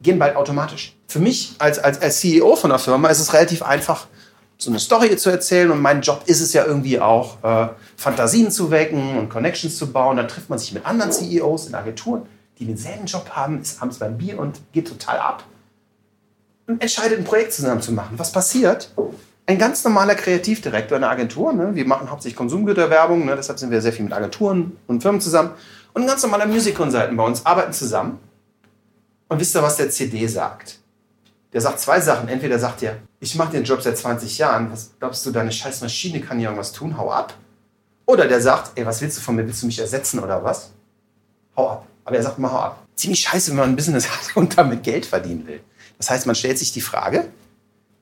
gehen 0.00 0.18
bald 0.18 0.34
automatisch. 0.34 0.96
Für 1.06 1.20
mich 1.20 1.54
als, 1.58 1.78
als, 1.78 2.02
als 2.02 2.18
CEO 2.18 2.56
von 2.56 2.70
der 2.70 2.80
Firma 2.80 3.08
ist 3.08 3.20
es 3.20 3.32
relativ 3.32 3.62
einfach, 3.62 4.08
so 4.58 4.70
eine 4.70 4.78
Story 4.78 5.16
zu 5.16 5.30
erzählen. 5.30 5.70
Und 5.70 5.80
mein 5.80 6.02
Job 6.02 6.22
ist 6.26 6.40
es 6.40 6.52
ja 6.52 6.64
irgendwie 6.64 7.00
auch, 7.00 7.42
äh, 7.42 7.68
Fantasien 7.96 8.50
zu 8.50 8.70
wecken 8.70 9.18
und 9.18 9.28
Connections 9.28 9.76
zu 9.76 9.92
bauen. 9.92 10.16
Dann 10.16 10.28
trifft 10.28 10.50
man 10.50 10.58
sich 10.58 10.72
mit 10.72 10.86
anderen 10.86 11.12
CEOs 11.12 11.66
in 11.66 11.74
Agenturen, 11.74 12.22
die 12.58 12.66
denselben 12.66 13.06
Job 13.06 13.30
haben, 13.30 13.60
ist 13.60 13.80
abends 13.80 13.98
beim 13.98 14.18
Bier 14.18 14.38
und 14.38 14.60
geht 14.72 14.88
total 14.88 15.18
ab. 15.18 15.44
Und 16.66 16.80
entscheidet, 16.80 17.18
ein 17.18 17.24
Projekt 17.24 17.52
zusammen 17.52 17.82
zu 17.82 17.92
machen. 17.92 18.18
Was 18.18 18.32
passiert? 18.32 18.92
Ein 19.46 19.58
ganz 19.58 19.82
normaler 19.82 20.14
Kreativdirektor 20.14 20.96
in 20.96 21.02
einer 21.02 21.12
Agentur, 21.12 21.52
ne? 21.52 21.74
wir 21.74 21.84
machen 21.84 22.10
hauptsächlich 22.10 22.36
Konsumgüterwerbung, 22.36 23.26
ne? 23.26 23.34
deshalb 23.34 23.58
sind 23.58 23.72
wir 23.72 23.80
sehr 23.82 23.92
viel 23.92 24.04
mit 24.04 24.12
Agenturen 24.12 24.76
und 24.86 25.02
Firmen 25.02 25.20
zusammen. 25.20 25.50
Und 25.92 26.02
ein 26.02 26.08
ganz 26.08 26.22
normaler 26.22 26.46
Music 26.46 26.76
Consultant 26.76 27.16
bei 27.16 27.24
uns 27.24 27.44
arbeiten 27.44 27.72
zusammen. 27.72 28.20
Und 29.28 29.40
wisst 29.40 29.56
ihr, 29.56 29.62
was 29.62 29.76
der 29.76 29.90
CD 29.90 30.26
sagt? 30.26 30.78
Der 31.52 31.60
sagt 31.60 31.80
zwei 31.80 32.00
Sachen. 32.00 32.28
Entweder 32.28 32.58
sagt 32.58 32.82
er, 32.82 32.96
ich 33.22 33.36
mache 33.36 33.52
den 33.52 33.62
Job 33.62 33.80
seit 33.80 33.96
20 33.96 34.38
Jahren, 34.38 34.72
was 34.72 34.90
glaubst 34.98 35.24
du, 35.24 35.30
deine 35.30 35.52
scheiß 35.52 35.80
Maschine 35.80 36.20
kann 36.20 36.38
hier 36.38 36.48
irgendwas 36.48 36.72
tun, 36.72 36.98
hau 36.98 37.12
ab. 37.12 37.34
Oder 38.04 38.26
der 38.26 38.40
sagt, 38.40 38.72
ey, 38.74 38.84
was 38.84 39.00
willst 39.00 39.16
du 39.16 39.22
von 39.22 39.36
mir, 39.36 39.46
willst 39.46 39.62
du 39.62 39.66
mich 39.66 39.78
ersetzen 39.78 40.18
oder 40.18 40.42
was? 40.42 40.72
Hau 41.56 41.70
ab. 41.70 41.86
Aber 42.04 42.16
er 42.16 42.22
sagt 42.24 42.38
immer, 42.38 42.50
hau 42.50 42.58
ab. 42.58 42.84
Ziemlich 42.96 43.20
scheiße, 43.20 43.52
wenn 43.52 43.58
man 43.58 43.68
ein 43.70 43.76
Business 43.76 44.10
hat 44.10 44.36
und 44.36 44.58
damit 44.58 44.82
Geld 44.82 45.06
verdienen 45.06 45.46
will. 45.46 45.60
Das 45.98 46.10
heißt, 46.10 46.26
man 46.26 46.34
stellt 46.34 46.58
sich 46.58 46.72
die 46.72 46.80
Frage, 46.80 47.28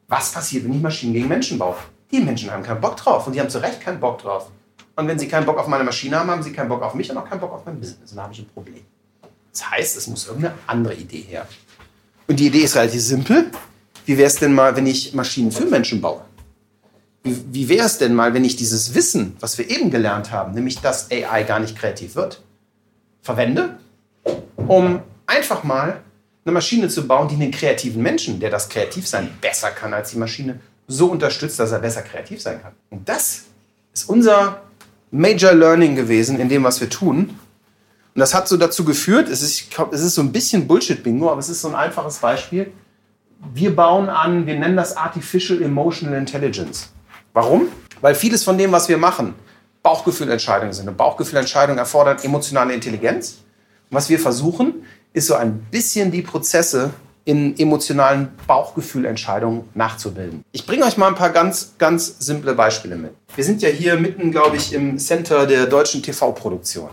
was 0.08 0.32
passiert, 0.32 0.64
wenn 0.64 0.72
ich 0.72 0.80
Maschinen 0.80 1.12
gegen 1.12 1.28
Menschen 1.28 1.58
baue? 1.58 1.76
Die 2.10 2.20
Menschen 2.20 2.50
haben 2.50 2.62
keinen 2.62 2.80
Bock 2.80 2.96
drauf 2.96 3.26
und 3.26 3.34
die 3.34 3.40
haben 3.40 3.50
zu 3.50 3.58
Recht 3.58 3.82
keinen 3.82 4.00
Bock 4.00 4.22
drauf. 4.22 4.50
Und 4.96 5.06
wenn 5.06 5.18
sie 5.18 5.28
keinen 5.28 5.44
Bock 5.44 5.58
auf 5.58 5.66
meine 5.66 5.84
Maschine 5.84 6.18
haben, 6.18 6.30
haben 6.30 6.42
sie 6.42 6.52
keinen 6.52 6.70
Bock 6.70 6.80
auf 6.80 6.94
mich 6.94 7.10
und 7.10 7.18
auch 7.18 7.28
keinen 7.28 7.40
Bock 7.40 7.52
auf 7.52 7.66
mein 7.66 7.78
Business. 7.78 8.10
Dann 8.14 8.22
habe 8.22 8.32
ich 8.32 8.38
ein 8.38 8.48
Problem. 8.48 8.86
Das 9.52 9.70
heißt, 9.70 9.98
es 9.98 10.06
muss 10.06 10.26
irgendeine 10.26 10.54
andere 10.66 10.94
Idee 10.94 11.20
her. 11.20 11.46
Und 12.26 12.40
die 12.40 12.46
Idee 12.46 12.60
ist 12.60 12.74
relativ 12.74 13.02
simpel. 13.02 13.50
Wie 14.10 14.18
wäre 14.18 14.26
es 14.26 14.34
denn 14.34 14.52
mal, 14.52 14.74
wenn 14.74 14.88
ich 14.88 15.14
Maschinen 15.14 15.52
für 15.52 15.66
Menschen 15.66 16.00
baue? 16.00 16.22
Wie, 17.22 17.44
wie 17.52 17.68
wäre 17.68 17.86
es 17.86 17.98
denn 17.98 18.12
mal, 18.12 18.34
wenn 18.34 18.44
ich 18.44 18.56
dieses 18.56 18.92
Wissen, 18.92 19.36
was 19.38 19.56
wir 19.56 19.70
eben 19.70 19.92
gelernt 19.92 20.32
haben, 20.32 20.52
nämlich 20.52 20.80
dass 20.80 21.12
AI 21.12 21.44
gar 21.44 21.60
nicht 21.60 21.78
kreativ 21.78 22.16
wird, 22.16 22.42
verwende, 23.22 23.78
um 24.56 25.00
einfach 25.28 25.62
mal 25.62 26.00
eine 26.44 26.52
Maschine 26.52 26.88
zu 26.88 27.06
bauen, 27.06 27.28
die 27.28 27.36
einen 27.36 27.52
kreativen 27.52 28.02
Menschen, 28.02 28.40
der 28.40 28.50
das 28.50 28.68
Kreativsein 28.68 29.30
besser 29.40 29.70
kann 29.70 29.94
als 29.94 30.10
die 30.10 30.18
Maschine, 30.18 30.58
so 30.88 31.06
unterstützt, 31.06 31.60
dass 31.60 31.70
er 31.70 31.78
besser 31.78 32.02
kreativ 32.02 32.42
sein 32.42 32.60
kann. 32.60 32.72
Und 32.90 33.08
das 33.08 33.42
ist 33.94 34.08
unser 34.08 34.62
Major 35.12 35.52
Learning 35.52 35.94
gewesen 35.94 36.40
in 36.40 36.48
dem, 36.48 36.64
was 36.64 36.80
wir 36.80 36.90
tun. 36.90 37.38
Und 38.16 38.18
das 38.18 38.34
hat 38.34 38.48
so 38.48 38.56
dazu 38.56 38.84
geführt, 38.84 39.28
es 39.28 39.40
ist, 39.40 39.70
glaub, 39.70 39.92
es 39.92 40.00
ist 40.00 40.16
so 40.16 40.22
ein 40.22 40.32
bisschen 40.32 40.66
Bullshit-Bingo, 40.66 41.30
aber 41.30 41.38
es 41.38 41.48
ist 41.48 41.60
so 41.60 41.68
ein 41.68 41.76
einfaches 41.76 42.18
Beispiel. 42.18 42.72
Wir 43.54 43.74
bauen 43.74 44.08
an, 44.08 44.46
wir 44.46 44.58
nennen 44.58 44.76
das 44.76 44.96
Artificial 44.96 45.62
Emotional 45.62 46.16
Intelligence. 46.16 46.90
Warum? 47.32 47.68
Weil 48.00 48.14
vieles 48.14 48.44
von 48.44 48.58
dem, 48.58 48.70
was 48.72 48.88
wir 48.88 48.98
machen, 48.98 49.34
Bauchgefühlentscheidungen 49.82 50.72
sind. 50.72 50.88
Und 50.88 50.96
Bauchgefühlentscheidungen 50.96 51.78
erfordern 51.78 52.18
emotionale 52.22 52.74
Intelligenz. 52.74 53.38
Und 53.90 53.96
was 53.96 54.08
wir 54.08 54.18
versuchen, 54.18 54.84
ist 55.12 55.26
so 55.26 55.34
ein 55.34 55.66
bisschen 55.70 56.10
die 56.10 56.22
Prozesse 56.22 56.90
in 57.24 57.58
emotionalen 57.58 58.28
Bauchgefühlentscheidungen 58.46 59.68
nachzubilden. 59.74 60.44
Ich 60.52 60.66
bringe 60.66 60.84
euch 60.84 60.96
mal 60.96 61.08
ein 61.08 61.14
paar 61.14 61.30
ganz, 61.30 61.74
ganz 61.78 62.16
simple 62.18 62.54
Beispiele 62.54 62.96
mit. 62.96 63.12
Wir 63.34 63.44
sind 63.44 63.62
ja 63.62 63.68
hier 63.68 63.96
mitten, 63.96 64.30
glaube 64.30 64.56
ich, 64.56 64.72
im 64.72 64.98
Center 64.98 65.46
der 65.46 65.66
deutschen 65.66 66.02
TV-Produktion. 66.02 66.90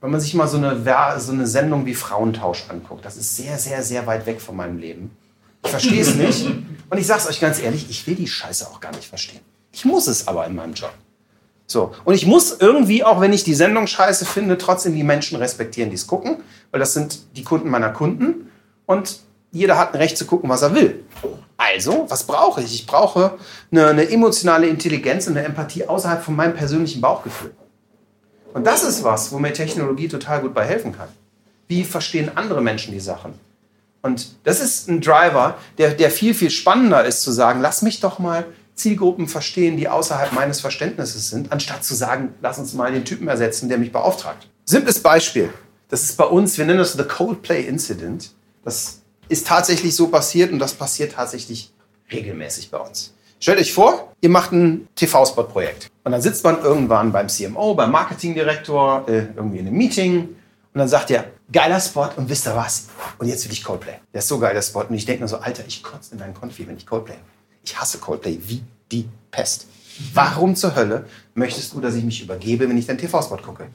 Wenn 0.00 0.10
man 0.10 0.20
sich 0.20 0.34
mal 0.34 0.46
so 0.46 0.58
eine, 0.58 1.18
so 1.18 1.32
eine 1.32 1.46
Sendung 1.46 1.86
wie 1.86 1.94
Frauentausch 1.94 2.66
anguckt, 2.68 3.04
das 3.04 3.16
ist 3.16 3.36
sehr, 3.36 3.58
sehr, 3.58 3.82
sehr 3.82 4.06
weit 4.06 4.26
weg 4.26 4.40
von 4.40 4.56
meinem 4.56 4.78
Leben. 4.78 5.10
Ich 5.68 5.70
verstehe 5.70 6.00
es 6.00 6.14
nicht. 6.14 6.46
Und 6.90 6.98
ich 6.98 7.06
sage 7.06 7.20
es 7.20 7.28
euch 7.28 7.40
ganz 7.40 7.60
ehrlich, 7.60 7.86
ich 7.90 8.06
will 8.06 8.14
die 8.14 8.26
Scheiße 8.26 8.66
auch 8.66 8.80
gar 8.80 8.92
nicht 8.92 9.06
verstehen. 9.06 9.40
Ich 9.70 9.84
muss 9.84 10.06
es 10.06 10.26
aber 10.26 10.46
in 10.46 10.54
meinem 10.54 10.72
Job. 10.72 10.92
So. 11.66 11.92
Und 12.06 12.14
ich 12.14 12.24
muss 12.24 12.56
irgendwie, 12.58 13.04
auch 13.04 13.20
wenn 13.20 13.34
ich 13.34 13.44
die 13.44 13.54
Sendung 13.54 13.86
scheiße 13.86 14.24
finde, 14.24 14.56
trotzdem 14.56 14.94
die 14.94 15.04
Menschen 15.04 15.36
respektieren, 15.36 15.90
die 15.90 15.96
es 15.96 16.06
gucken, 16.06 16.38
weil 16.70 16.80
das 16.80 16.94
sind 16.94 17.36
die 17.36 17.44
Kunden 17.44 17.68
meiner 17.68 17.90
Kunden. 17.90 18.50
Und 18.86 19.20
jeder 19.52 19.76
hat 19.76 19.92
ein 19.92 19.98
Recht 19.98 20.16
zu 20.16 20.24
gucken, 20.24 20.48
was 20.48 20.62
er 20.62 20.74
will. 20.74 21.04
Also, 21.58 22.06
was 22.08 22.24
brauche 22.24 22.62
ich? 22.62 22.74
Ich 22.74 22.86
brauche 22.86 23.36
eine, 23.70 23.88
eine 23.88 24.10
emotionale 24.10 24.68
Intelligenz 24.68 25.26
und 25.26 25.36
eine 25.36 25.46
Empathie 25.46 25.86
außerhalb 25.86 26.22
von 26.22 26.34
meinem 26.34 26.54
persönlichen 26.54 27.02
Bauchgefühl. 27.02 27.52
Und 28.54 28.66
das 28.66 28.84
ist 28.84 29.04
was, 29.04 29.30
wo 29.32 29.38
mir 29.38 29.52
Technologie 29.52 30.08
total 30.08 30.40
gut 30.40 30.54
bei 30.54 30.64
helfen 30.64 30.92
kann. 30.96 31.08
Wie 31.66 31.84
verstehen 31.84 32.30
andere 32.34 32.62
Menschen 32.62 32.92
die 32.94 33.00
Sachen? 33.00 33.34
Und 34.02 34.36
das 34.44 34.60
ist 34.60 34.88
ein 34.88 35.00
Driver, 35.00 35.58
der, 35.76 35.94
der 35.94 36.10
viel, 36.10 36.34
viel 36.34 36.50
spannender 36.50 37.04
ist 37.04 37.22
zu 37.22 37.32
sagen, 37.32 37.60
lass 37.60 37.82
mich 37.82 38.00
doch 38.00 38.18
mal 38.18 38.46
Zielgruppen 38.74 39.26
verstehen, 39.26 39.76
die 39.76 39.88
außerhalb 39.88 40.32
meines 40.32 40.60
Verständnisses 40.60 41.30
sind, 41.30 41.52
anstatt 41.52 41.84
zu 41.84 41.94
sagen, 41.94 42.34
lass 42.40 42.58
uns 42.58 42.74
mal 42.74 42.92
den 42.92 43.04
Typen 43.04 43.28
ersetzen, 43.28 43.68
der 43.68 43.78
mich 43.78 43.92
beauftragt. 43.92 44.48
Simples 44.64 45.02
Beispiel. 45.02 45.50
Das 45.88 46.02
ist 46.02 46.16
bei 46.16 46.24
uns, 46.24 46.56
wir 46.58 46.66
nennen 46.66 46.78
das 46.78 46.92
The 46.92 47.02
Coldplay 47.02 47.62
Incident. 47.62 48.30
Das 48.64 49.00
ist 49.28 49.46
tatsächlich 49.46 49.96
so 49.96 50.08
passiert 50.08 50.52
und 50.52 50.58
das 50.58 50.74
passiert 50.74 51.12
tatsächlich 51.12 51.72
regelmäßig 52.12 52.70
bei 52.70 52.78
uns. 52.78 53.14
Stellt 53.40 53.58
euch 53.58 53.72
vor, 53.72 54.12
ihr 54.20 54.30
macht 54.30 54.52
ein 54.52 54.88
TV-Spot-Projekt. 54.96 55.88
Und 56.04 56.12
dann 56.12 56.22
sitzt 56.22 56.42
man 56.44 56.60
irgendwann 56.62 57.12
beim 57.12 57.28
CMO, 57.28 57.74
beim 57.74 57.92
Marketingdirektor, 57.92 59.04
äh, 59.08 59.26
irgendwie 59.36 59.58
in 59.58 59.68
einem 59.68 59.76
Meeting. 59.76 60.20
Und 60.20 60.78
dann 60.78 60.88
sagt 60.88 61.10
er, 61.10 61.24
geiler 61.52 61.80
Spot 61.80 62.08
und 62.16 62.28
wisst 62.28 62.46
ihr 62.46 62.54
was? 62.54 62.88
Und 63.18 63.28
jetzt 63.28 63.44
will 63.44 63.52
ich 63.52 63.64
Coldplay. 63.64 63.94
Der 64.12 64.20
ist 64.20 64.28
so 64.28 64.38
geil, 64.38 64.54
der 64.54 64.62
Spot. 64.62 64.82
Und 64.82 64.94
ich 64.94 65.04
denke 65.04 65.20
nur 65.20 65.28
so, 65.28 65.38
Alter, 65.38 65.64
ich 65.66 65.82
kotze 65.82 66.12
in 66.12 66.18
deinen 66.18 66.34
Konfi, 66.34 66.66
wenn 66.66 66.76
ich 66.76 66.86
Coldplay. 66.86 67.16
Ich 67.62 67.78
hasse 67.78 67.98
Coldplay 67.98 68.38
wie 68.46 68.62
die 68.90 69.08
Pest. 69.30 69.66
Warum 70.14 70.54
zur 70.54 70.74
Hölle 70.76 71.06
möchtest 71.34 71.72
du, 71.72 71.80
dass 71.80 71.94
ich 71.94 72.04
mich 72.04 72.22
übergebe, 72.22 72.68
wenn 72.68 72.78
ich 72.78 72.86
deinen 72.86 72.98
TV-Spot 72.98 73.38
gucke? 73.38 73.66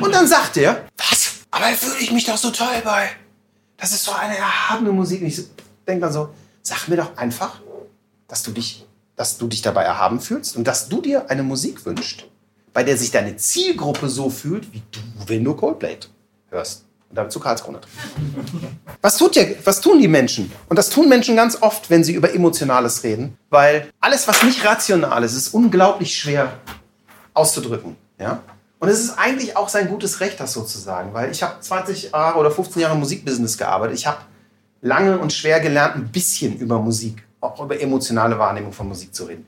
Und 0.00 0.14
dann 0.14 0.26
sagt 0.26 0.56
er, 0.56 0.86
was? 0.96 1.34
Aber 1.50 1.66
fühle 1.66 2.00
ich 2.00 2.10
mich 2.10 2.24
doch 2.24 2.36
so 2.36 2.50
toll 2.50 2.82
bei. 2.84 3.10
Das 3.76 3.92
ist 3.92 4.04
so 4.04 4.12
eine 4.12 4.36
erhabene 4.36 4.92
Musik. 4.92 5.22
Und 5.22 5.28
ich 5.28 5.40
denke 5.86 6.02
dann 6.02 6.12
so, 6.12 6.30
sag 6.62 6.88
mir 6.88 6.96
doch 6.96 7.16
einfach, 7.16 7.60
dass 8.26 8.42
du 8.42 8.50
dich, 8.50 8.86
dass 9.16 9.38
du 9.38 9.46
dich 9.46 9.62
dabei 9.62 9.84
erhaben 9.84 10.20
fühlst 10.20 10.56
und 10.56 10.64
dass 10.64 10.88
du 10.88 11.00
dir 11.00 11.30
eine 11.30 11.42
Musik 11.42 11.86
wünschst, 11.86 12.26
bei 12.72 12.82
der 12.82 12.96
sich 12.96 13.10
deine 13.10 13.36
Zielgruppe 13.36 14.08
so 14.08 14.30
fühlt, 14.30 14.72
wie 14.72 14.82
du, 14.90 15.00
wenn 15.26 15.44
du 15.44 15.54
Coldplay 15.54 15.98
hörst. 16.50 16.87
Und 17.10 17.16
damit 17.16 17.32
zu 17.32 17.40
Karlskrone. 17.40 17.80
Was, 19.00 19.16
tut 19.16 19.36
der, 19.36 19.54
was 19.64 19.80
tun 19.80 19.98
die 19.98 20.08
Menschen? 20.08 20.52
Und 20.68 20.78
das 20.78 20.90
tun 20.90 21.08
Menschen 21.08 21.36
ganz 21.36 21.62
oft, 21.62 21.88
wenn 21.88 22.04
sie 22.04 22.12
über 22.12 22.34
Emotionales 22.34 23.02
reden, 23.02 23.38
weil 23.48 23.88
alles, 24.00 24.28
was 24.28 24.42
nicht 24.42 24.64
rational 24.64 25.24
ist, 25.24 25.34
ist 25.34 25.54
unglaublich 25.54 26.16
schwer 26.16 26.52
auszudrücken. 27.32 27.96
Ja? 28.18 28.42
Und 28.78 28.88
es 28.88 29.00
ist 29.00 29.18
eigentlich 29.18 29.56
auch 29.56 29.68
sein 29.68 29.88
gutes 29.88 30.20
Recht, 30.20 30.38
das 30.38 30.52
so 30.52 30.62
zu 30.62 30.78
sagen, 30.78 31.12
weil 31.12 31.30
ich 31.30 31.42
habe 31.42 31.60
20 31.60 32.12
Jahre 32.12 32.38
oder 32.38 32.50
15 32.50 32.82
Jahre 32.82 32.94
im 32.94 33.00
Musikbusiness 33.00 33.58
gearbeitet. 33.58 33.98
Ich 33.98 34.06
habe 34.06 34.18
lange 34.80 35.18
und 35.18 35.32
schwer 35.32 35.60
gelernt, 35.60 35.96
ein 35.96 36.08
bisschen 36.08 36.56
über 36.58 36.78
Musik, 36.78 37.26
auch 37.40 37.62
über 37.62 37.80
emotionale 37.80 38.38
Wahrnehmung 38.38 38.72
von 38.72 38.88
Musik 38.88 39.14
zu 39.14 39.24
reden. 39.24 39.46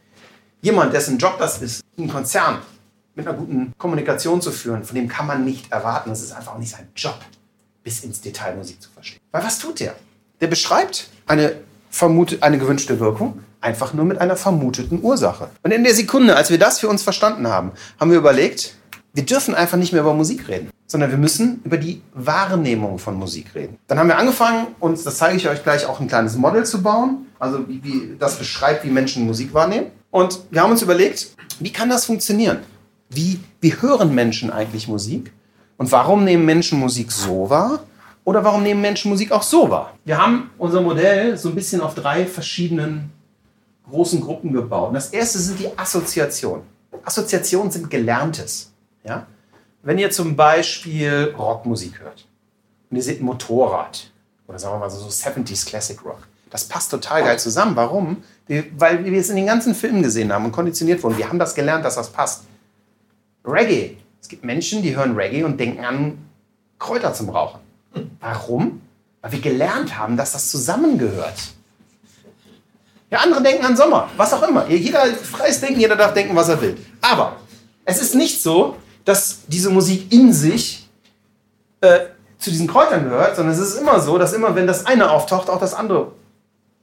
Jemand, 0.62 0.92
dessen 0.92 1.18
Job 1.18 1.36
das 1.38 1.62
ist, 1.62 1.82
einen 1.96 2.08
Konzern 2.08 2.58
mit 3.14 3.26
einer 3.26 3.36
guten 3.36 3.72
Kommunikation 3.78 4.42
zu 4.42 4.50
führen, 4.50 4.84
von 4.84 4.94
dem 4.96 5.08
kann 5.08 5.26
man 5.26 5.44
nicht 5.44 5.70
erwarten. 5.72 6.10
Das 6.10 6.22
ist 6.22 6.32
einfach 6.32 6.54
auch 6.54 6.58
nicht 6.58 6.70
sein 6.70 6.88
Job, 6.96 7.18
bis 7.82 8.04
ins 8.04 8.20
Detail 8.20 8.56
Musik 8.56 8.80
zu 8.82 8.90
verstehen. 8.90 9.20
Weil 9.32 9.44
was 9.44 9.58
tut 9.58 9.80
der? 9.80 9.94
Der 10.40 10.46
beschreibt 10.46 11.08
eine, 11.26 11.54
vermute, 11.90 12.42
eine 12.42 12.58
gewünschte 12.58 13.00
Wirkung 13.00 13.40
einfach 13.60 13.92
nur 13.92 14.04
mit 14.04 14.18
einer 14.18 14.36
vermuteten 14.36 15.02
Ursache. 15.02 15.50
Und 15.62 15.70
in 15.70 15.84
der 15.84 15.94
Sekunde, 15.94 16.36
als 16.36 16.50
wir 16.50 16.58
das 16.58 16.78
für 16.78 16.88
uns 16.88 17.02
verstanden 17.02 17.48
haben, 17.48 17.72
haben 17.98 18.10
wir 18.10 18.18
überlegt, 18.18 18.74
wir 19.12 19.24
dürfen 19.24 19.54
einfach 19.54 19.76
nicht 19.76 19.92
mehr 19.92 20.02
über 20.02 20.14
Musik 20.14 20.48
reden, 20.48 20.70
sondern 20.86 21.10
wir 21.10 21.18
müssen 21.18 21.60
über 21.64 21.76
die 21.76 22.00
Wahrnehmung 22.14 22.98
von 22.98 23.16
Musik 23.16 23.54
reden. 23.54 23.76
Dann 23.88 23.98
haben 23.98 24.08
wir 24.08 24.18
angefangen, 24.18 24.68
uns, 24.78 25.02
das 25.02 25.18
zeige 25.18 25.36
ich 25.36 25.48
euch 25.48 25.62
gleich, 25.62 25.84
auch 25.86 26.00
ein 26.00 26.08
kleines 26.08 26.36
Model 26.36 26.64
zu 26.64 26.82
bauen, 26.82 27.26
also 27.38 27.68
wie, 27.68 27.82
wie 27.82 28.16
das 28.18 28.38
beschreibt, 28.38 28.84
wie 28.84 28.90
Menschen 28.90 29.26
Musik 29.26 29.52
wahrnehmen. 29.52 29.88
Und 30.10 30.40
wir 30.50 30.62
haben 30.62 30.70
uns 30.70 30.82
überlegt, 30.82 31.34
wie 31.58 31.72
kann 31.72 31.90
das 31.90 32.04
funktionieren? 32.04 32.60
Wie, 33.08 33.40
wie 33.60 33.74
hören 33.80 34.14
Menschen 34.14 34.50
eigentlich 34.50 34.86
Musik? 34.86 35.32
Und 35.80 35.90
warum 35.92 36.24
nehmen 36.24 36.44
Menschen 36.44 36.78
Musik 36.78 37.10
so 37.10 37.48
wahr? 37.48 37.80
Oder 38.24 38.44
warum 38.44 38.62
nehmen 38.62 38.82
Menschen 38.82 39.08
Musik 39.08 39.32
auch 39.32 39.42
so 39.42 39.70
wahr? 39.70 39.94
Wir 40.04 40.18
haben 40.18 40.50
unser 40.58 40.82
Modell 40.82 41.38
so 41.38 41.48
ein 41.48 41.54
bisschen 41.54 41.80
auf 41.80 41.94
drei 41.94 42.26
verschiedenen 42.26 43.10
großen 43.88 44.20
Gruppen 44.20 44.52
gebaut. 44.52 44.94
Das 44.94 45.08
erste 45.08 45.38
sind 45.38 45.58
die 45.58 45.78
Assoziationen. 45.78 46.64
Assoziationen 47.02 47.70
sind 47.70 47.88
Gelerntes. 47.88 48.72
Ja? 49.04 49.26
Wenn 49.82 49.96
ihr 49.96 50.10
zum 50.10 50.36
Beispiel 50.36 51.34
Rockmusik 51.38 51.98
hört 52.00 52.26
und 52.90 52.98
ihr 52.98 53.02
seht 53.02 53.22
ein 53.22 53.24
Motorrad 53.24 54.10
oder 54.48 54.58
sagen 54.58 54.74
wir 54.74 54.80
mal 54.80 54.90
so 54.90 55.06
70s 55.06 55.64
Classic 55.64 56.04
Rock, 56.04 56.28
das 56.50 56.64
passt 56.64 56.90
total 56.90 57.22
geil 57.22 57.38
zusammen. 57.38 57.74
Warum? 57.74 58.22
Weil 58.76 59.02
wir 59.02 59.18
es 59.18 59.30
in 59.30 59.36
den 59.36 59.46
ganzen 59.46 59.74
Filmen 59.74 60.02
gesehen 60.02 60.30
haben 60.30 60.44
und 60.44 60.52
konditioniert 60.52 61.02
wurden. 61.02 61.16
Wir 61.16 61.30
haben 61.30 61.38
das 61.38 61.54
gelernt, 61.54 61.86
dass 61.86 61.94
das 61.94 62.10
passt. 62.10 62.44
Reggae. 63.46 63.96
Es 64.20 64.28
gibt 64.28 64.44
Menschen, 64.44 64.82
die 64.82 64.96
hören 64.96 65.14
Reggae 65.16 65.44
und 65.44 65.58
denken 65.58 65.84
an 65.84 66.18
Kräuter 66.78 67.12
zum 67.14 67.30
Rauchen. 67.30 67.60
Warum? 68.20 68.80
Weil 69.22 69.32
wir 69.32 69.40
gelernt 69.40 69.98
haben, 69.98 70.16
dass 70.16 70.32
das 70.32 70.50
zusammengehört. 70.50 71.52
Ja, 73.10 73.18
andere 73.18 73.42
denken 73.42 73.64
an 73.64 73.76
Sommer, 73.76 74.08
was 74.16 74.32
auch 74.32 74.42
immer. 74.48 74.68
Jeder 74.68 75.06
freies 75.06 75.60
Denken, 75.60 75.80
jeder 75.80 75.96
darf 75.96 76.14
denken, 76.14 76.36
was 76.36 76.48
er 76.48 76.60
will. 76.60 76.76
Aber 77.00 77.36
es 77.84 78.00
ist 78.00 78.14
nicht 78.14 78.40
so, 78.40 78.76
dass 79.04 79.40
diese 79.48 79.70
Musik 79.70 80.12
in 80.12 80.32
sich 80.32 80.88
äh, 81.80 82.00
zu 82.38 82.50
diesen 82.50 82.68
Kräutern 82.68 83.04
gehört, 83.04 83.36
sondern 83.36 83.54
es 83.54 83.60
ist 83.60 83.78
immer 83.78 84.00
so, 84.00 84.16
dass 84.16 84.32
immer, 84.32 84.54
wenn 84.54 84.66
das 84.66 84.86
eine 84.86 85.10
auftaucht, 85.10 85.50
auch 85.50 85.58
das 85.58 85.74
andere 85.74 86.12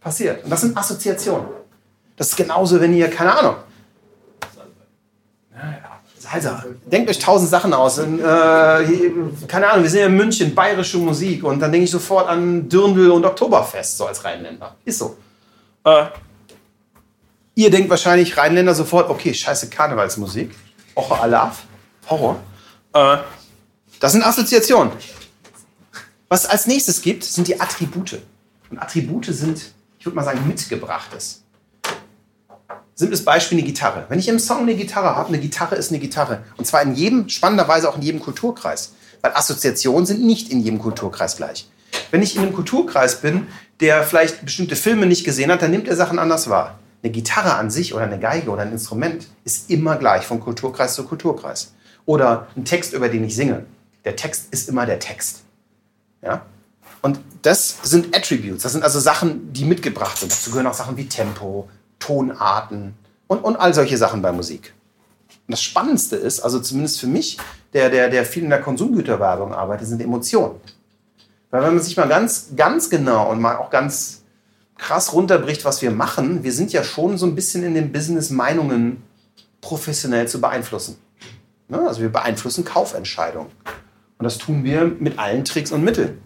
passiert. 0.02 0.44
Und 0.44 0.50
das 0.50 0.62
sind 0.62 0.78
Assoziationen. 0.78 1.48
Das 2.18 2.30
ist 2.30 2.36
genauso, 2.36 2.82
wenn 2.82 2.94
ihr, 2.94 3.10
keine 3.10 3.38
Ahnung, 3.38 3.56
Salsa. 6.32 6.64
Denkt 6.86 7.10
euch 7.10 7.20
tausend 7.20 7.50
Sachen 7.50 7.74
aus. 7.74 7.98
In, 7.98 8.20
äh, 8.20 8.24
keine 9.48 9.70
Ahnung, 9.70 9.84
wir 9.84 9.90
sind 9.90 10.00
ja 10.00 10.06
in 10.08 10.16
München, 10.16 10.54
bayerische 10.56 10.98
Musik 10.98 11.44
und 11.44 11.60
dann 11.60 11.72
denke 11.72 11.86
ich 11.86 11.92
sofort 11.92 12.28
an 12.28 12.68
Dirndl 12.70 13.12
und 13.12 13.26
Oktoberfest, 13.26 13.98
so 13.98 14.06
als 14.06 14.24
Rheinländer. 14.24 14.76
Ist 14.86 15.00
so. 15.00 15.18
Äh, 15.84 16.06
ihr 17.56 17.72
denkt 17.72 17.90
wahrscheinlich 17.90 18.38
Rheinländer 18.38 18.76
sofort, 18.76 19.10
okay, 19.10 19.34
scheiße 19.34 19.70
Karnevalsmusik. 19.70 20.56
Oche 20.96 21.20
Alaf, 21.20 21.64
Horror. 22.10 22.40
Äh, 22.94 23.18
das 24.00 24.12
sind 24.12 24.24
Assoziationen. 24.24 24.92
Was 26.30 26.44
es 26.44 26.50
als 26.50 26.68
nächstes 26.68 27.02
gibt, 27.02 27.24
sind 27.24 27.48
die 27.48 27.60
Attribute. 27.60 28.22
Und 28.70 28.80
Attribute 28.80 29.26
sind, 29.26 29.74
ich 29.98 30.06
würde 30.06 30.16
mal 30.16 30.24
sagen, 30.24 30.46
mitgebrachtes. 30.46 31.44
Simples 33.00 33.24
Beispiel 33.24 33.60
eine 33.60 33.68
Gitarre. 33.68 34.06
Wenn 34.10 34.18
ich 34.18 34.28
im 34.28 34.40
Song 34.40 34.62
eine 34.62 34.74
Gitarre 34.74 35.16
habe, 35.16 35.28
eine 35.28 35.38
Gitarre 35.38 35.76
ist 35.76 35.92
eine 35.92 36.00
Gitarre. 36.00 36.42
Und 36.58 36.66
zwar 36.66 36.82
in 36.82 36.96
jedem, 36.96 37.30
spannenderweise 37.30 37.88
auch 37.88 37.96
in 37.96 38.02
jedem 38.02 38.20
Kulturkreis. 38.20 38.94
Weil 39.22 39.34
Assoziationen 39.36 40.08
sind 40.08 40.26
nicht 40.26 40.50
in 40.50 40.62
jedem 40.62 40.80
Kulturkreis 40.80 41.38
gleich. 41.38 41.70
Wenn 42.10 42.24
ich 42.24 42.36
in 42.36 42.42
einem 42.42 42.54
Kulturkreis 42.54 43.22
bin, 43.22 43.46
der 43.82 44.04
vielleicht 44.04 44.44
bestimmte 44.44 44.76
Filme 44.76 45.06
nicht 45.06 45.26
gesehen 45.26 45.52
hat, 45.52 45.62
dann 45.62 45.70
nimmt 45.70 45.88
er 45.88 45.96
Sachen 45.96 46.18
anders 46.18 46.50
wahr. 46.50 46.80
Eine 47.04 47.12
Gitarre 47.12 47.54
an 47.54 47.70
sich 47.70 47.94
oder 47.94 48.06
eine 48.06 48.18
Geige 48.18 48.50
oder 48.50 48.64
ein 48.64 48.72
Instrument 48.72 49.28
ist 49.44 49.70
immer 49.70 49.98
gleich 49.98 50.26
von 50.26 50.40
Kulturkreis 50.40 50.96
zu 50.96 51.04
Kulturkreis. 51.04 51.74
Oder 52.08 52.48
ein 52.56 52.66
Text, 52.66 52.94
über 52.94 53.10
den 53.10 53.24
ich 53.24 53.36
singe. 53.36 53.68
Der 54.06 54.16
Text 54.16 54.48
ist 54.50 54.70
immer 54.70 54.88
der 54.88 54.98
Text. 54.98 55.44
Ja? 56.24 56.48
Und 57.04 57.20
das 57.44 57.78
sind 57.84 58.16
Attributes, 58.16 58.64
das 58.64 58.72
sind 58.72 58.84
also 58.84 59.00
Sachen, 59.00 59.54
die 59.54 59.66
mitgebracht 59.66 60.18
sind. 60.18 60.32
Dazu 60.32 60.50
gehören 60.50 60.66
auch 60.66 60.74
Sachen 60.74 60.98
wie 60.98 61.08
Tempo, 61.08 61.70
Tonarten 62.00 62.94
und, 63.28 63.44
und 63.44 63.56
all 63.56 63.74
solche 63.74 63.98
Sachen 63.98 64.22
bei 64.22 64.32
Musik. 64.32 64.74
Und 65.48 65.52
das 65.52 65.62
Spannendste 65.62 66.16
ist, 66.16 66.42
also 66.42 66.60
zumindest 66.60 67.00
für 67.00 67.08
mich, 67.08 67.38
der, 67.74 67.90
der, 67.90 68.10
der 68.10 68.26
viel 68.26 68.44
in 68.44 68.50
der 68.50 68.62
Konsumgüterwerbung 68.62 69.54
arbeitet, 69.54 69.88
sind 69.88 70.02
Emotionen. 70.02 70.56
Weil 71.52 71.64
wenn 71.64 71.76
man 71.76 71.84
sich 71.84 71.96
mal 71.96 72.08
ganz, 72.08 72.50
ganz 72.56 72.90
genau 72.90 73.32
und 73.32 73.40
mal 73.40 73.56
auch 73.58 73.70
ganz 73.70 74.24
krass 74.78 75.14
runterbricht, 75.14 75.66
was 75.66 75.82
wir 75.82 75.92
machen, 75.92 76.44
wir 76.44 76.52
sind 76.52 76.72
ja 76.74 76.84
schon 76.84 77.18
so 77.18 77.26
ein 77.26 77.36
bisschen 77.36 77.64
in 77.64 77.74
dem 77.74 77.92
Business, 77.92 78.30
Meinungen 78.30 79.04
professionell 79.62 80.28
zu 80.28 80.40
beeinflussen. 80.40 80.98
Ne? 81.68 81.80
Also 81.88 82.02
wir 82.02 82.12
beeinflussen 82.12 82.64
Kaufentscheidungen. 82.64 83.50
Und 84.18 84.24
das 84.24 84.38
tun 84.38 84.64
wir 84.64 84.86
mit 84.86 85.20
allen 85.20 85.46
Tricks 85.46 85.72
und 85.72 85.84
Mitteln. 85.84 86.20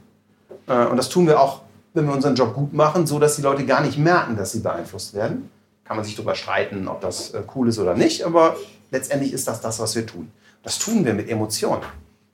Äh, 0.68 0.86
Und 0.86 0.98
das 0.98 1.10
tun 1.10 1.28
wir 1.28 1.40
auch, 1.40 1.62
wenn 1.94 2.06
wir 2.06 2.14
unseren 2.14 2.36
Job 2.36 2.54
gut 2.54 2.74
machen, 2.74 3.06
so 3.06 3.20
dass 3.20 3.36
die 3.36 3.42
Leute 3.42 3.66
gar 3.66 3.82
nicht 3.82 3.98
merken, 3.98 4.36
dass 4.36 4.52
sie 4.54 4.60
beeinflusst 4.60 5.14
werden. 5.14 5.50
Kann 5.92 5.98
man 5.98 6.06
sich 6.06 6.16
darüber 6.16 6.36
streiten, 6.36 6.88
ob 6.88 7.02
das 7.02 7.32
äh, 7.32 7.44
cool 7.54 7.68
ist 7.68 7.78
oder 7.78 7.96
nicht, 7.96 8.24
aber 8.24 8.56
letztendlich 8.92 9.34
ist 9.34 9.46
das 9.50 9.60
das, 9.60 9.78
was 9.78 9.94
wir 9.94 10.06
tun. 10.06 10.32
Das 10.64 10.80
tun 10.80 11.04
wir 11.04 11.14
mit 11.14 11.30
Emotionen. 11.30 11.84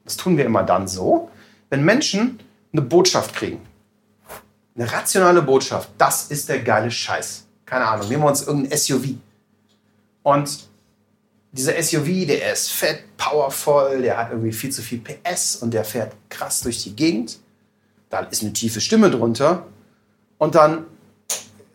Das 0.04 0.16
tun 0.16 0.38
wir 0.38 0.46
immer 0.46 0.62
dann 0.62 0.88
so, 0.88 1.32
wenn 1.72 1.84
Menschen 1.84 2.38
eine 2.72 2.84
Botschaft 2.84 3.34
kriegen. 3.34 3.60
Eine 4.76 4.94
rationale 4.94 5.42
Botschaft. 5.42 5.90
Das 5.98 6.28
ist 6.28 6.48
der 6.50 6.60
geile 6.60 6.92
Scheiß. 6.92 7.48
Keine 7.66 7.88
Ahnung, 7.88 8.08
nehmen 8.10 8.22
wir 8.22 8.30
uns 8.30 8.46
irgendein 8.46 8.78
SUV. 8.78 9.16
Und 10.22 10.60
dieser 11.52 11.82
SUV, 11.82 12.28
der 12.28 12.54
ist 12.54 12.70
fett, 12.70 13.06
powerful, 13.18 14.04
der 14.04 14.18
hat 14.18 14.30
irgendwie 14.30 14.52
viel 14.52 14.70
zu 14.70 14.84
viel 14.84 15.00
PS 15.00 15.56
und 15.56 15.74
der 15.74 15.84
fährt 15.84 16.14
krass 16.30 16.62
durch 16.62 16.84
die 16.84 16.96
Gegend. 16.96 17.40
Da 18.12 18.20
ist 18.20 18.44
eine 18.44 18.54
tiefe 18.54 18.82
Stimme 18.82 19.10
drunter. 19.10 19.66
Und 20.38 20.54
dann 20.54 20.86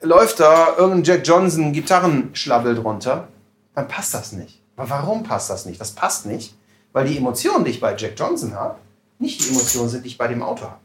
läuft 0.02 0.40
da 0.40 0.76
irgendein 0.76 1.04
Jack 1.04 1.26
Johnson 1.26 1.72
Gitarrenschlabbel 1.72 2.74
drunter. 2.74 3.28
Dann 3.74 3.88
passt 3.88 4.12
das 4.14 4.32
nicht. 4.32 4.60
Aber 4.76 4.90
warum 4.90 5.22
passt 5.22 5.48
das 5.50 5.64
nicht? 5.66 5.80
Das 5.80 5.92
passt 5.92 6.26
nicht, 6.26 6.54
weil 6.92 7.06
die 7.06 7.16
Emotionen, 7.16 7.64
die 7.64 7.70
ich 7.70 7.80
bei 7.80 7.94
Jack 7.96 8.12
Johnson 8.16 8.54
habe, 8.54 8.74
nicht 9.18 9.42
die 9.42 9.48
Emotionen 9.50 9.88
sind, 9.88 10.04
die 10.04 10.08
ich 10.08 10.18
bei 10.18 10.26
dem 10.28 10.42
Auto 10.42 10.64
habe. 10.64 10.76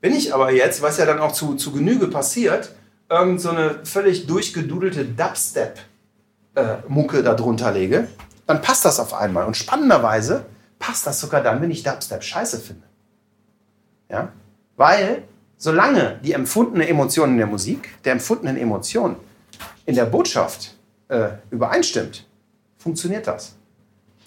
Wenn 0.00 0.14
ich 0.14 0.34
aber 0.34 0.50
jetzt, 0.52 0.82
was 0.82 0.98
ja 0.98 1.06
dann 1.06 1.20
auch 1.20 1.30
zu, 1.32 1.54
zu 1.54 1.72
Genüge 1.72 2.08
passiert, 2.08 2.74
irgend 3.08 3.40
so 3.40 3.50
eine 3.50 3.84
völlig 3.84 4.26
durchgedudelte 4.26 5.04
Dubstep-Mucke 5.04 7.22
da 7.22 7.34
drunter 7.34 7.70
lege, 7.72 8.08
dann 8.46 8.60
passt 8.60 8.84
das 8.84 9.00
auf 9.00 9.14
einmal. 9.14 9.46
Und 9.46 9.56
spannenderweise 9.56 10.44
passt 10.78 11.06
das 11.06 11.20
sogar 11.20 11.42
dann, 11.42 11.62
wenn 11.62 11.70
ich 11.70 11.82
Dubstep 11.82 12.22
scheiße 12.22 12.60
finde. 12.60 12.86
Ja? 14.08 14.32
Weil 14.76 15.24
solange 15.56 16.20
die 16.22 16.32
empfundene 16.32 16.88
Emotion 16.88 17.30
in 17.30 17.38
der 17.38 17.46
Musik, 17.46 17.90
der 18.04 18.12
empfundenen 18.12 18.56
Emotion 18.56 19.16
in 19.86 19.94
der 19.94 20.04
Botschaft 20.06 20.74
äh, 21.08 21.28
übereinstimmt, 21.50 22.26
funktioniert 22.78 23.26
das. 23.26 23.54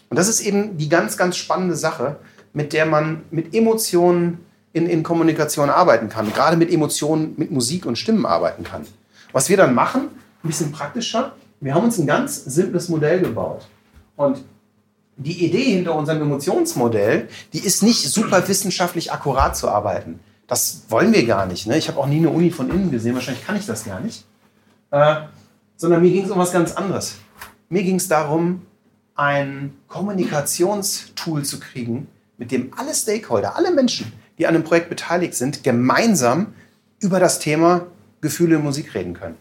Und 0.10 0.18
das 0.18 0.28
ist 0.28 0.42
eben 0.42 0.78
die 0.78 0.90
ganz, 0.90 1.18
ganz 1.18 1.38
spannende 1.38 1.76
Sache, 1.76 2.18
mit 2.54 2.74
der 2.74 2.86
man 2.86 3.24
mit 3.30 3.54
Emotionen 3.54 4.46
in, 4.74 4.88
in 4.88 5.04
Kommunikation 5.04 5.70
arbeiten 5.70 6.10
kann. 6.10 6.32
Gerade 6.32 6.58
mit 6.58 6.72
Emotionen, 6.72 7.34
mit 7.38 7.52
Musik 7.52 7.86
und 7.86 7.98
Stimmen 7.98 8.26
arbeiten 8.26 8.64
kann. 8.64 8.86
Was 9.32 9.50
wir 9.50 9.58
dann 9.58 9.76
machen, 9.76 10.10
ein 10.44 10.48
bisschen 10.48 10.72
praktischer, 10.72 11.34
wir 11.60 11.74
haben 11.74 11.86
uns 11.86 11.98
ein 11.98 12.08
ganz 12.08 12.46
simples 12.46 12.88
Modell 12.90 13.20
gebaut. 13.20 13.68
Und 14.16 14.44
die 15.18 15.46
Idee 15.46 15.76
hinter 15.76 15.96
unserem 15.96 16.22
Emotionsmodell, 16.22 17.28
die 17.54 17.60
ist 17.60 17.82
nicht 17.82 18.08
super 18.10 18.48
wissenschaftlich 18.48 19.12
akkurat 19.12 19.58
zu 19.58 19.68
arbeiten. 19.68 20.20
Das 20.48 20.84
wollen 20.90 21.14
wir 21.14 21.26
gar 21.26 21.46
nicht. 21.46 21.68
Ne? 21.68 21.78
Ich 21.78 21.88
habe 21.90 22.00
auch 22.00 22.08
nie 22.08 22.18
eine 22.18 22.30
Uni 22.30 22.52
von 22.52 22.70
innen 22.70 22.90
gesehen, 22.90 23.14
wahrscheinlich 23.14 23.46
kann 23.46 23.58
ich 23.58 23.66
das 23.66 23.86
gar 23.86 24.00
nicht. 24.00 24.26
Äh, 24.92 25.18
sondern 25.76 26.02
mir 26.02 26.12
ging 26.12 26.24
es 26.24 26.32
um 26.32 26.40
was 26.40 26.54
ganz 26.54 26.74
anderes. 26.74 27.16
Mir 27.70 27.84
ging 27.84 27.98
es 27.98 28.08
darum, 28.08 28.62
ein 29.16 29.74
Kommunikationstool 29.88 31.44
zu 31.44 31.60
kriegen, 31.60 32.08
mit 32.38 32.52
dem 32.52 32.72
alle 32.78 32.94
Stakeholder, 32.94 33.56
alle 33.56 33.72
Menschen, 33.72 34.14
die 34.38 34.48
an 34.48 34.56
einem 34.56 34.64
Projekt 34.64 34.90
beteiligt 34.90 35.36
sind, 35.36 35.64
gemeinsam 35.64 36.54
über 37.00 37.20
das 37.20 37.40
Thema 37.40 37.88
Gefühle 38.22 38.58
und 38.58 38.64
Musik 38.64 38.94
reden 38.96 39.14
können. 39.14 39.36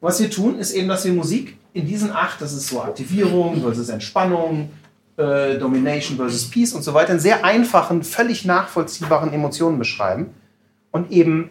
Was 0.00 0.20
wir 0.20 0.30
tun, 0.30 0.58
ist 0.58 0.72
eben, 0.72 0.88
dass 0.88 1.04
wir 1.04 1.12
Musik 1.12 1.58
in 1.74 1.86
diesen 1.86 2.10
acht, 2.10 2.40
das 2.40 2.52
ist 2.52 2.68
so 2.68 2.82
Aktivierung 2.82 3.62
versus 3.62 3.88
Entspannung, 3.88 4.70
äh, 5.16 5.58
Domination 5.58 6.16
versus 6.16 6.48
Peace 6.50 6.72
und 6.72 6.82
so 6.82 6.94
weiter, 6.94 7.12
in 7.12 7.20
sehr 7.20 7.44
einfachen, 7.44 8.02
völlig 8.02 8.44
nachvollziehbaren 8.44 9.32
Emotionen 9.32 9.78
beschreiben 9.78 10.34
und 10.90 11.10
eben 11.10 11.50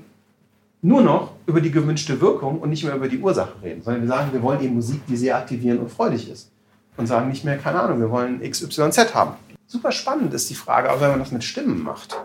nur 0.82 1.02
noch 1.02 1.34
über 1.46 1.62
die 1.62 1.72
gewünschte 1.72 2.20
Wirkung 2.22 2.60
und 2.60 2.70
nicht 2.70 2.84
mehr 2.84 2.96
über 2.96 3.08
die 3.08 3.20
Ursache 3.20 3.54
reden, 3.62 3.84
sondern 3.84 4.02
wir 4.02 4.10
sagen, 4.10 4.34
wir 4.34 4.42
wollen 4.42 4.62
eben 4.62 4.76
Musik, 4.76 5.06
die 5.08 5.16
sehr 5.16 5.38
aktivierend 5.38 5.82
und 5.82 5.92
freudig 5.92 6.30
ist. 6.30 6.52
Und 6.98 7.08
sagen 7.08 7.30
nicht 7.30 7.46
mehr, 7.46 7.58
keine 7.58 7.80
Ahnung, 7.80 8.00
wir 8.00 8.10
wollen 8.12 8.42
XYZ 8.42 9.14
haben. 9.14 9.36
Super 9.66 9.92
spannend 9.92 10.34
ist 10.34 10.50
die 10.50 10.56
Frage, 10.56 10.92
auch 10.92 11.00
wenn 11.00 11.12
man 11.12 11.20
das 11.20 11.32
mit 11.32 11.44
Stimmen 11.44 11.82
macht. 11.84 12.18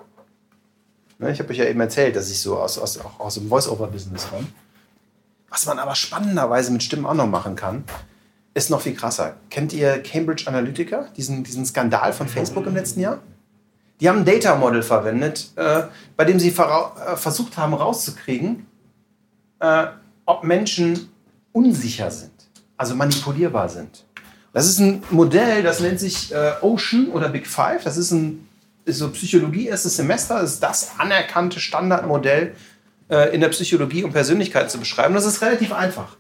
Ne, 1.19 1.31
Ich 1.31 1.39
habe 1.39 1.51
euch 1.51 1.59
ja 1.59 1.65
eben 1.67 1.81
erzählt, 1.81 2.17
dass 2.17 2.31
ich 2.31 2.41
so 2.41 2.59
aus, 2.59 2.79
aus, 2.79 2.99
auch 2.99 3.21
aus 3.21 3.35
dem 3.35 3.49
Voice-Over-Business 3.49 4.29
komme. 4.29 4.47
Was 5.49 5.67
man 5.67 5.79
aber 5.79 5.95
spannenderweise 5.95 6.73
mit 6.73 6.83
Stimmen 6.83 7.07
auch 7.07 7.15
noch 7.15 7.29
machen 7.29 7.55
kann, 7.55 7.85
ist 8.57 8.71
noch 8.71 8.81
viel 8.81 8.95
krasser. 8.95 9.35
Kennt 9.51 9.75
ihr 9.75 10.03
Cambridge 10.03 10.45
Analytica, 10.47 11.09
diesen, 11.15 11.45
diesen 11.45 11.67
Skandal 11.67 12.15
von 12.15 12.27
Facebook 12.27 12.67
im 12.67 12.75
letzten 12.75 13.01
Jahr? 13.01 13.19
Die 14.01 14.09
haben 14.09 14.21
ein 14.21 14.25
Data 14.25 14.57
Model 14.57 14.83
verwendet, 14.83 15.51
äh, 15.57 15.83
bei 16.17 16.25
dem 16.25 16.41
sie 16.41 16.49
äh, 16.49 17.17
versucht 17.17 17.59
haben 17.59 17.75
rauszukriegen, 17.75 18.67
äh, 19.61 19.87
ob 20.25 20.43
Menschen 20.43 21.11
unsicher 21.53 22.11
sind, 22.11 22.33
also 22.79 22.95
manipulierbar 22.95 23.69
sind. 23.69 24.05
Das 24.55 24.67
ist 24.67 24.79
ein 24.79 25.03
Modell, 25.11 25.63
das 25.63 25.81
nennt 25.81 26.01
sich 26.01 26.33
äh, 26.33 26.53
Ocean 26.63 27.09
oder 27.09 27.29
Big 27.29 27.47
Five. 27.47 27.85
Das 27.85 27.99
ist 27.99 28.11
ein 28.11 28.49
ist 28.87 28.99
so 28.99 29.11
Psychologie 29.11 29.67
erstes 29.67 29.97
Semester. 29.97 30.41
Das 30.41 30.55
ist 30.55 30.63
das 30.63 30.93
anerkannte 30.99 31.61
Standardmodell 31.61 32.55
äh, 33.11 33.35
in 33.35 33.43
der 33.43 33.49
Psychologie, 33.49 34.03
um 34.05 34.13
Persönlichkeit 34.13 34.71
zu 34.71 34.79
beschreiben. 34.79 35.13
Das 35.13 35.27
ist 35.27 35.43
relativ 35.43 35.73
einfach. 35.73 36.17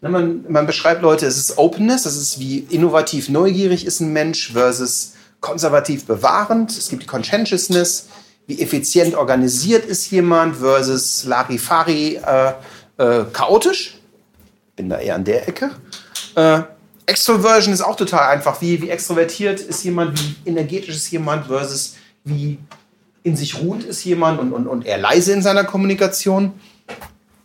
Man, 0.00 0.44
man 0.48 0.66
beschreibt 0.66 1.02
Leute, 1.02 1.26
es 1.26 1.36
ist 1.36 1.58
Openness, 1.58 2.04
das 2.04 2.16
ist 2.16 2.38
wie 2.38 2.58
innovativ 2.70 3.28
neugierig 3.28 3.84
ist 3.84 4.00
ein 4.00 4.12
Mensch 4.12 4.52
versus 4.52 5.14
konservativ 5.40 6.04
bewahrend. 6.04 6.70
Es 6.70 6.88
gibt 6.88 7.02
die 7.02 7.06
Conscientiousness, 7.06 8.08
wie 8.46 8.60
effizient 8.60 9.14
organisiert 9.14 9.84
ist 9.84 10.10
jemand 10.10 10.56
versus 10.56 11.24
Larifari 11.24 12.16
äh, 12.16 12.52
äh, 12.98 13.24
chaotisch. 13.32 13.98
Bin 14.76 14.88
da 14.88 14.98
eher 14.98 15.16
an 15.16 15.24
der 15.24 15.48
Ecke. 15.48 15.70
Äh, 16.36 16.62
Extroversion 17.06 17.74
ist 17.74 17.80
auch 17.80 17.96
total 17.96 18.30
einfach. 18.30 18.60
Wie, 18.60 18.80
wie 18.80 18.90
extrovertiert 18.90 19.60
ist 19.60 19.82
jemand, 19.82 20.20
wie 20.20 20.36
energetisch 20.50 20.94
ist 20.94 21.10
jemand 21.10 21.46
versus 21.46 21.96
wie 22.24 22.58
in 23.24 23.36
sich 23.36 23.60
ruhend 23.60 23.84
ist 23.84 24.04
jemand 24.04 24.38
und, 24.38 24.52
und, 24.52 24.66
und 24.66 24.86
eher 24.86 24.98
leise 24.98 25.32
in 25.32 25.42
seiner 25.42 25.64
Kommunikation. 25.64 26.52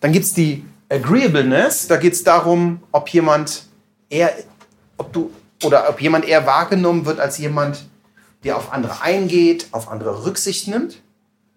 Dann 0.01 0.11
gibt 0.11 0.25
es 0.25 0.33
die 0.33 0.65
Agreeableness, 0.93 1.87
da 1.87 1.97
geht 1.97 2.13
es 2.13 2.23
darum, 2.23 2.83
ob 2.91 3.09
jemand 3.09 3.63
eher, 4.09 4.31
ob 4.97 5.11
du, 5.11 5.31
oder 5.63 5.89
ob 5.89 5.99
jemand 5.99 6.25
eher 6.25 6.45
wahrgenommen 6.45 7.05
wird 7.07 7.19
als 7.19 7.39
jemand, 7.39 7.85
der 8.43 8.57
auf 8.57 8.71
andere 8.71 9.01
eingeht, 9.01 9.67
auf 9.71 9.89
andere 9.89 10.23
Rücksicht 10.25 10.67
nimmt. 10.67 11.01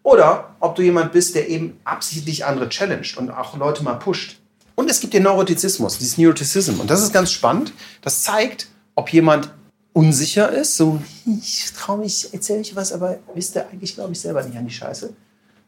Oder 0.03 0.55
ob 0.61 0.77
du 0.77 0.83
jemand 0.83 1.13
bist, 1.13 1.35
der 1.35 1.49
eben 1.49 1.79
absichtlich 1.85 2.47
andere 2.47 2.71
challenged 2.71 3.19
und 3.19 3.31
auch 3.31 3.57
Leute 3.59 3.83
mal 3.83 3.97
pusht. 3.97 4.39
Und 4.75 4.91
es 4.91 5.01
gibt 5.01 5.13
den 5.13 5.25
Neurotizismus, 5.25 5.99
dieses 5.99 6.17
Neuroticism. 6.17 6.81
Und 6.81 6.89
das 6.89 7.03
ist 7.03 7.13
ganz 7.13 7.31
spannend. 7.31 7.73
Das 8.03 8.23
zeigt, 8.23 8.69
ob 8.95 9.13
jemand 9.13 9.51
unsicher 9.93 10.51
ist, 10.51 10.77
so, 10.77 11.03
ich 11.27 11.73
traue 11.73 11.99
mich, 11.99 12.33
erzähle 12.33 12.61
ich 12.61 12.77
was, 12.77 12.93
aber 12.93 13.19
wisst 13.35 13.57
ihr, 13.57 13.67
eigentlich 13.69 13.95
glaube 13.95 14.13
ich 14.13 14.21
selber 14.21 14.43
nicht 14.43 14.57
an 14.57 14.67
die 14.67 14.73
Scheiße. 14.73 15.13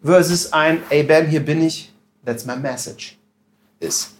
Versus 0.03 0.53
ein, 0.53 0.83
ey 0.91 1.03
Bam, 1.03 1.27
hier 1.27 1.45
bin 1.45 1.63
ich, 1.63 1.93
that's 2.25 2.45
my 2.45 2.55
message, 2.55 3.18
ist. 3.81 4.15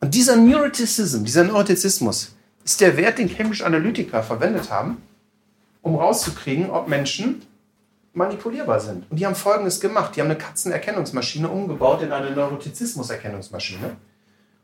Und 0.00 0.14
dieser 0.14 0.36
Neuroticism, 0.36 1.24
dieser 1.24 1.44
Neurotizismus, 1.44 2.34
ist 2.64 2.80
der 2.80 2.96
Wert, 2.96 3.18
den 3.18 3.34
Cambridge 3.34 3.64
Analytica 3.64 4.22
verwendet 4.22 4.70
haben, 4.70 5.02
um 5.82 5.96
rauszukriegen, 5.96 6.70
ob 6.70 6.88
Menschen 6.88 7.42
manipulierbar 8.14 8.80
sind. 8.80 9.10
Und 9.10 9.18
die 9.18 9.26
haben 9.26 9.34
Folgendes 9.34 9.80
gemacht. 9.80 10.14
Die 10.14 10.20
haben 10.20 10.28
eine 10.28 10.38
Katzenerkennungsmaschine 10.38 11.48
umgebaut 11.48 12.02
in 12.02 12.12
eine 12.12 12.30
Neurotizismus-Erkennungsmaschine 12.30 13.96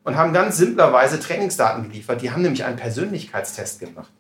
und 0.05 0.17
haben 0.17 0.33
ganz 0.33 0.57
simplerweise 0.57 1.19
Trainingsdaten 1.19 1.85
geliefert. 1.85 2.23
Die 2.23 2.31
haben 2.31 2.43
nämlich 2.43 2.65
einen 2.65 2.77
Persönlichkeitstest 2.77 3.81
gemacht. 3.81 4.11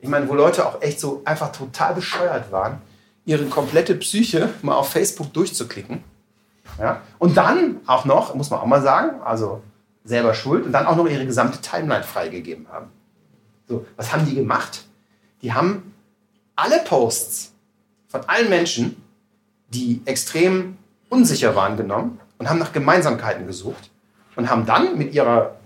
Ich 0.00 0.08
meine, 0.08 0.28
wo 0.28 0.34
Leute 0.34 0.66
auch 0.66 0.80
echt 0.80 1.00
so 1.00 1.22
einfach 1.24 1.50
total 1.50 1.94
bescheuert 1.94 2.52
waren, 2.52 2.80
ihre 3.24 3.44
komplette 3.46 3.94
Psyche 3.96 4.50
mal 4.62 4.76
auf 4.76 4.90
Facebook 4.90 5.32
durchzuklicken. 5.32 6.04
Ja? 6.78 7.02
Und 7.18 7.36
dann 7.36 7.80
auch 7.86 8.04
noch, 8.04 8.34
muss 8.34 8.50
man 8.50 8.60
auch 8.60 8.66
mal 8.66 8.82
sagen, 8.82 9.20
also 9.22 9.62
selber 10.04 10.34
schuld, 10.34 10.64
und 10.64 10.72
dann 10.72 10.86
auch 10.86 10.96
noch 10.96 11.06
ihre 11.06 11.26
gesamte 11.26 11.60
Timeline 11.60 12.04
freigegeben 12.04 12.66
haben. 12.70 12.86
So, 13.66 13.86
was 13.96 14.12
haben 14.12 14.24
die 14.24 14.34
gemacht? 14.34 14.84
Die 15.42 15.52
haben 15.52 15.94
alle 16.56 16.78
Posts 16.80 17.52
von 18.08 18.22
allen 18.26 18.48
Menschen, 18.48 19.02
die 19.68 20.00
extrem 20.06 20.78
unsicher 21.10 21.54
waren, 21.54 21.76
genommen 21.76 22.20
und 22.38 22.48
haben 22.48 22.58
nach 22.58 22.72
Gemeinsamkeiten 22.72 23.46
gesucht 23.46 23.90
und 24.36 24.48
haben 24.48 24.64
dann 24.64 24.96
mit 24.96 25.12
ihrer 25.14 25.56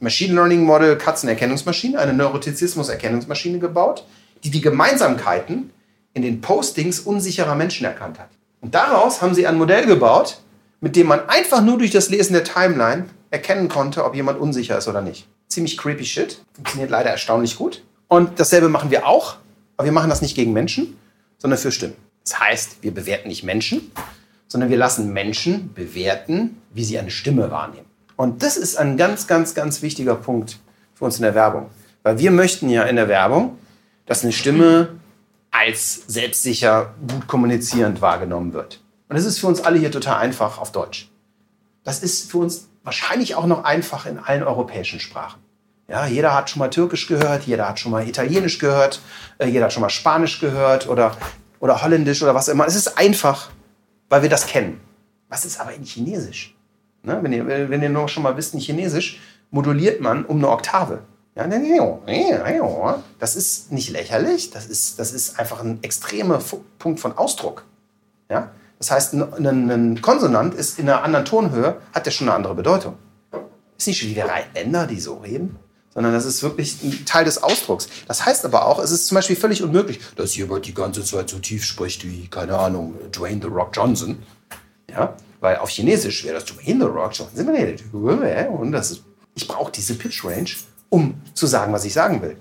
Machine 0.00 0.34
Learning 0.34 0.64
Model 0.64 0.96
Katzenerkennungsmaschine 0.96 1.98
eine 1.98 2.12
Neurotizismus-Erkennungsmaschine 2.14 3.58
gebaut, 3.58 4.04
die 4.42 4.50
die 4.50 4.60
Gemeinsamkeiten 4.60 5.70
in 6.14 6.22
den 6.22 6.40
Postings 6.40 7.00
unsicherer 7.00 7.54
Menschen 7.54 7.84
erkannt 7.84 8.18
hat. 8.18 8.30
Und 8.60 8.74
daraus 8.74 9.22
haben 9.22 9.34
sie 9.34 9.46
ein 9.46 9.56
Modell 9.56 9.86
gebaut, 9.86 10.40
mit 10.80 10.96
dem 10.96 11.06
man 11.06 11.28
einfach 11.28 11.62
nur 11.62 11.78
durch 11.78 11.90
das 11.90 12.08
Lesen 12.08 12.32
der 12.32 12.44
Timeline 12.44 13.06
erkennen 13.30 13.68
konnte, 13.68 14.04
ob 14.04 14.14
jemand 14.14 14.40
unsicher 14.40 14.78
ist 14.78 14.88
oder 14.88 15.00
nicht. 15.00 15.26
Ziemlich 15.48 15.76
creepy 15.76 16.04
Shit. 16.04 16.42
Funktioniert 16.54 16.90
leider 16.90 17.10
erstaunlich 17.10 17.56
gut. 17.56 17.82
Und 18.08 18.40
dasselbe 18.40 18.68
machen 18.68 18.90
wir 18.90 19.06
auch, 19.06 19.36
aber 19.76 19.86
wir 19.86 19.92
machen 19.92 20.10
das 20.10 20.22
nicht 20.22 20.34
gegen 20.34 20.52
Menschen, 20.52 20.96
sondern 21.38 21.58
für 21.58 21.72
Stimmen. 21.72 21.96
Das 22.24 22.40
heißt, 22.40 22.82
wir 22.82 22.92
bewerten 22.92 23.28
nicht 23.28 23.42
Menschen, 23.44 23.90
sondern 24.48 24.70
wir 24.70 24.76
lassen 24.76 25.12
Menschen 25.12 25.72
bewerten, 25.74 26.60
wie 26.72 26.84
sie 26.84 26.98
eine 26.98 27.10
Stimme 27.10 27.50
wahrnehmen. 27.50 27.86
Und 28.16 28.42
das 28.42 28.56
ist 28.56 28.76
ein 28.76 28.96
ganz, 28.96 29.26
ganz, 29.26 29.54
ganz 29.54 29.82
wichtiger 29.82 30.14
Punkt 30.14 30.58
für 30.94 31.04
uns 31.04 31.16
in 31.16 31.22
der 31.22 31.34
Werbung. 31.34 31.66
Weil 32.02 32.18
wir 32.18 32.30
möchten 32.30 32.68
ja 32.68 32.82
in 32.84 32.96
der 32.96 33.08
Werbung, 33.08 33.58
dass 34.06 34.24
eine 34.24 34.32
Stimme 34.32 34.88
als 35.58 36.02
selbstsicher, 36.06 36.94
gut 37.08 37.26
kommunizierend 37.26 38.00
wahrgenommen 38.00 38.52
wird. 38.52 38.80
Und 39.08 39.16
das 39.16 39.24
ist 39.24 39.38
für 39.38 39.46
uns 39.46 39.60
alle 39.60 39.78
hier 39.78 39.90
total 39.90 40.18
einfach 40.18 40.58
auf 40.58 40.70
Deutsch. 40.70 41.10
Das 41.82 42.02
ist 42.02 42.30
für 42.30 42.38
uns 42.38 42.68
wahrscheinlich 42.84 43.34
auch 43.34 43.46
noch 43.46 43.64
einfach 43.64 44.06
in 44.06 44.18
allen 44.18 44.42
europäischen 44.42 45.00
Sprachen. 45.00 45.40
Ja, 45.88 46.06
jeder 46.06 46.34
hat 46.34 46.50
schon 46.50 46.60
mal 46.60 46.68
Türkisch 46.68 47.06
gehört, 47.06 47.44
jeder 47.44 47.68
hat 47.68 47.80
schon 47.80 47.90
mal 47.90 48.06
Italienisch 48.06 48.58
gehört, 48.58 49.00
äh, 49.38 49.46
jeder 49.46 49.64
hat 49.64 49.72
schon 49.72 49.80
mal 49.80 49.88
Spanisch 49.88 50.38
gehört 50.38 50.88
oder, 50.88 51.16
oder 51.60 51.82
Holländisch 51.82 52.22
oder 52.22 52.34
was 52.34 52.48
immer. 52.48 52.66
Es 52.66 52.76
ist 52.76 52.98
einfach, 52.98 53.50
weil 54.10 54.22
wir 54.22 54.28
das 54.28 54.46
kennen. 54.46 54.80
Was 55.28 55.44
ist 55.44 55.58
aber 55.58 55.72
in 55.72 55.84
Chinesisch? 55.84 56.54
Ne? 57.02 57.18
Wenn, 57.22 57.32
ihr, 57.32 57.70
wenn 57.70 57.82
ihr 57.82 57.88
noch 57.88 58.08
schon 58.08 58.22
mal 58.22 58.36
wisst, 58.36 58.54
in 58.54 58.60
Chinesisch 58.60 59.18
moduliert 59.50 60.00
man 60.00 60.26
um 60.26 60.36
eine 60.36 60.50
Oktave. 60.50 61.02
Ja, 61.38 63.02
das 63.20 63.36
ist 63.36 63.70
nicht 63.70 63.90
lächerlich, 63.90 64.50
das 64.50 64.66
ist, 64.66 64.98
das 64.98 65.12
ist 65.12 65.38
einfach 65.38 65.62
ein 65.62 65.80
extremer 65.84 66.42
Punkt 66.80 66.98
von 66.98 67.16
Ausdruck. 67.16 67.64
Ja? 68.28 68.50
Das 68.80 68.90
heißt, 68.90 69.14
ein, 69.14 69.70
ein 69.70 70.02
Konsonant 70.02 70.54
ist 70.54 70.80
in 70.80 70.88
einer 70.88 71.04
anderen 71.04 71.24
Tonhöhe, 71.24 71.76
hat 71.92 72.06
ja 72.06 72.10
schon 72.10 72.28
eine 72.28 72.34
andere 72.34 72.56
Bedeutung. 72.56 72.96
Ist 73.76 73.86
nicht 73.86 74.02
wie 74.02 74.16
wir 74.16 74.24
Rheinländer, 74.24 74.88
die 74.88 74.98
so 74.98 75.18
reden, 75.18 75.56
sondern 75.94 76.12
das 76.12 76.24
ist 76.24 76.42
wirklich 76.42 76.82
ein 76.82 77.04
Teil 77.06 77.24
des 77.24 77.40
Ausdrucks. 77.40 77.88
Das 78.08 78.26
heißt 78.26 78.44
aber 78.44 78.66
auch, 78.66 78.80
es 78.80 78.90
ist 78.90 79.06
zum 79.06 79.14
Beispiel 79.14 79.36
völlig 79.36 79.62
unmöglich, 79.62 80.00
dass 80.16 80.34
jemand 80.34 80.66
die 80.66 80.74
ganze 80.74 81.04
Zeit 81.04 81.30
so 81.30 81.38
tief 81.38 81.64
spricht 81.64 82.04
wie, 82.04 82.26
keine 82.26 82.58
Ahnung, 82.58 82.96
Dwayne 83.12 83.40
The 83.40 83.46
Rock 83.48 83.70
Johnson. 83.74 84.24
Ja? 84.90 85.14
Weil 85.38 85.58
auf 85.58 85.70
Chinesisch 85.70 86.24
wäre 86.24 86.34
das 86.34 86.46
Dwayne 86.46 86.84
The 86.84 86.90
Rock 86.90 87.12
Johnson. 87.14 87.48
Und 88.48 88.72
das 88.72 88.90
ist, 88.90 89.04
ich 89.36 89.46
brauche 89.46 89.70
diese 89.70 89.94
Pitch 89.94 90.24
Range 90.24 90.50
um 90.88 91.14
zu 91.34 91.46
sagen, 91.46 91.72
was 91.72 91.84
ich 91.84 91.92
sagen 91.92 92.22
will. 92.22 92.36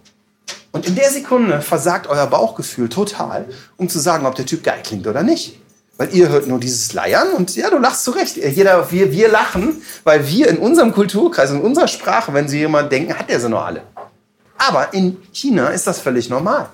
Und 0.72 0.86
in 0.86 0.95
der 0.95 1.10
Sekunde 1.10 1.62
versagt 1.62 2.08
euer 2.08 2.28
Bauchgefühl 2.28 2.89
total, 2.89 3.45
um 3.78 3.89
zu 3.89 4.00
sagen, 4.00 4.26
ob 4.26 4.36
der 4.36 4.45
Typ 4.45 4.64
geil 4.64 4.80
klingt 4.84 5.08
oder 5.08 5.24
nicht. 5.24 5.60
Weil 5.98 6.14
ihr 6.14 6.30
hört 6.30 6.48
nur 6.48 6.60
dieses 6.60 6.93
Leiern 6.93 7.30
und 7.32 7.56
ja, 7.56 7.72
du 7.72 7.80
lachst 7.80 8.04
zurecht. 8.04 8.38
Jeder, 8.38 8.91
wir, 8.91 9.12
wir 9.12 9.30
lachen, 9.30 9.82
weil 10.04 10.28
wir 10.28 10.48
in 10.48 10.60
unserem 10.60 10.93
Kulturkreis, 10.93 11.50
in 11.50 11.62
unserer 11.62 11.88
Sprache, 11.88 12.34
wenn 12.34 12.48
sie 12.48 12.60
jemand 12.60 12.91
denken, 12.91 13.18
hat 13.18 13.30
der 13.30 13.39
sie 13.39 13.50
nur 13.50 13.66
alle. 13.66 13.82
Aber 14.58 14.93
in 14.93 15.18
China 15.32 15.70
ist 15.70 15.88
das 15.88 16.00
völlig 16.00 16.30
normal. 16.30 16.70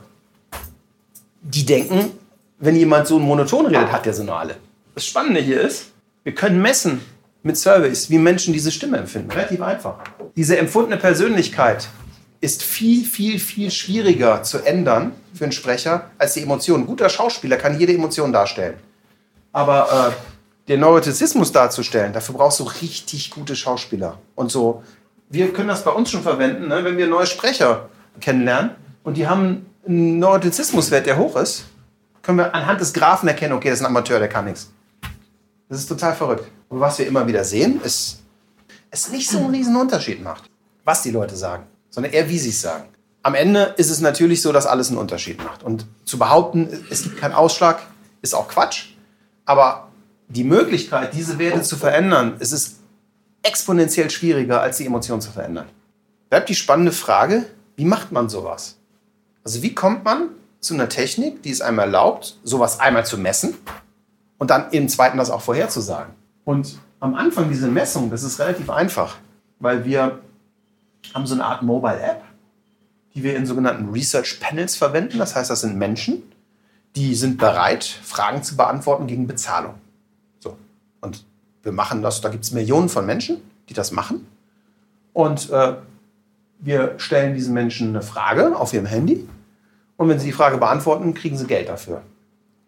Die 1.42 1.66
denken, 1.66 2.12
wenn 2.60 2.76
jemand 2.76 3.08
so 3.08 3.20
monoton 3.20 3.66
redet, 3.66 3.92
hat 3.92 4.06
der 4.06 4.14
sie 4.14 4.26
nur 4.26 4.38
alle. 4.38 4.56
Das 4.96 5.06
Spannende 5.06 5.40
hier 5.40 5.62
ist, 5.62 5.86
wir 6.24 6.36
können 6.36 6.62
messen, 6.62 7.02
mit 7.44 7.58
Surveys, 7.58 8.10
wie 8.10 8.18
Menschen 8.18 8.54
diese 8.54 8.72
Stimme 8.72 8.98
empfinden. 8.98 9.32
Relativ 9.32 9.62
einfach. 9.62 9.96
Diese 10.36 10.58
empfundene 10.58 10.98
Persönlichkeit 10.98 11.88
ist 12.42 12.64
viel, 12.64 13.06
viel, 13.06 13.40
viel 13.40 13.70
schwieriger 13.70 14.44
zu 14.44 14.60
ändern 14.60 15.12
für 15.34 15.46
einen 15.46 15.52
Sprecher 15.52 16.10
als 16.18 16.34
die 16.34 16.42
Emotion. 16.42 16.82
Ein 16.82 16.88
guter 16.88 17.10
Schauspieler 17.10 17.58
kann 17.58 17.80
jede 17.80 17.94
Emotion 17.94 18.34
darstellen. 18.34 18.76
Aber 19.52 20.14
äh, 20.14 20.70
den 20.70 20.80
Neurotizismus 20.80 21.52
darzustellen, 21.52 22.14
dafür 22.14 22.36
brauchst 22.36 22.60
du 22.60 22.64
richtig 22.64 23.30
gute 23.30 23.56
Schauspieler. 23.56 24.18
Und 24.36 24.52
so, 24.52 24.84
wir 25.30 25.52
können 25.54 25.68
das 25.68 25.84
bei 25.84 25.92
uns 25.92 26.12
schon 26.12 26.22
verwenden, 26.22 26.68
ne? 26.68 26.84
wenn 26.84 26.98
wir 26.98 27.08
neue 27.08 27.28
Sprecher 27.28 27.90
kennenlernen 28.20 28.72
und 29.04 29.18
die 29.18 29.28
haben 29.28 29.66
einen 29.86 30.20
Neurotizismuswert, 30.20 31.06
der 31.06 31.18
hoch 31.18 31.36
ist, 31.36 31.66
können 32.22 32.38
wir 32.38 32.56
anhand 32.56 32.80
des 32.80 32.94
Graphen 32.94 33.28
erkennen, 33.28 33.54
okay, 33.54 33.70
das 33.70 33.80
ist 33.80 33.86
ein 33.86 33.90
Amateur, 33.90 34.20
der 34.20 34.30
kann 34.30 34.46
nichts. 34.46 34.72
Das 35.74 35.82
ist 35.82 35.88
total 35.88 36.14
verrückt. 36.14 36.52
Und 36.70 36.82
was 36.82 37.00
wir 37.00 37.08
immer 37.08 37.26
wieder 37.26 37.44
sehen, 37.44 37.82
ist, 37.84 38.20
es 38.92 39.10
nicht 39.10 39.28
so 39.28 39.40
einen 39.40 39.56
riesen 39.56 39.76
Unterschied 39.76 40.24
macht, 40.24 40.44
was 40.84 41.02
die 41.02 41.10
Leute 41.10 41.36
sagen, 41.36 41.64
sondern 41.90 42.14
eher, 42.14 42.30
wie 42.30 42.38
sie 42.38 42.52
es 42.52 42.62
sagen. 42.62 42.84
Am 43.24 43.34
Ende 43.34 43.74
ist 43.78 43.90
es 43.90 44.00
natürlich 44.00 44.44
so, 44.44 44.52
dass 44.52 44.68
alles 44.68 44.90
einen 44.90 45.00
Unterschied 45.00 45.44
macht. 45.44 45.64
Und 45.64 45.88
zu 46.06 46.20
behaupten, 46.20 46.86
es 46.92 47.02
gibt 47.02 47.18
keinen 47.18 47.34
Ausschlag, 47.34 47.82
ist 48.22 48.36
auch 48.36 48.50
Quatsch. 48.50 48.90
Aber 49.46 49.88
die 50.28 50.44
Möglichkeit, 50.44 51.16
diese 51.16 51.40
Werte 51.40 51.64
zu 51.64 51.76
verändern, 51.76 52.36
ist 52.38 52.52
es 52.52 52.76
exponentiell 53.42 54.12
schwieriger, 54.12 54.62
als 54.62 54.78
die 54.78 54.86
Emotionen 54.86 55.22
zu 55.22 55.32
verändern. 55.32 55.66
Bleibt 56.30 56.50
die 56.50 56.56
spannende 56.56 56.92
Frage, 56.92 57.48
wie 57.78 57.86
macht 57.86 58.12
man 58.12 58.30
sowas? 58.30 58.78
Also 59.44 59.64
wie 59.64 59.74
kommt 59.74 60.04
man 60.06 60.30
zu 60.60 60.76
einer 60.76 60.88
Technik, 60.88 61.42
die 61.42 61.50
es 61.50 61.62
einem 61.62 61.80
erlaubt, 61.80 62.38
sowas 62.44 62.80
einmal 62.80 63.08
zu 63.08 63.18
messen 63.18 63.56
und 64.44 64.50
dann 64.50 64.72
im 64.72 64.90
zweiten 64.90 65.18
das 65.18 65.30
auch 65.30 65.40
vorherzusagen. 65.40 66.14
Und 66.44 66.78
am 67.00 67.16
Anfang 67.16 67.48
diese 67.48 67.70
Messung, 67.70 68.10
das 68.10 68.24
ist 68.24 68.40
relativ 68.40 68.70
einfach, 68.70 69.16
weil 69.60 69.86
wir 69.86 70.20
haben 71.14 71.26
so 71.26 71.36
eine 71.36 71.46
Art 71.46 71.62
Mobile 71.62 71.98
App, 72.02 72.24
die 73.16 73.24
wir 73.24 73.38
in 73.38 73.46
sogenannten 73.46 73.92
Research 73.92 74.42
Panels 74.42 74.76
verwenden. 74.76 75.18
Das 75.18 75.34
heißt, 75.38 75.50
das 75.50 75.62
sind 75.62 75.78
Menschen, 75.78 76.24
die 76.98 77.16
sind 77.16 77.38
bereit, 77.38 77.86
Fragen 77.86 78.44
zu 78.44 78.58
beantworten 78.58 79.08
gegen 79.08 79.28
Bezahlung. 79.28 79.76
So. 80.40 80.58
Und 81.00 81.24
wir 81.62 81.72
machen 81.72 82.02
das, 82.02 82.20
da 82.20 82.28
gibt 82.28 82.44
es 82.44 82.52
Millionen 82.52 82.90
von 82.90 83.06
Menschen, 83.06 83.38
die 83.70 83.74
das 83.74 83.94
machen. 83.94 84.28
Und 85.14 85.52
äh, 85.52 85.76
wir 86.60 86.96
stellen 86.98 87.34
diesen 87.34 87.54
Menschen 87.54 87.88
eine 87.88 88.02
Frage 88.02 88.58
auf 88.58 88.74
ihrem 88.74 88.88
Handy. 88.88 89.26
Und 89.96 90.10
wenn 90.10 90.20
sie 90.20 90.26
die 90.26 90.34
Frage 90.34 90.58
beantworten, 90.58 91.14
kriegen 91.14 91.38
sie 91.38 91.48
Geld 91.48 91.70
dafür. 91.70 92.02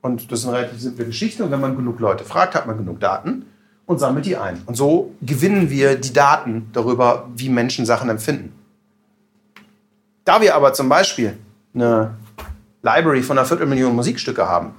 Und 0.06 0.32
das 0.32 0.41
ist 0.41 0.45
eine 0.45 0.58
relativ 0.58 0.80
simple 0.80 1.06
Geschichte. 1.06 1.43
Und 1.43 1.49
wenn 1.49 1.60
man 1.60 1.76
genug 1.76 1.99
Leute 1.99 2.24
fragt, 2.26 2.53
hat 2.53 2.68
man 2.68 2.78
genug 2.78 2.99
Daten 2.99 3.47
und 3.88 3.97
sammelt 3.97 4.28
die 4.28 4.38
ein. 4.38 4.62
Und 4.68 4.76
so 4.76 5.16
gewinnen 5.24 5.72
wir 5.72 5.95
die 5.95 6.14
Daten 6.14 6.70
darüber, 6.74 7.28
wie 7.36 7.49
Menschen 7.49 7.88
Sachen 7.88 8.12
empfinden. 8.12 8.53
Da 10.24 10.41
wir 10.41 10.53
aber 10.53 10.74
zum 10.74 10.89
Beispiel 10.89 11.36
eine 11.74 12.12
Library 12.84 13.24
von 13.24 13.39
einer 13.39 13.47
Viertelmillion 13.47 13.95
Musikstücke 13.95 14.47
haben, 14.47 14.76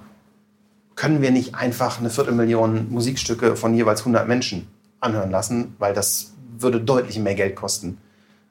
können 0.95 1.21
wir 1.21 1.33
nicht 1.33 1.57
einfach 1.57 1.99
eine 1.99 2.11
Viertelmillion 2.11 2.89
Musikstücke 2.93 3.57
von 3.57 3.75
jeweils 3.75 4.03
100 4.03 4.29
Menschen 4.29 4.69
anhören 5.01 5.33
lassen, 5.33 5.75
weil 5.81 5.93
das 5.93 6.35
würde 6.57 6.81
deutlich 6.81 7.19
mehr 7.19 7.35
Geld 7.35 7.57
kosten, 7.57 7.99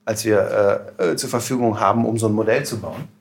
als 0.04 0.26
wir 0.26 0.92
äh, 1.00 1.12
äh 1.12 1.16
zur 1.16 1.30
Verfügung 1.30 1.80
haben, 1.80 2.06
um 2.06 2.18
so 2.18 2.28
ein 2.28 2.34
Modell 2.34 2.66
zu 2.66 2.82
bauen. 2.82 3.15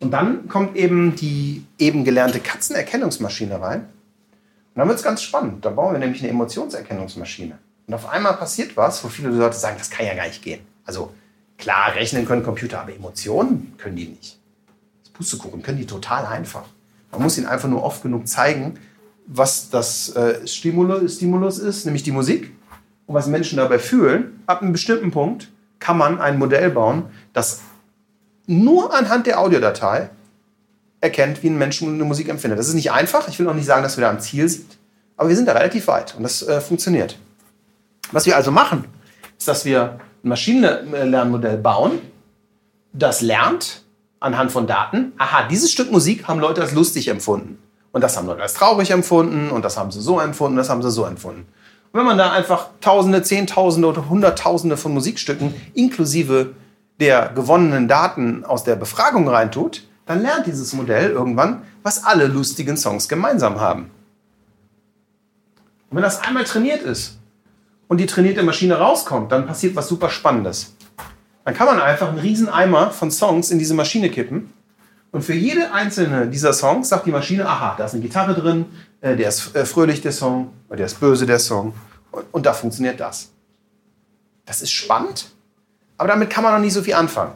Und 0.00 0.10
dann 0.10 0.48
kommt 0.48 0.76
eben 0.76 1.14
die 1.14 1.64
eben 1.78 2.04
gelernte 2.04 2.40
Katzenerkennungsmaschine 2.40 3.60
rein. 3.60 3.80
Und 3.80 4.78
dann 4.78 4.88
wird 4.88 4.98
es 4.98 5.04
ganz 5.04 5.22
spannend. 5.22 5.64
Da 5.64 5.70
bauen 5.70 5.92
wir 5.92 5.98
nämlich 5.98 6.22
eine 6.22 6.30
Emotionserkennungsmaschine. 6.30 7.58
Und 7.86 7.94
auf 7.94 8.08
einmal 8.08 8.34
passiert 8.34 8.76
was, 8.76 9.04
wo 9.04 9.08
viele 9.08 9.28
Leute 9.28 9.56
sagen, 9.56 9.76
das 9.78 9.90
kann 9.90 10.06
ja 10.06 10.14
gar 10.14 10.26
nicht 10.26 10.42
gehen. 10.42 10.60
Also 10.86 11.12
klar, 11.58 11.94
rechnen 11.94 12.24
können 12.24 12.42
Computer, 12.42 12.80
aber 12.80 12.94
Emotionen 12.94 13.74
können 13.76 13.96
die 13.96 14.06
nicht. 14.06 14.38
Das 15.02 15.12
Pustekuchen 15.12 15.62
können 15.62 15.78
die 15.78 15.86
total 15.86 16.24
einfach. 16.24 16.64
Man 17.12 17.22
muss 17.22 17.36
ihnen 17.36 17.46
einfach 17.46 17.68
nur 17.68 17.82
oft 17.82 18.02
genug 18.02 18.26
zeigen, 18.26 18.78
was 19.26 19.70
das 19.70 20.14
äh, 20.16 20.46
Stimulus, 20.46 21.16
Stimulus 21.16 21.58
ist, 21.58 21.84
nämlich 21.84 22.02
die 22.02 22.12
Musik. 22.12 22.52
Und 23.06 23.14
was 23.16 23.26
Menschen 23.26 23.56
dabei 23.56 23.78
fühlen. 23.80 24.40
Ab 24.46 24.62
einem 24.62 24.72
bestimmten 24.72 25.10
Punkt 25.10 25.48
kann 25.80 25.98
man 25.98 26.20
ein 26.20 26.38
Modell 26.38 26.70
bauen, 26.70 27.06
das 27.32 27.60
nur 28.50 28.92
anhand 28.92 29.26
der 29.26 29.38
Audiodatei 29.40 30.10
erkennt, 31.00 31.42
wie 31.42 31.48
ein 31.48 31.56
Mensch 31.56 31.82
eine 31.82 32.04
Musik 32.04 32.28
empfindet. 32.28 32.58
Das 32.58 32.68
ist 32.68 32.74
nicht 32.74 32.92
einfach. 32.92 33.28
Ich 33.28 33.38
will 33.38 33.48
auch 33.48 33.54
nicht 33.54 33.66
sagen, 33.66 33.82
dass 33.82 33.96
wir 33.96 34.02
da 34.02 34.10
am 34.10 34.20
Ziel 34.20 34.48
sind. 34.48 34.78
Aber 35.16 35.28
wir 35.28 35.36
sind 35.36 35.46
da 35.46 35.52
relativ 35.52 35.86
weit 35.86 36.14
und 36.16 36.22
das 36.24 36.42
äh, 36.42 36.60
funktioniert. 36.60 37.16
Was 38.12 38.26
wir 38.26 38.36
also 38.36 38.50
machen, 38.50 38.84
ist, 39.38 39.46
dass 39.46 39.64
wir 39.64 40.00
ein 40.24 40.28
Maschinenlernmodell 40.28 41.58
bauen, 41.58 42.00
das 42.92 43.20
lernt, 43.20 43.82
anhand 44.18 44.50
von 44.50 44.66
Daten, 44.66 45.12
aha, 45.16 45.46
dieses 45.48 45.70
Stück 45.70 45.90
Musik 45.90 46.26
haben 46.26 46.40
Leute 46.40 46.60
als 46.60 46.72
lustig 46.72 47.08
empfunden. 47.08 47.58
Und 47.92 48.02
das 48.02 48.16
haben 48.16 48.26
Leute 48.26 48.42
als 48.42 48.54
traurig 48.54 48.90
empfunden 48.90 49.50
und 49.50 49.64
das 49.64 49.76
haben 49.76 49.90
sie 49.90 50.00
so 50.00 50.20
empfunden, 50.20 50.56
das 50.56 50.68
haben 50.68 50.82
sie 50.82 50.90
so 50.90 51.04
empfunden. 51.04 51.46
Und 51.92 51.98
wenn 51.98 52.06
man 52.06 52.18
da 52.18 52.32
einfach 52.32 52.68
Tausende, 52.80 53.22
Zehntausende 53.22 53.88
oder 53.88 54.08
Hunderttausende 54.08 54.76
von 54.76 54.92
Musikstücken 54.92 55.54
inklusive 55.74 56.54
der 57.00 57.30
gewonnenen 57.34 57.88
Daten 57.88 58.44
aus 58.44 58.64
der 58.64 58.76
Befragung 58.76 59.28
reintut, 59.28 59.88
dann 60.06 60.22
lernt 60.22 60.46
dieses 60.46 60.72
Modell 60.72 61.10
irgendwann, 61.10 61.62
was 61.82 62.04
alle 62.04 62.26
lustigen 62.26 62.76
Songs 62.76 63.08
gemeinsam 63.08 63.60
haben. 63.60 63.90
Und 65.88 65.96
wenn 65.96 66.02
das 66.02 66.20
einmal 66.20 66.44
trainiert 66.44 66.82
ist 66.82 67.18
und 67.88 67.98
die 67.98 68.06
trainierte 68.06 68.42
Maschine 68.42 68.76
rauskommt, 68.76 69.32
dann 69.32 69.46
passiert 69.46 69.74
was 69.74 69.88
super 69.88 70.10
Spannendes. 70.10 70.76
Dann 71.44 71.54
kann 71.54 71.66
man 71.66 71.80
einfach 71.80 72.08
einen 72.08 72.18
riesen 72.18 72.48
Eimer 72.48 72.90
von 72.90 73.10
Songs 73.10 73.50
in 73.50 73.58
diese 73.58 73.74
Maschine 73.74 74.10
kippen 74.10 74.52
und 75.12 75.22
für 75.22 75.34
jede 75.34 75.72
einzelne 75.72 76.28
dieser 76.28 76.52
Songs 76.52 76.88
sagt 76.88 77.06
die 77.06 77.10
Maschine, 77.10 77.48
aha, 77.48 77.74
da 77.76 77.86
ist 77.86 77.94
eine 77.94 78.02
Gitarre 78.02 78.34
drin, 78.34 78.66
äh, 79.00 79.16
der 79.16 79.28
ist 79.28 79.54
äh, 79.56 79.64
fröhlich, 79.64 80.00
der 80.00 80.12
Song, 80.12 80.52
oder 80.68 80.78
der 80.78 80.86
ist 80.86 81.00
böse, 81.00 81.26
der 81.26 81.40
Song. 81.40 81.74
Und, 82.12 82.24
und 82.30 82.46
da 82.46 82.52
funktioniert 82.52 83.00
das. 83.00 83.30
Das 84.44 84.62
ist 84.62 84.70
spannend, 84.70 85.30
aber 86.00 86.08
damit 86.08 86.30
kann 86.30 86.42
man 86.42 86.54
noch 86.54 86.60
nicht 86.60 86.72
so 86.72 86.82
viel 86.82 86.94
anfangen. 86.94 87.34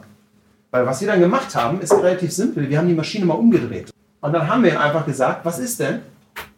Weil 0.70 0.86
was 0.86 0.98
wir 1.02 1.08
dann 1.08 1.20
gemacht 1.20 1.54
haben, 1.54 1.82
ist 1.82 1.92
relativ 1.92 2.32
simpel. 2.32 2.70
Wir 2.70 2.78
haben 2.78 2.88
die 2.88 2.94
Maschine 2.94 3.26
mal 3.26 3.34
umgedreht. 3.34 3.90
Und 4.22 4.32
dann 4.32 4.48
haben 4.48 4.62
wir 4.62 4.80
einfach 4.80 5.04
gesagt, 5.04 5.44
was 5.44 5.58
ist 5.58 5.78
denn, 5.80 6.00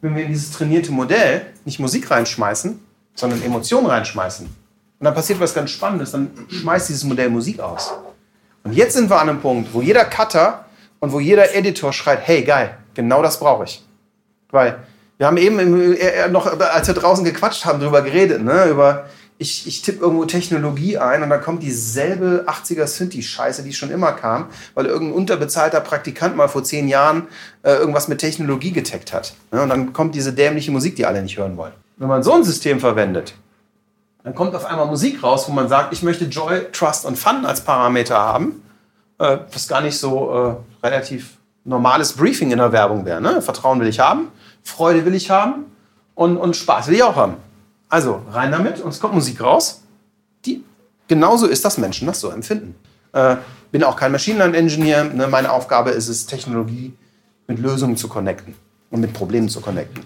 wenn 0.01 0.15
wir 0.15 0.23
in 0.23 0.29
dieses 0.29 0.53
trainierte 0.53 0.93
Modell 0.93 1.47
nicht 1.65 1.81
Musik 1.81 2.09
reinschmeißen, 2.09 2.79
sondern 3.17 3.43
Emotionen 3.43 3.89
reinschmeißen? 3.89 4.47
Und 4.47 5.05
dann 5.05 5.15
passiert 5.15 5.41
was 5.41 5.53
ganz 5.53 5.71
Spannendes. 5.71 6.13
Dann 6.13 6.31
schmeißt 6.49 6.89
dieses 6.91 7.03
Modell 7.03 7.29
Musik 7.29 7.59
aus. 7.59 7.93
Und 8.63 8.73
jetzt 8.73 8.95
sind 8.95 9.11
wir 9.11 9.21
an 9.21 9.29
einem 9.29 9.41
Punkt, 9.41 9.75
wo 9.75 9.83
jeder 9.83 10.05
Cutter 10.05 10.65
und 11.01 11.11
wo 11.11 11.19
jeder 11.19 11.57
Editor 11.57 11.93
schreit, 11.93 12.21
hey, 12.23 12.45
geil, 12.45 12.79
genau 12.95 13.21
das 13.21 13.41
brauche 13.41 13.65
ich. 13.65 13.85
Weil 14.53 14.79
wir 15.19 15.27
haben 15.27 15.39
eben 15.39 15.59
im, 15.59 16.31
noch, 16.31 16.47
als 16.47 16.87
wir 16.87 16.95
draußen 16.95 17.25
gequatscht 17.25 17.65
haben, 17.65 17.81
darüber 17.81 18.03
geredet, 18.03 18.45
ne? 18.45 18.67
über 18.67 19.07
ich, 19.39 19.67
ich 19.67 19.83
tippe 19.83 20.01
irgendwo 20.01 20.25
Technologie 20.25 20.99
ein 20.99 21.23
und 21.23 21.31
dann 21.31 21.43
kommt 21.43 21.63
dieselbe 21.63 22.47
80er 22.49 22.87
Synthi-Scheiße, 22.87 23.63
die 23.63 23.73
schon 23.73 23.91
immer 23.91 24.13
kam, 24.13 24.47
weil 24.75 24.87
irgendein 24.87 25.17
unterbezahlter 25.17 25.81
Praktikant 25.81 26.37
mal 26.37 26.49
vor 26.49 26.65
zehn 26.65 26.89
Jahren 26.89 27.29
äh, 27.63 27.73
irgendwas 27.73 28.09
mit 28.09 28.19
Technologie 28.19 28.73
getaggt 28.73 29.13
hat. 29.13 29.35
Ne? 29.53 29.63
Und 29.63 29.69
dann 29.69 29.93
kommt 29.93 30.15
diese 30.15 30.33
dämliche 30.33 30.71
Musik, 30.71 30.97
die 30.97 31.05
alle 31.05 31.23
nicht 31.23 31.37
hören 31.37 31.57
wollen. 31.57 31.73
Wenn 31.99 32.09
man 32.09 32.23
so 32.23 32.33
ein 32.33 32.45
System 32.45 32.81
verwendet, 32.81 33.35
dann 34.25 34.35
kommt 34.35 34.55
auf 34.55 34.65
einmal 34.65 34.87
Musik 34.87 35.23
raus, 35.23 35.47
wo 35.49 35.53
man 35.53 35.69
sagt, 35.69 35.93
ich 35.93 36.03
möchte 36.03 36.25
Joy, 36.25 36.73
Trust 36.73 37.05
und 37.05 37.17
Fun 37.17 37.45
als 37.45 37.61
Parameter 37.61 38.19
haben, 38.19 38.63
äh, 39.19 39.39
was 39.53 39.69
gar 39.69 39.83
nicht 39.83 39.99
so 39.99 40.59
äh, 40.83 40.87
relativ 40.87 41.37
normales 41.65 42.15
Briefing 42.15 42.51
in 42.53 42.59
der 42.59 42.73
Werbung 42.73 43.05
wäre. 43.05 43.21
Ne? 43.21 43.43
Vertrauen 43.43 43.81
will 43.81 43.89
ich 43.89 44.01
haben, 44.01 44.29
Freude 44.63 45.05
will 45.05 45.15
ich 45.15 45.31
haben 45.31 45.67
und, 46.15 46.39
und 46.39 46.57
Spaß 46.57 46.89
will 46.89 46.95
ich 46.95 47.03
auch 47.03 47.17
haben. 47.17 47.35
Also 47.89 48.23
rein 48.31 48.51
damit 48.51 48.81
und 48.81 48.91
es 48.91 49.01
kommt 49.01 49.15
Musik 49.15 49.41
raus, 49.41 49.83
die 50.45 50.65
genauso 51.09 51.47
ist, 51.47 51.65
dass 51.65 51.79
Menschen 51.79 52.07
das 52.07 52.21
so 52.21 52.31
empfinden. 52.31 52.75
Äh, 53.13 53.37
bin 53.71 53.85
auch 53.85 53.97
kein 53.97 54.13
Machine 54.13 54.39
Learning 54.39 54.61
Engineer. 54.63 55.05
Ne? 55.05 55.27
Meine 55.29 55.53
Aufgabe 55.53 55.91
ist 55.91 56.09
es, 56.09 56.27
Technologie 56.27 56.95
mit 57.47 57.59
Lösungen 57.59 57.97
zu 57.97 58.09
connecten 58.09 58.55
und 58.91 59.01
mit 59.01 59.13
Problemen 59.13 59.49
zu 59.49 59.61
connecten. 59.61 60.05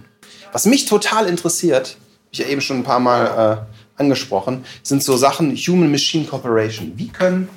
Was 0.52 0.66
mich 0.66 0.86
total 0.86 1.26
interessiert, 1.26 1.96
ich 2.30 2.40
ja 2.40 2.46
eben 2.46 2.60
schon 2.60 2.78
ein 2.78 2.84
paar 2.84 3.00
Mal 3.00 3.66
äh, 3.66 4.00
angesprochen, 4.00 4.64
sind 4.82 5.02
so 5.02 5.16
Sachen 5.16 5.54
Human-Machine 5.54 6.26
Cooperation. 6.26 6.92
Wie 6.96 7.08
können 7.08 7.48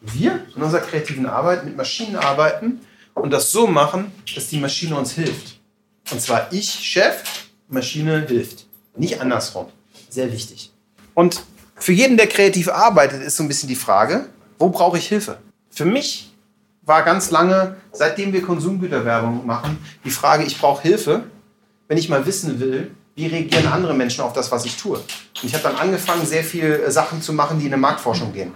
wir 0.00 0.46
in 0.54 0.62
unserer 0.62 0.80
kreativen 0.80 1.26
Arbeit 1.26 1.64
mit 1.64 1.76
Maschinen 1.76 2.16
arbeiten 2.16 2.80
und 3.14 3.30
das 3.30 3.50
so 3.50 3.66
machen, 3.66 4.12
dass 4.34 4.48
die 4.48 4.58
Maschine 4.58 4.96
uns 4.96 5.12
hilft? 5.12 5.58
Und 6.10 6.20
zwar 6.20 6.52
ich, 6.52 6.70
Chef, 6.70 7.22
Maschine 7.68 8.26
hilft. 8.26 8.66
Nicht 9.00 9.20
andersrum. 9.22 9.66
Sehr 10.10 10.30
wichtig. 10.30 10.70
Und 11.14 11.42
für 11.76 11.92
jeden, 11.92 12.18
der 12.18 12.26
kreativ 12.26 12.68
arbeitet, 12.68 13.22
ist 13.22 13.36
so 13.36 13.42
ein 13.42 13.48
bisschen 13.48 13.68
die 13.68 13.74
Frage, 13.74 14.26
wo 14.58 14.68
brauche 14.68 14.98
ich 14.98 15.08
Hilfe? 15.08 15.38
Für 15.70 15.86
mich 15.86 16.30
war 16.82 17.02
ganz 17.02 17.30
lange, 17.30 17.76
seitdem 17.92 18.34
wir 18.34 18.42
Konsumgüterwerbung 18.42 19.46
machen, 19.46 19.78
die 20.04 20.10
Frage, 20.10 20.44
ich 20.44 20.60
brauche 20.60 20.82
Hilfe, 20.82 21.24
wenn 21.88 21.96
ich 21.96 22.10
mal 22.10 22.26
wissen 22.26 22.60
will, 22.60 22.94
wie 23.14 23.26
reagieren 23.26 23.68
andere 23.68 23.94
Menschen 23.94 24.20
auf 24.22 24.34
das, 24.34 24.52
was 24.52 24.66
ich 24.66 24.76
tue. 24.76 24.98
Und 24.98 25.44
ich 25.44 25.54
habe 25.54 25.62
dann 25.62 25.76
angefangen, 25.76 26.26
sehr 26.26 26.44
viele 26.44 26.90
Sachen 26.90 27.22
zu 27.22 27.32
machen, 27.32 27.58
die 27.58 27.66
in 27.66 27.72
eine 27.72 27.80
Marktforschung 27.80 28.34
gehen. 28.34 28.52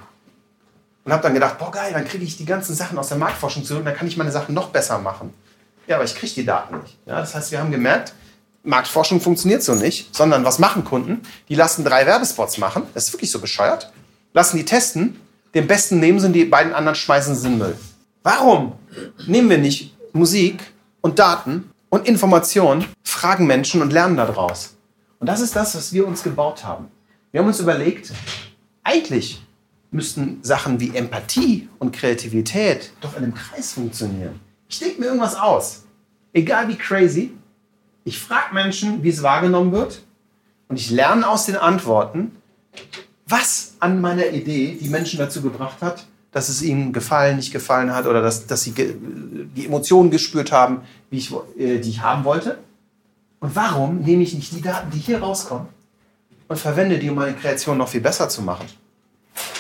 Und 1.05 1.13
habe 1.13 1.23
dann 1.23 1.33
gedacht, 1.33 1.59
boah 1.59 1.71
geil, 1.71 1.93
dann 1.95 2.05
kriege 2.05 2.25
ich 2.25 2.37
die 2.37 2.45
ganzen 2.45 2.75
Sachen 2.75 2.99
aus 2.99 3.09
der 3.09 3.17
Marktforschung 3.17 3.65
zurück 3.65 3.81
und 3.81 3.87
dann 3.87 3.97
kann 3.97 4.09
ich 4.09 4.19
meine 4.19 4.31
Sachen 4.31 4.55
noch 4.55 4.69
besser 4.69 4.99
machen. 4.99 5.33
Ja, 5.87 5.97
aber 5.97 6.05
ich 6.05 6.15
kriege 6.15 6.35
die 6.35 6.45
Daten 6.45 6.81
nicht. 6.81 6.99
Ja, 7.07 7.21
das 7.21 7.35
heißt, 7.35 7.51
wir 7.51 7.61
haben 7.61 7.71
gemerkt, 7.71 8.13
Marktforschung 8.65 9.21
funktioniert 9.21 9.63
so 9.63 9.75
nicht, 9.75 10.15
sondern 10.15 10.45
was 10.45 10.59
machen 10.59 10.85
Kunden? 10.85 11.21
Die 11.49 11.55
lassen 11.55 11.85
drei 11.85 12.07
Werbespots 12.07 12.59
machen, 12.59 12.85
das 12.95 13.09
ist 13.09 13.13
wirklich 13.13 13.31
so 13.31 13.39
bescheuert, 13.39 13.93
lassen 14.33 14.57
die 14.57 14.65
testen, 14.65 15.21
den 15.55 15.67
besten 15.67 16.01
nehmen 16.01 16.19
sie 16.19 16.27
und 16.27 16.33
die 16.33 16.47
beiden 16.47 16.73
anderen 16.73 16.97
schmeißen 16.97 17.35
sie 17.35 17.47
in 17.47 17.53
den 17.53 17.59
Müll. 17.59 17.77
Warum 18.23 18.73
nehmen 19.27 19.51
wir 19.51 19.59
nicht 19.59 19.95
Musik 20.13 20.63
und 21.03 21.19
Daten 21.19 21.71
und 21.91 22.09
Informationen, 22.09 22.87
fragen 23.03 23.47
Menschen 23.47 23.83
und 23.83 23.93
lernen 23.93 24.17
daraus? 24.17 24.75
Und 25.21 25.29
das 25.29 25.41
ist 25.41 25.55
das, 25.55 25.75
was 25.77 25.93
wir 25.93 26.07
uns 26.07 26.23
gebaut 26.23 26.65
haben. 26.65 26.89
Wir 27.31 27.41
haben 27.41 27.47
uns 27.47 27.61
überlegt, 27.61 28.13
eigentlich 28.83 29.43
müssten 29.91 30.39
Sachen 30.43 30.81
wie 30.81 30.97
Empathie 30.97 31.69
und 31.79 31.95
Kreativität 31.95 32.91
doch 33.01 33.17
in 33.17 33.25
einem 33.25 33.35
Kreis 33.35 33.73
funktionieren. 33.75 34.41
Ich 34.69 34.79
denke 34.79 35.01
mir 35.01 35.07
irgendwas 35.07 35.37
aus. 35.37 35.83
Egal 36.33 36.69
wie 36.69 36.77
crazy, 36.77 37.33
ich 38.05 38.19
frage 38.19 38.55
Menschen, 38.55 39.03
wie 39.03 39.09
es 39.09 39.23
wahrgenommen 39.23 39.73
wird 39.73 40.03
und 40.69 40.77
ich 40.77 40.91
lerne 40.91 41.29
aus 41.29 41.47
den 41.47 41.57
Antworten, 41.57 42.37
was 43.27 43.75
an 43.81 44.01
meiner 44.01 44.29
Idee 44.29 44.79
die 44.81 44.89
Menschen 44.89 45.19
dazu 45.19 45.41
gebracht 45.41 45.81
hat, 45.81 46.07
dass 46.31 46.49
es 46.49 46.63
ihnen 46.63 46.93
gefallen, 46.93 47.37
nicht 47.37 47.53
gefallen 47.53 47.95
hat 47.95 48.07
oder 48.07 48.21
dass, 48.21 48.47
dass 48.47 48.63
sie 48.63 48.73
die 48.73 49.67
Emotionen 49.67 50.11
gespürt 50.11 50.53
haben, 50.53 50.83
wie 51.11 51.19
ich, 51.19 51.33
äh, 51.57 51.79
die 51.79 51.91
ich 51.91 52.03
haben 52.03 52.25
wollte. 52.25 52.59
Und 53.41 53.55
warum 53.55 54.01
nehme 54.01 54.23
ich 54.23 54.35
nicht 54.35 54.53
die 54.53 54.61
Daten, 54.61 54.91
die 54.91 54.99
hier 54.99 55.21
rauskommen 55.21 55.69
und 56.49 56.59
verwende 56.59 56.99
die, 56.99 57.09
um 57.09 57.17
meine 57.17 57.35
Kreation 57.35 57.79
noch 57.79 57.89
viel 57.89 58.01
besser 58.01 58.29
zu 58.29 58.43
machen? 58.43 58.67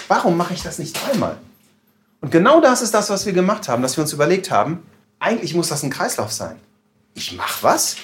Warum 0.08 0.36
mache 0.36 0.54
ich 0.54 0.62
das 0.62 0.78
nicht 0.78 0.98
dreimal? 1.00 1.36
Und 2.20 2.30
genau 2.30 2.60
das 2.60 2.82
ist 2.82 2.92
das, 2.92 3.08
was 3.08 3.24
wir 3.24 3.32
gemacht 3.32 3.68
haben, 3.68 3.82
dass 3.82 3.96
wir 3.96 4.02
uns 4.02 4.12
überlegt 4.12 4.50
haben, 4.50 4.82
eigentlich 5.20 5.54
muss 5.54 5.68
das 5.68 5.82
ein 5.82 5.90
Kreislauf 5.90 6.32
sein. 6.32 6.56
Ich 7.14 7.36
mache 7.36 7.62
was, 7.62 7.96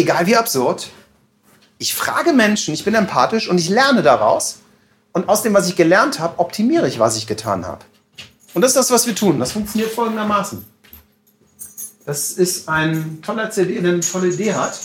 egal 0.00 0.26
wie 0.26 0.36
absurd. 0.36 0.90
Ich 1.78 1.94
frage 1.94 2.32
Menschen, 2.32 2.74
ich 2.74 2.84
bin 2.84 2.94
empathisch 2.94 3.48
und 3.48 3.58
ich 3.58 3.68
lerne 3.68 4.02
daraus. 4.02 4.58
Und 5.12 5.28
aus 5.28 5.42
dem, 5.42 5.54
was 5.54 5.68
ich 5.68 5.76
gelernt 5.76 6.20
habe, 6.20 6.38
optimiere 6.38 6.86
ich, 6.86 6.98
was 6.98 7.16
ich 7.16 7.26
getan 7.26 7.66
habe. 7.66 7.84
Und 8.54 8.62
das 8.62 8.72
ist 8.72 8.76
das, 8.76 8.90
was 8.90 9.06
wir 9.06 9.14
tun. 9.14 9.38
Das 9.38 9.52
funktioniert 9.52 9.90
folgendermaßen. 9.90 10.64
Das 12.04 12.32
ist 12.32 12.68
ein 12.68 13.20
toller 13.22 13.50
CD, 13.50 13.80
der 13.80 13.92
eine 13.92 14.00
tolle 14.00 14.28
Idee 14.28 14.54
hat. 14.54 14.78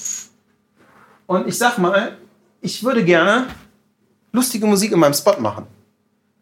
Und 1.28 1.48
ich 1.48 1.58
sag 1.58 1.78
mal, 1.78 2.18
ich 2.62 2.84
würde 2.84 3.04
gerne 3.04 3.48
lustige 4.32 4.68
Musik 4.68 4.92
in 4.92 5.00
meinem 5.00 5.14
Spot 5.14 5.40
machen. 5.40 5.66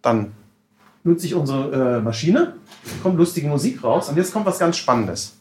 Dann 0.01 0.34
nutze 1.03 1.26
ich 1.26 1.36
unsere 1.36 1.97
äh, 1.97 2.01
Maschine, 2.01 2.55
kommt 3.01 3.17
lustige 3.17 3.47
Musik 3.47 3.84
raus 3.84 4.09
und 4.09 4.17
jetzt 4.17 4.34
kommt 4.34 4.45
was 4.45 4.59
ganz 4.59 4.78
Spannendes. 4.78 5.34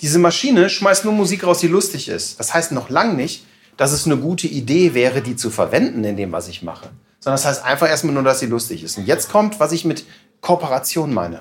Diese 0.00 0.18
Maschine 0.18 0.68
schmeißt 0.68 1.04
nur 1.04 1.14
Musik 1.14 1.44
raus, 1.44 1.58
die 1.60 1.68
lustig 1.68 2.08
ist. 2.08 2.38
Das 2.40 2.52
heißt 2.52 2.72
noch 2.72 2.90
lange 2.90 3.14
nicht, 3.14 3.46
dass 3.76 3.92
es 3.92 4.06
eine 4.06 4.16
gute 4.16 4.46
Idee 4.46 4.94
wäre, 4.94 5.22
die 5.22 5.36
zu 5.36 5.50
verwenden 5.50 6.04
in 6.04 6.16
dem, 6.16 6.32
was 6.32 6.48
ich 6.48 6.62
mache. 6.62 6.90
Sondern 7.20 7.36
das 7.36 7.46
heißt 7.46 7.64
einfach 7.64 7.88
erstmal 7.88 8.14
nur, 8.14 8.22
dass 8.22 8.40
sie 8.40 8.46
lustig 8.46 8.82
ist. 8.84 8.98
Und 8.98 9.06
jetzt 9.06 9.30
kommt, 9.30 9.60
was 9.60 9.72
ich 9.72 9.84
mit 9.84 10.04
Kooperation 10.40 11.14
meine. 11.14 11.40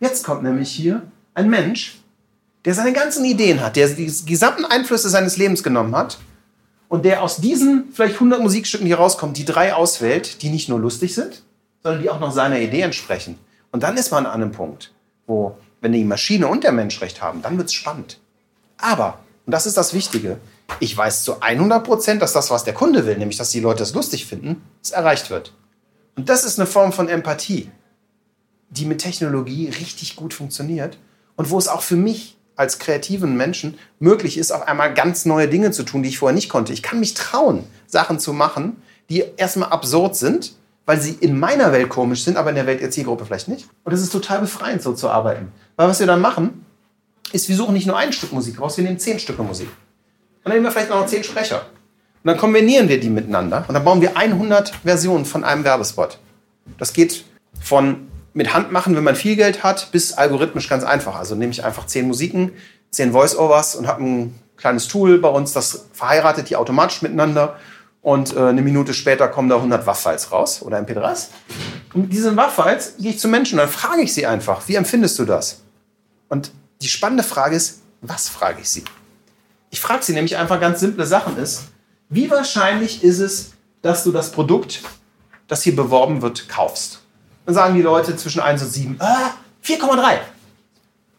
Jetzt 0.00 0.24
kommt 0.24 0.42
nämlich 0.42 0.70
hier 0.70 1.02
ein 1.34 1.50
Mensch, 1.50 1.98
der 2.64 2.74
seine 2.74 2.92
ganzen 2.92 3.24
Ideen 3.24 3.60
hat, 3.60 3.76
der 3.76 3.88
die 3.88 4.12
gesamten 4.26 4.64
Einflüsse 4.64 5.08
seines 5.08 5.36
Lebens 5.36 5.62
genommen 5.62 5.94
hat 5.94 6.18
und 6.88 7.04
der 7.04 7.22
aus 7.22 7.38
diesen 7.38 7.90
vielleicht 7.92 8.14
100 8.14 8.40
Musikstücken, 8.40 8.86
die 8.86 8.92
rauskommen, 8.92 9.34
die 9.34 9.44
drei 9.44 9.74
auswählt, 9.74 10.42
die 10.42 10.50
nicht 10.50 10.68
nur 10.68 10.78
lustig 10.78 11.14
sind, 11.14 11.42
sondern 11.82 12.02
die 12.02 12.10
auch 12.10 12.20
noch 12.20 12.32
seiner 12.32 12.60
Idee 12.60 12.82
entsprechen. 12.82 13.38
Und 13.72 13.82
dann 13.82 13.96
ist 13.96 14.10
man 14.12 14.26
an 14.26 14.40
einem 14.40 14.52
Punkt, 14.52 14.92
wo 15.26 15.56
wenn 15.84 15.92
die 15.92 16.02
Maschine 16.02 16.48
und 16.48 16.64
der 16.64 16.72
Mensch 16.72 17.00
recht 17.02 17.20
haben, 17.20 17.42
dann 17.42 17.58
wird 17.58 17.68
es 17.68 17.74
spannend. 17.74 18.18
Aber, 18.78 19.20
und 19.44 19.52
das 19.52 19.66
ist 19.66 19.76
das 19.76 19.92
Wichtige, 19.92 20.38
ich 20.80 20.96
weiß 20.96 21.24
zu 21.24 21.42
100 21.42 21.84
Prozent, 21.84 22.22
dass 22.22 22.32
das, 22.32 22.50
was 22.50 22.64
der 22.64 22.72
Kunde 22.72 23.06
will, 23.06 23.18
nämlich 23.18 23.36
dass 23.36 23.50
die 23.50 23.60
Leute 23.60 23.82
es 23.82 23.92
lustig 23.92 24.24
finden, 24.24 24.62
es 24.82 24.92
erreicht 24.92 25.28
wird. 25.28 25.52
Und 26.16 26.30
das 26.30 26.44
ist 26.44 26.58
eine 26.58 26.66
Form 26.66 26.92
von 26.92 27.08
Empathie, 27.08 27.70
die 28.70 28.86
mit 28.86 29.02
Technologie 29.02 29.68
richtig 29.68 30.16
gut 30.16 30.32
funktioniert 30.32 30.96
und 31.36 31.50
wo 31.50 31.58
es 31.58 31.68
auch 31.68 31.82
für 31.82 31.96
mich 31.96 32.38
als 32.56 32.78
kreativen 32.78 33.36
Menschen 33.36 33.76
möglich 33.98 34.38
ist, 34.38 34.52
auf 34.52 34.66
einmal 34.66 34.94
ganz 34.94 35.26
neue 35.26 35.48
Dinge 35.48 35.70
zu 35.70 35.82
tun, 35.82 36.02
die 36.02 36.08
ich 36.08 36.18
vorher 36.18 36.34
nicht 36.34 36.48
konnte. 36.48 36.72
Ich 36.72 36.82
kann 36.82 36.98
mich 36.98 37.12
trauen, 37.12 37.64
Sachen 37.86 38.18
zu 38.18 38.32
machen, 38.32 38.80
die 39.10 39.22
erstmal 39.36 39.68
absurd 39.68 40.16
sind, 40.16 40.54
weil 40.86 41.00
sie 41.00 41.12
in 41.12 41.38
meiner 41.38 41.72
Welt 41.72 41.88
komisch 41.88 42.24
sind, 42.24 42.36
aber 42.36 42.50
in 42.50 42.56
der 42.56 42.66
Welt 42.66 42.80
der 42.80 42.90
Zielgruppe 42.90 43.24
vielleicht 43.24 43.48
nicht. 43.48 43.68
Und 43.84 43.92
es 43.92 44.02
ist 44.02 44.12
total 44.12 44.40
befreiend, 44.40 44.82
so 44.82 44.92
zu 44.92 45.08
arbeiten. 45.08 45.52
Weil 45.76 45.88
was 45.88 46.00
wir 46.00 46.06
dann 46.06 46.20
machen, 46.20 46.64
ist, 47.32 47.48
wir 47.48 47.56
suchen 47.56 47.74
nicht 47.74 47.86
nur 47.86 47.96
ein 47.96 48.12
Stück 48.12 48.32
Musik 48.32 48.60
raus, 48.60 48.76
wir 48.76 48.84
nehmen 48.84 48.98
zehn 48.98 49.18
Stücke 49.18 49.42
Musik. 49.42 49.68
Und 49.68 50.50
dann 50.50 50.52
nehmen 50.54 50.64
wir 50.64 50.72
vielleicht 50.72 50.90
noch 50.90 51.06
zehn 51.06 51.24
Sprecher. 51.24 51.62
Und 52.22 52.28
dann 52.28 52.36
kombinieren 52.36 52.88
wir 52.88 53.00
die 53.00 53.10
miteinander 53.10 53.64
und 53.66 53.74
dann 53.74 53.84
bauen 53.84 54.00
wir 54.00 54.16
100 54.16 54.72
Versionen 54.84 55.24
von 55.24 55.44
einem 55.44 55.64
Werbespot. 55.64 56.18
Das 56.78 56.92
geht 56.92 57.24
von 57.60 58.08
mit 58.34 58.52
Hand 58.52 58.72
machen, 58.72 58.96
wenn 58.96 59.04
man 59.04 59.14
viel 59.14 59.36
Geld 59.36 59.62
hat, 59.62 59.92
bis 59.92 60.12
algorithmisch 60.12 60.68
ganz 60.68 60.82
einfach. 60.84 61.16
Also 61.16 61.34
nehme 61.34 61.52
ich 61.52 61.64
einfach 61.64 61.86
zehn 61.86 62.06
Musiken, 62.06 62.50
zehn 62.90 63.12
Voice-Overs 63.12 63.76
und 63.76 63.86
habe 63.86 64.02
ein 64.02 64.40
kleines 64.56 64.88
Tool 64.88 65.18
bei 65.18 65.28
uns, 65.28 65.52
das 65.52 65.86
verheiratet 65.92 66.50
die 66.50 66.56
automatisch 66.56 67.02
miteinander 67.02 67.56
und 68.04 68.36
äh, 68.36 68.40
eine 68.40 68.60
Minute 68.60 68.92
später 68.92 69.28
kommen 69.28 69.48
da 69.48 69.56
100 69.56 69.86
WAV-Files 69.86 70.30
raus 70.30 70.60
oder 70.62 70.78
MP3s. 70.78 71.28
Und 71.94 72.02
mit 72.02 72.12
diesen 72.12 72.36
WAV-Files 72.36 72.98
gehe 72.98 73.12
ich 73.12 73.18
zu 73.18 73.28
Menschen 73.28 73.58
und 73.58 73.64
dann 73.64 73.72
frage 73.72 74.02
ich 74.02 74.12
sie 74.12 74.26
einfach, 74.26 74.68
wie 74.68 74.74
empfindest 74.74 75.18
du 75.18 75.24
das? 75.24 75.62
Und 76.28 76.52
die 76.82 76.88
spannende 76.88 77.24
Frage 77.24 77.56
ist, 77.56 77.80
was 78.02 78.28
frage 78.28 78.60
ich 78.60 78.68
sie? 78.68 78.84
Ich 79.70 79.80
frage 79.80 80.04
sie 80.04 80.12
nämlich 80.12 80.36
einfach 80.36 80.60
ganz 80.60 80.80
simple 80.80 81.06
Sachen 81.06 81.38
ist, 81.38 81.62
wie 82.10 82.30
wahrscheinlich 82.30 83.02
ist 83.02 83.20
es, 83.20 83.52
dass 83.80 84.04
du 84.04 84.12
das 84.12 84.30
Produkt, 84.30 84.82
das 85.48 85.62
hier 85.62 85.74
beworben 85.74 86.20
wird, 86.20 86.46
kaufst? 86.46 87.00
Dann 87.46 87.54
sagen 87.54 87.74
die 87.74 87.82
Leute 87.82 88.16
zwischen 88.16 88.40
1 88.40 88.62
und 88.62 88.68
7, 88.68 88.96
ah, 88.98 89.30
4,3. 89.64 90.18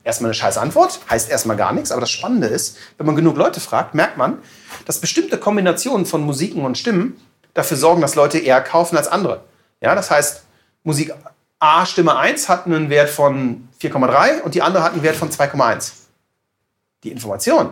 Erstmal 0.05 0.29
eine 0.29 0.35
scheiß 0.35 0.59
Antwort, 0.59 0.99
heißt 1.09 1.31
erstmal 1.31 1.57
gar 1.57 1.73
nichts, 1.73 1.91
aber 1.91 1.99
das 1.99 2.11
Spannende 2.11 2.45
ist, 2.47 2.77
wenn 2.97 3.07
man 3.07 3.15
genug 3.15 3.37
Leute 3.37 3.59
fragt, 3.59 3.95
merkt 3.95 4.17
man, 4.17 4.37
dass 4.85 5.01
bestimmte 5.01 5.39
Kombinationen 5.39 6.05
von 6.05 6.21
Musiken 6.21 6.63
und 6.63 6.77
Stimmen 6.77 7.19
dafür 7.55 7.75
sorgen, 7.75 8.01
dass 8.01 8.13
Leute 8.13 8.37
eher 8.37 8.61
kaufen 8.61 8.97
als 8.97 9.07
andere. 9.07 9.43
Ja, 9.81 9.95
das 9.95 10.11
heißt, 10.11 10.43
Musik 10.83 11.11
A, 11.57 11.87
Stimme 11.87 12.15
1 12.17 12.47
hat 12.49 12.67
einen 12.67 12.91
Wert 12.91 13.09
von 13.09 13.67
4,3 13.81 14.41
und 14.43 14.53
die 14.53 14.61
andere 14.61 14.83
hat 14.83 14.93
einen 14.93 15.01
Wert 15.01 15.15
von 15.15 15.31
2,1. 15.31 15.93
Die 17.03 17.11
Information 17.11 17.71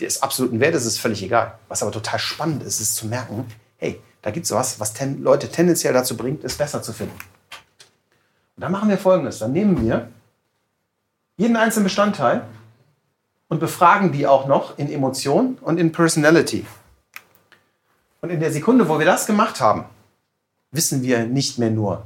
des 0.00 0.20
absoluten 0.20 0.58
Wertes 0.58 0.84
ist 0.84 0.98
völlig 0.98 1.22
egal. 1.22 1.58
Was 1.68 1.82
aber 1.82 1.92
total 1.92 2.18
spannend 2.18 2.64
ist, 2.64 2.80
ist 2.80 2.96
zu 2.96 3.06
merken, 3.06 3.46
hey, 3.76 4.00
da 4.22 4.32
gibt 4.32 4.46
es 4.46 4.52
was, 4.52 4.80
was 4.80 4.94
ten 4.94 5.22
Leute 5.22 5.48
tendenziell 5.48 5.92
dazu 5.92 6.16
bringt, 6.16 6.42
es 6.42 6.56
besser 6.56 6.82
zu 6.82 6.92
finden. 6.92 7.16
Und 8.56 8.62
dann 8.62 8.72
machen 8.72 8.88
wir 8.88 8.98
folgendes: 8.98 9.38
Dann 9.38 9.52
nehmen 9.52 9.80
wir 9.84 10.08
jeden 11.36 11.56
einzelnen 11.56 11.84
Bestandteil 11.84 12.46
und 13.48 13.58
befragen 13.58 14.12
die 14.12 14.26
auch 14.26 14.46
noch 14.46 14.78
in 14.78 14.90
Emotion 14.90 15.58
und 15.60 15.78
in 15.78 15.92
Personality. 15.92 16.66
Und 18.20 18.30
in 18.30 18.40
der 18.40 18.52
Sekunde, 18.52 18.88
wo 18.88 18.98
wir 18.98 19.06
das 19.06 19.26
gemacht 19.26 19.60
haben, 19.60 19.84
wissen 20.70 21.02
wir 21.02 21.26
nicht 21.26 21.58
mehr 21.58 21.70
nur, 21.70 22.04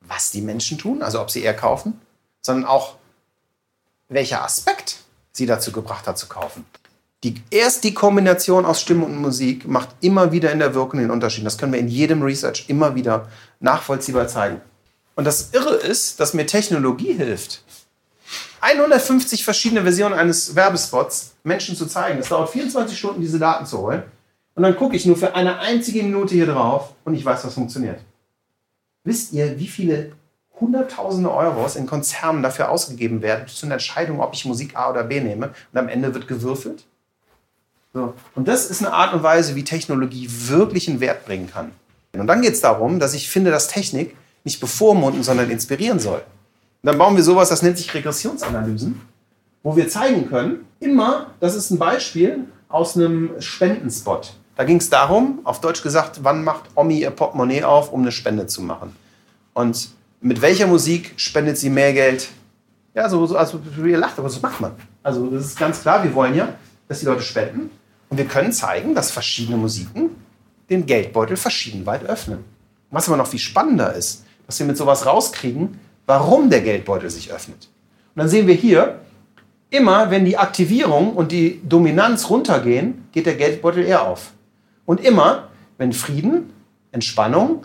was 0.00 0.30
die 0.30 0.42
Menschen 0.42 0.78
tun, 0.78 1.02
also 1.02 1.20
ob 1.20 1.30
sie 1.30 1.42
eher 1.42 1.54
kaufen, 1.54 2.00
sondern 2.42 2.64
auch, 2.64 2.96
welcher 4.08 4.44
Aspekt 4.44 4.98
sie 5.32 5.46
dazu 5.46 5.72
gebracht 5.72 6.06
hat 6.06 6.18
zu 6.18 6.26
kaufen. 6.26 6.64
Die, 7.22 7.42
erst 7.50 7.84
die 7.84 7.94
Kombination 7.94 8.64
aus 8.64 8.80
Stimme 8.80 9.04
und 9.04 9.16
Musik 9.16 9.68
macht 9.68 9.90
immer 10.00 10.32
wieder 10.32 10.50
in 10.52 10.58
der 10.58 10.74
Wirkung 10.74 11.00
den 11.00 11.10
Unterschied. 11.10 11.44
Das 11.44 11.58
können 11.58 11.72
wir 11.72 11.80
in 11.80 11.88
jedem 11.88 12.22
Research 12.22 12.64
immer 12.68 12.94
wieder 12.94 13.28
nachvollziehbar 13.60 14.26
zeigen. 14.26 14.60
Und 15.16 15.24
das 15.24 15.50
Irre 15.52 15.74
ist, 15.74 16.18
dass 16.18 16.32
mir 16.32 16.46
Technologie 16.46 17.12
hilft, 17.12 17.62
150 18.60 19.44
verschiedene 19.44 19.82
Versionen 19.82 20.14
eines 20.14 20.54
Werbespots 20.54 21.34
Menschen 21.44 21.76
zu 21.76 21.86
zeigen. 21.86 22.18
Es 22.18 22.28
dauert 22.28 22.50
24 22.50 22.98
Stunden, 22.98 23.20
diese 23.20 23.38
Daten 23.38 23.66
zu 23.66 23.78
holen. 23.78 24.02
Und 24.54 24.62
dann 24.62 24.76
gucke 24.76 24.96
ich 24.96 25.06
nur 25.06 25.16
für 25.16 25.34
eine 25.34 25.60
einzige 25.60 26.02
Minute 26.02 26.34
hier 26.34 26.46
drauf 26.46 26.92
und 27.04 27.14
ich 27.14 27.24
weiß, 27.24 27.44
was 27.44 27.54
funktioniert. 27.54 28.00
Wisst 29.04 29.32
ihr, 29.32 29.58
wie 29.58 29.68
viele 29.68 30.12
Hunderttausende 30.60 31.32
Euros 31.32 31.76
in 31.76 31.86
Konzernen 31.86 32.42
dafür 32.42 32.68
ausgegeben 32.68 33.22
werden, 33.22 33.48
zu 33.48 33.64
einer 33.64 33.76
Entscheidung, 33.76 34.20
ob 34.20 34.34
ich 34.34 34.44
Musik 34.44 34.76
A 34.76 34.90
oder 34.90 35.04
B 35.04 35.20
nehme? 35.20 35.54
Und 35.72 35.78
am 35.78 35.88
Ende 35.88 36.12
wird 36.12 36.28
gewürfelt? 36.28 36.84
So. 37.94 38.12
Und 38.34 38.46
das 38.46 38.68
ist 38.68 38.84
eine 38.84 38.92
Art 38.92 39.14
und 39.14 39.22
Weise, 39.22 39.56
wie 39.56 39.64
Technologie 39.64 40.28
wirklich 40.28 40.88
einen 40.88 41.00
Wert 41.00 41.24
bringen 41.24 41.50
kann. 41.50 41.72
Und 42.12 42.26
dann 42.26 42.42
geht 42.42 42.52
es 42.52 42.60
darum, 42.60 43.00
dass 43.00 43.14
ich 43.14 43.30
finde, 43.30 43.50
dass 43.50 43.68
Technik 43.68 44.14
nicht 44.44 44.60
bevormunden, 44.60 45.22
sondern 45.22 45.50
inspirieren 45.50 45.98
soll. 45.98 46.22
Dann 46.82 46.96
bauen 46.96 47.16
wir 47.16 47.22
sowas, 47.22 47.48
das 47.48 47.62
nennt 47.62 47.76
sich 47.76 47.92
Regressionsanalysen, 47.92 49.00
wo 49.62 49.76
wir 49.76 49.88
zeigen 49.88 50.28
können, 50.28 50.64
immer, 50.80 51.26
das 51.40 51.54
ist 51.54 51.70
ein 51.70 51.78
Beispiel 51.78 52.44
aus 52.68 52.96
einem 52.96 53.30
Spendenspot. 53.38 54.32
Da 54.56 54.64
ging 54.64 54.78
es 54.78 54.88
darum, 54.88 55.40
auf 55.44 55.60
Deutsch 55.60 55.82
gesagt, 55.82 56.20
wann 56.22 56.44
macht 56.44 56.64
Omi 56.74 57.00
ihr 57.00 57.10
Portemonnaie 57.10 57.64
auf, 57.64 57.92
um 57.92 58.02
eine 58.02 58.12
Spende 58.12 58.46
zu 58.46 58.62
machen? 58.62 58.94
Und 59.52 59.90
mit 60.20 60.42
welcher 60.42 60.66
Musik 60.66 61.14
spendet 61.16 61.58
sie 61.58 61.70
mehr 61.70 61.92
Geld? 61.92 62.28
Ja, 62.94 63.08
so, 63.08 63.24
so 63.26 63.36
also 63.36 63.60
ihr 63.84 63.98
lacht, 63.98 64.18
aber 64.18 64.28
das 64.28 64.40
macht 64.40 64.60
man. 64.60 64.72
Also 65.02 65.26
das 65.28 65.46
ist 65.46 65.58
ganz 65.58 65.80
klar, 65.82 66.02
wir 66.02 66.14
wollen 66.14 66.34
ja, 66.34 66.54
dass 66.88 67.00
die 67.00 67.06
Leute 67.06 67.22
spenden. 67.22 67.70
Und 68.08 68.18
wir 68.18 68.26
können 68.26 68.52
zeigen, 68.52 68.94
dass 68.94 69.10
verschiedene 69.10 69.56
Musiken 69.56 70.10
den 70.68 70.86
Geldbeutel 70.86 71.36
verschieden 71.36 71.86
weit 71.86 72.04
öffnen. 72.04 72.44
Was 72.90 73.08
aber 73.08 73.16
noch 73.16 73.28
viel 73.28 73.38
spannender 73.38 73.94
ist, 73.94 74.24
dass 74.46 74.58
wir 74.58 74.66
mit 74.66 74.76
sowas 74.76 75.06
rauskriegen, 75.06 75.78
warum 76.10 76.50
der 76.50 76.60
Geldbeutel 76.60 77.08
sich 77.08 77.32
öffnet. 77.32 77.68
Und 78.14 78.18
dann 78.18 78.28
sehen 78.28 78.48
wir 78.48 78.54
hier, 78.54 78.98
immer 79.70 80.10
wenn 80.10 80.24
die 80.24 80.36
Aktivierung 80.36 81.14
und 81.14 81.30
die 81.30 81.60
Dominanz 81.62 82.28
runtergehen, 82.28 83.06
geht 83.12 83.26
der 83.26 83.36
Geldbeutel 83.36 83.84
eher 83.84 84.08
auf. 84.08 84.32
Und 84.86 85.04
immer, 85.04 85.50
wenn 85.78 85.92
Frieden, 85.92 86.52
Entspannung, 86.90 87.64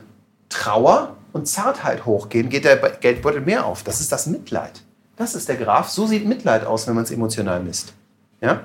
Trauer 0.50 1.16
und 1.34 1.48
Zartheit 1.48 2.06
hochgehen, 2.06 2.50
geht 2.50 2.66
der 2.66 2.78
Geldbeutel 2.78 3.42
mehr 3.42 3.66
auf. 3.66 3.82
Das 3.82 4.00
ist 4.00 4.12
das 4.12 4.28
Mitleid. 4.28 4.84
Das 5.16 5.34
ist 5.34 5.50
der 5.50 5.56
Graph. 5.56 5.90
So 5.90 6.06
sieht 6.06 6.28
Mitleid 6.28 6.68
aus, 6.68 6.86
wenn 6.86 6.94
man 6.94 7.06
es 7.06 7.10
emotional 7.10 7.64
misst. 7.64 7.94
Ja? 8.42 8.62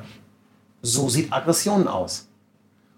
So 0.83 1.09
sieht 1.09 1.33
Aggression 1.33 1.89
aus. 1.89 2.28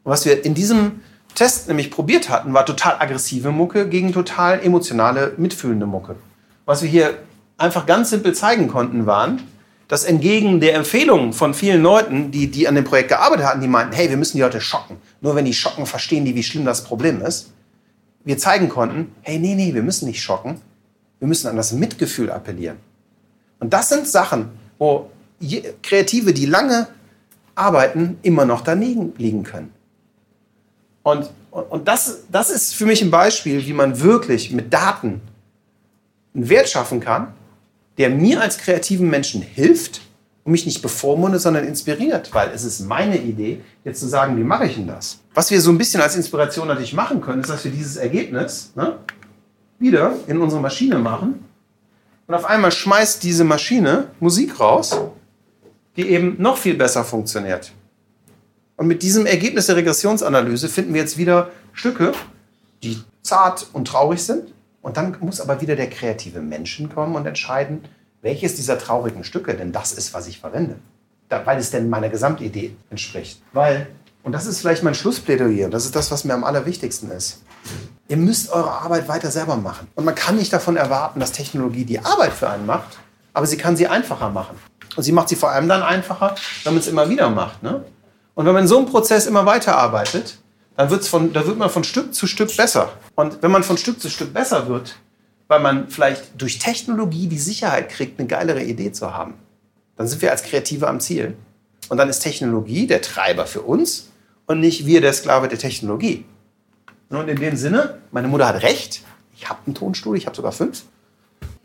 Und 0.03 0.11
was 0.11 0.25
wir 0.25 0.45
in 0.45 0.55
diesem 0.55 1.03
Test 1.37 1.69
nämlich 1.69 1.93
probiert 1.93 2.29
hatten, 2.29 2.53
war 2.53 2.67
total 2.67 2.97
aggressive 2.99 3.53
Mucke 3.53 3.89
gegen 3.89 4.13
total 4.13 4.61
emotionale, 4.61 5.35
mitfühlende 5.37 5.87
Mucke. 5.87 6.17
Was 6.65 6.83
wir 6.83 6.89
hier 6.89 7.19
einfach 7.59 7.87
ganz 7.87 8.11
simpel 8.11 8.35
zeigen 8.35 8.69
konnten, 8.69 9.07
waren, 9.07 9.43
dass 9.89 10.05
entgegen 10.05 10.61
der 10.61 10.75
Empfehlungen 10.75 11.33
von 11.33 11.55
vielen 11.55 11.83
Leuten, 11.83 12.31
die, 12.31 12.51
die 12.51 12.67
an 12.67 12.75
dem 12.75 12.85
Projekt 12.85 13.11
gearbeitet 13.11 13.47
hatten, 13.47 13.61
die 13.61 13.69
meinten, 13.69 13.93
hey, 13.93 14.09
wir 14.09 14.17
müssen 14.17 14.37
die 14.37 14.43
Leute 14.43 14.61
schocken. 14.61 14.97
Nur 15.21 15.35
wenn 15.35 15.45
die 15.45 15.53
schocken, 15.53 15.87
verstehen 15.87 16.25
die, 16.25 16.35
wie 16.35 16.43
schlimm 16.43 16.65
das 16.65 16.85
Problem 16.85 17.21
ist. 17.21 17.51
Wir 18.25 18.39
zeigen 18.39 18.69
konnten, 18.69 19.15
hey, 19.23 19.39
nee, 19.39 19.55
nee, 19.55 19.75
wir 19.75 19.83
müssen 19.83 20.07
nicht 20.07 20.23
schocken. 20.23 20.61
Wir 21.19 21.29
müssen 21.29 21.49
an 21.49 21.57
das 21.57 21.73
Mitgefühl 21.73 22.31
appellieren. 22.31 22.79
Und 23.61 23.73
das 23.73 23.91
sind 23.91 24.09
Sachen, 24.09 24.49
wo 24.79 25.11
Kreative, 25.83 26.33
die 26.33 26.47
lange 26.47 26.89
arbeiten, 27.55 28.19
immer 28.23 28.45
noch 28.45 28.63
daneben 28.63 29.13
liegen 29.19 29.43
können. 29.43 29.73
Und, 31.03 31.31
und 31.51 31.87
das, 31.87 32.21
das 32.31 32.51
ist 32.51 32.75
für 32.75 32.87
mich 32.87 33.03
ein 33.03 33.11
Beispiel, 33.11 33.67
wie 33.67 33.73
man 33.73 34.01
wirklich 34.01 34.53
mit 34.53 34.73
Daten 34.73 35.21
einen 36.35 36.49
Wert 36.49 36.69
schaffen 36.69 37.01
kann, 37.01 37.35
der 37.99 38.11
mir 38.11 38.41
als 38.41 38.59
kreativen 38.59 39.11
Menschen 39.11 39.43
hilft 39.43 40.01
und 40.45 40.53
mich 40.53 40.67
nicht 40.67 40.83
bevormundet, 40.83 41.41
sondern 41.41 41.65
inspiriert. 41.65 42.33
Weil 42.33 42.51
es 42.55 42.65
ist 42.65 42.81
meine 42.81 43.19
Idee, 43.19 43.61
jetzt 43.85 44.01
zu 44.01 44.09
sagen, 44.09 44.37
wie 44.37 44.45
mache 44.45 44.67
ich 44.67 44.75
denn 44.75 44.87
das? 44.87 45.19
Was 45.35 45.51
wir 45.51 45.61
so 45.61 45.71
ein 45.71 45.79
bisschen 45.79 46.01
als 46.01 46.17
Inspiration 46.17 46.69
natürlich 46.69 46.95
machen 46.95 47.21
können, 47.21 47.43
ist, 47.43 47.51
dass 47.51 47.65
wir 47.65 47.71
dieses 47.71 47.97
Ergebnis 47.97 48.73
ne, 48.75 48.97
wieder 49.79 50.15
in 50.27 50.41
unsere 50.41 50.61
Maschine 50.61 50.99
machen. 50.99 51.45
Und 52.27 52.35
auf 52.35 52.45
einmal 52.45 52.73
schmeißt 52.73 53.23
diese 53.23 53.45
Maschine 53.45 54.09
Musik 54.21 54.59
raus, 54.59 54.97
die 55.97 56.09
eben 56.09 56.37
noch 56.41 56.57
viel 56.57 56.75
besser 56.75 57.05
funktioniert. 57.05 57.73
Und 58.77 58.87
mit 58.87 59.03
diesem 59.03 59.27
Ergebnis 59.27 59.67
der 59.67 59.77
Regressionsanalyse 59.77 60.69
finden 60.69 60.95
wir 60.95 61.03
jetzt 61.03 61.19
wieder 61.19 61.51
Stücke, 61.73 62.13
die 62.83 62.99
zart 63.23 63.67
und 63.73 63.87
traurig 63.87 64.23
sind. 64.23 64.53
Und 64.83 64.97
dann 64.97 65.17
muss 65.21 65.41
aber 65.41 65.61
wieder 65.61 65.77
der 65.77 65.89
kreative 65.89 66.41
Menschen 66.41 66.93
kommen 66.93 67.15
und 67.15 67.25
entscheiden, 67.25 67.85
welches 68.21 68.57
dieser 68.57 68.79
traurigen 68.79 69.25
Stücke 69.25 69.55
denn 69.55 69.73
das 69.73 69.93
ist, 69.93 70.13
was 70.13 70.27
ich 70.27 70.41
verwende. 70.41 70.77
Da, 71.29 71.47
weil 71.47 71.59
es 71.59 71.71
denn 71.71 71.89
meiner 71.89 72.09
Gesamtidee 72.09 72.77
entspricht. 72.91 73.41
Weil, 73.53 73.87
und 74.23 74.33
das 74.33 74.47
ist 74.47 74.61
vielleicht 74.61 74.83
mein 74.83 74.95
Schlussplädoyer, 74.95 75.71
das 75.71 75.87
ist 75.87 75.97
das, 75.97 76.11
was 76.11 76.25
mir 76.25 76.35
am 76.35 76.45
allerwichtigsten 76.45 77.11
ist. 77.11 77.43
Ihr 78.09 78.17
müsst 78.17 78.51
eure 78.51 78.71
Arbeit 78.71 79.09
weiter 79.09 79.31
selber 79.31 79.57
machen. 79.57 79.89
Und 79.95 80.05
man 80.05 80.15
kann 80.15 80.37
nicht 80.37 80.53
davon 80.53 80.77
erwarten, 80.77 81.21
dass 81.21 81.33
Technologie 81.33 81.85
die 81.85 82.01
Arbeit 82.01 82.33
für 82.33 82.51
einen 82.51 82.67
macht, 82.67 82.99
aber 83.33 83.47
sie 83.47 83.57
kann 83.57 83.77
sie 83.77 83.87
einfacher 83.87 84.31
machen. 84.31 84.57
Und 84.97 85.05
sie 85.05 85.13
macht 85.13 85.29
sie 85.29 85.37
vor 85.37 85.51
allem 85.51 85.69
dann 85.69 85.83
einfacher, 85.83 86.35
wenn 86.65 86.75
man 86.75 86.81
es 86.81 86.89
immer 86.89 87.09
wieder 87.09 87.31
macht. 87.31 87.63
Ne? 87.63 87.85
Und 88.35 88.47
wenn 88.47 88.53
man 88.53 88.65
in 88.65 88.69
so 88.69 88.79
einem 88.79 88.87
Prozess 88.87 89.27
immer 89.27 89.47
weiterarbeitet, 89.47 90.39
dann 90.77 90.91
wird's 90.91 91.09
von, 91.09 91.33
da 91.33 91.47
wird 91.47 91.59
man 91.59 91.71
von 91.71 91.85
Stück 91.85 92.15
zu 92.15 92.27
Stück 92.27 92.57
besser. 92.57 92.93
Und 93.15 93.43
wenn 93.43 93.51
man 93.51 93.63
von 93.63 93.77
Stück 93.77 94.01
zu 94.01 94.09
Stück 94.09 94.33
besser 94.33 94.69
wird, 94.69 94.97
weil 95.49 95.61
man 95.61 95.89
vielleicht 95.89 96.41
durch 96.41 96.59
Technologie 96.59 97.27
die 97.27 97.39
Sicherheit 97.39 97.91
kriegt, 97.91 98.19
eine 98.19 98.29
geilere 98.29 98.63
Idee 98.63 98.93
zu 98.93 99.13
haben, 99.13 99.35
dann 99.97 100.07
sind 100.07 100.23
wir 100.23 100.31
als 100.31 100.43
Kreative 100.43 100.89
am 100.89 101.01
Ziel. 101.01 101.37
Und 101.89 101.99
dann 101.99 102.09
ist 102.09 102.21
Technologie 102.21 102.87
der 102.87 103.03
Treiber 103.03 103.47
für 103.47 103.61
uns 103.61 104.11
und 104.47 104.61
nicht 104.61 104.87
wir 104.87 105.01
der 105.01 105.13
Sklave 105.13 105.49
der 105.49 105.59
Technologie. 105.59 106.25
Und 107.11 107.29
in 107.29 107.39
dem 107.39 107.57
Sinne, 107.57 107.99
meine 108.11 108.29
Mutter 108.29 108.49
hat 108.49 108.63
recht. 108.63 109.03
Ich 109.37 109.49
habe 109.49 109.61
ein 109.67 109.75
Tonstudio, 109.75 110.17
ich 110.17 110.27
habe 110.27 110.35
sogar 110.35 110.53
fünf. 110.53 110.85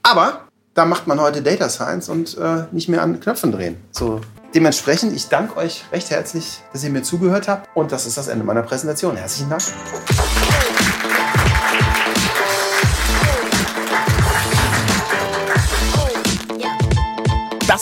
Aber 0.04 0.48
da 0.74 0.86
macht 0.86 1.08
man 1.08 1.22
heute 1.22 1.42
Data 1.42 1.70
Science 1.70 2.10
und 2.10 2.38
äh, 2.38 2.66
nicht 2.72 2.90
mehr 2.90 3.02
an 3.02 3.20
Knöpfen 3.20 3.52
drehen. 3.52 3.78
So, 3.92 4.22
dementsprechend, 4.54 5.14
ich 5.14 5.30
danke 5.30 5.58
euch 5.58 5.86
recht 5.92 6.10
herzlich, 6.10 6.62
dass 6.74 6.84
ihr 6.84 6.90
mir 6.90 7.04
zugehört 7.04 7.48
habt. 7.48 7.70
Und 7.76 7.92
das 7.92 8.06
ist 8.06 8.18
das 8.18 8.28
Ende 8.28 8.46
meiner 8.46 8.64
Präsentation. 8.64 9.16
Herzlichen 9.16 9.50
Dank. 9.50 9.64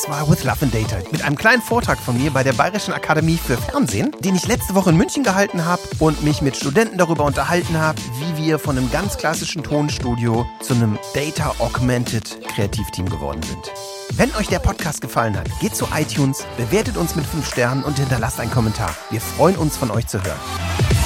War 0.08 0.30
With 0.30 0.43
Love 0.43 0.58
and 0.62 0.74
Data 0.74 0.97
mit 1.12 1.24
einem 1.24 1.36
kleinen 1.36 1.62
Vortrag 1.62 1.97
von 1.97 2.22
mir 2.22 2.32
bei 2.32 2.43
der 2.43 2.53
Bayerischen 2.53 2.93
Akademie 2.93 3.38
für 3.38 3.58
Fernsehen, 3.58 4.12
den 4.20 4.36
ich 4.36 4.45
letzte 4.47 4.76
Woche 4.76 4.91
in 4.91 4.97
München 4.97 5.24
gehalten 5.24 5.66
habe 5.66 5.82
und 5.99 6.24
mich 6.24 6.41
mit 6.41 6.56
Studenten 6.56 6.97
darüber 6.97 7.24
unterhalten 7.24 7.80
habe, 7.80 7.99
wie 8.20 8.43
wir 8.43 8.60
von 8.60 8.78
einem 8.78 8.91
ganz 8.91 9.18
klassischen 9.18 9.64
Tonstudio 9.64 10.45
zu 10.62 10.76
einem 10.76 10.99
Data 11.16 11.56
Augmented 11.58 12.39
Kreativteam 12.47 13.10
geworden 13.10 13.41
sind. 13.41 13.72
Wenn 14.12 14.34
euch 14.36 14.47
der 14.47 14.60
Podcast 14.60 15.01
gefallen 15.01 15.36
hat, 15.36 15.49
geht 15.60 15.76
zu 15.76 15.88
iTunes, 15.95 16.45
bewertet 16.58 16.97
uns 16.97 17.16
mit 17.16 17.26
5 17.26 17.47
Sternen 17.47 17.84
und 17.84 17.97
hinterlasst 17.97 18.39
einen 18.39 18.51
Kommentar. 18.51 18.95
Wir 19.10 19.22
freuen 19.22 19.56
uns 19.56 19.76
von 19.76 19.89
euch 19.89 20.06
zu 20.08 20.24
hören. 20.24 21.05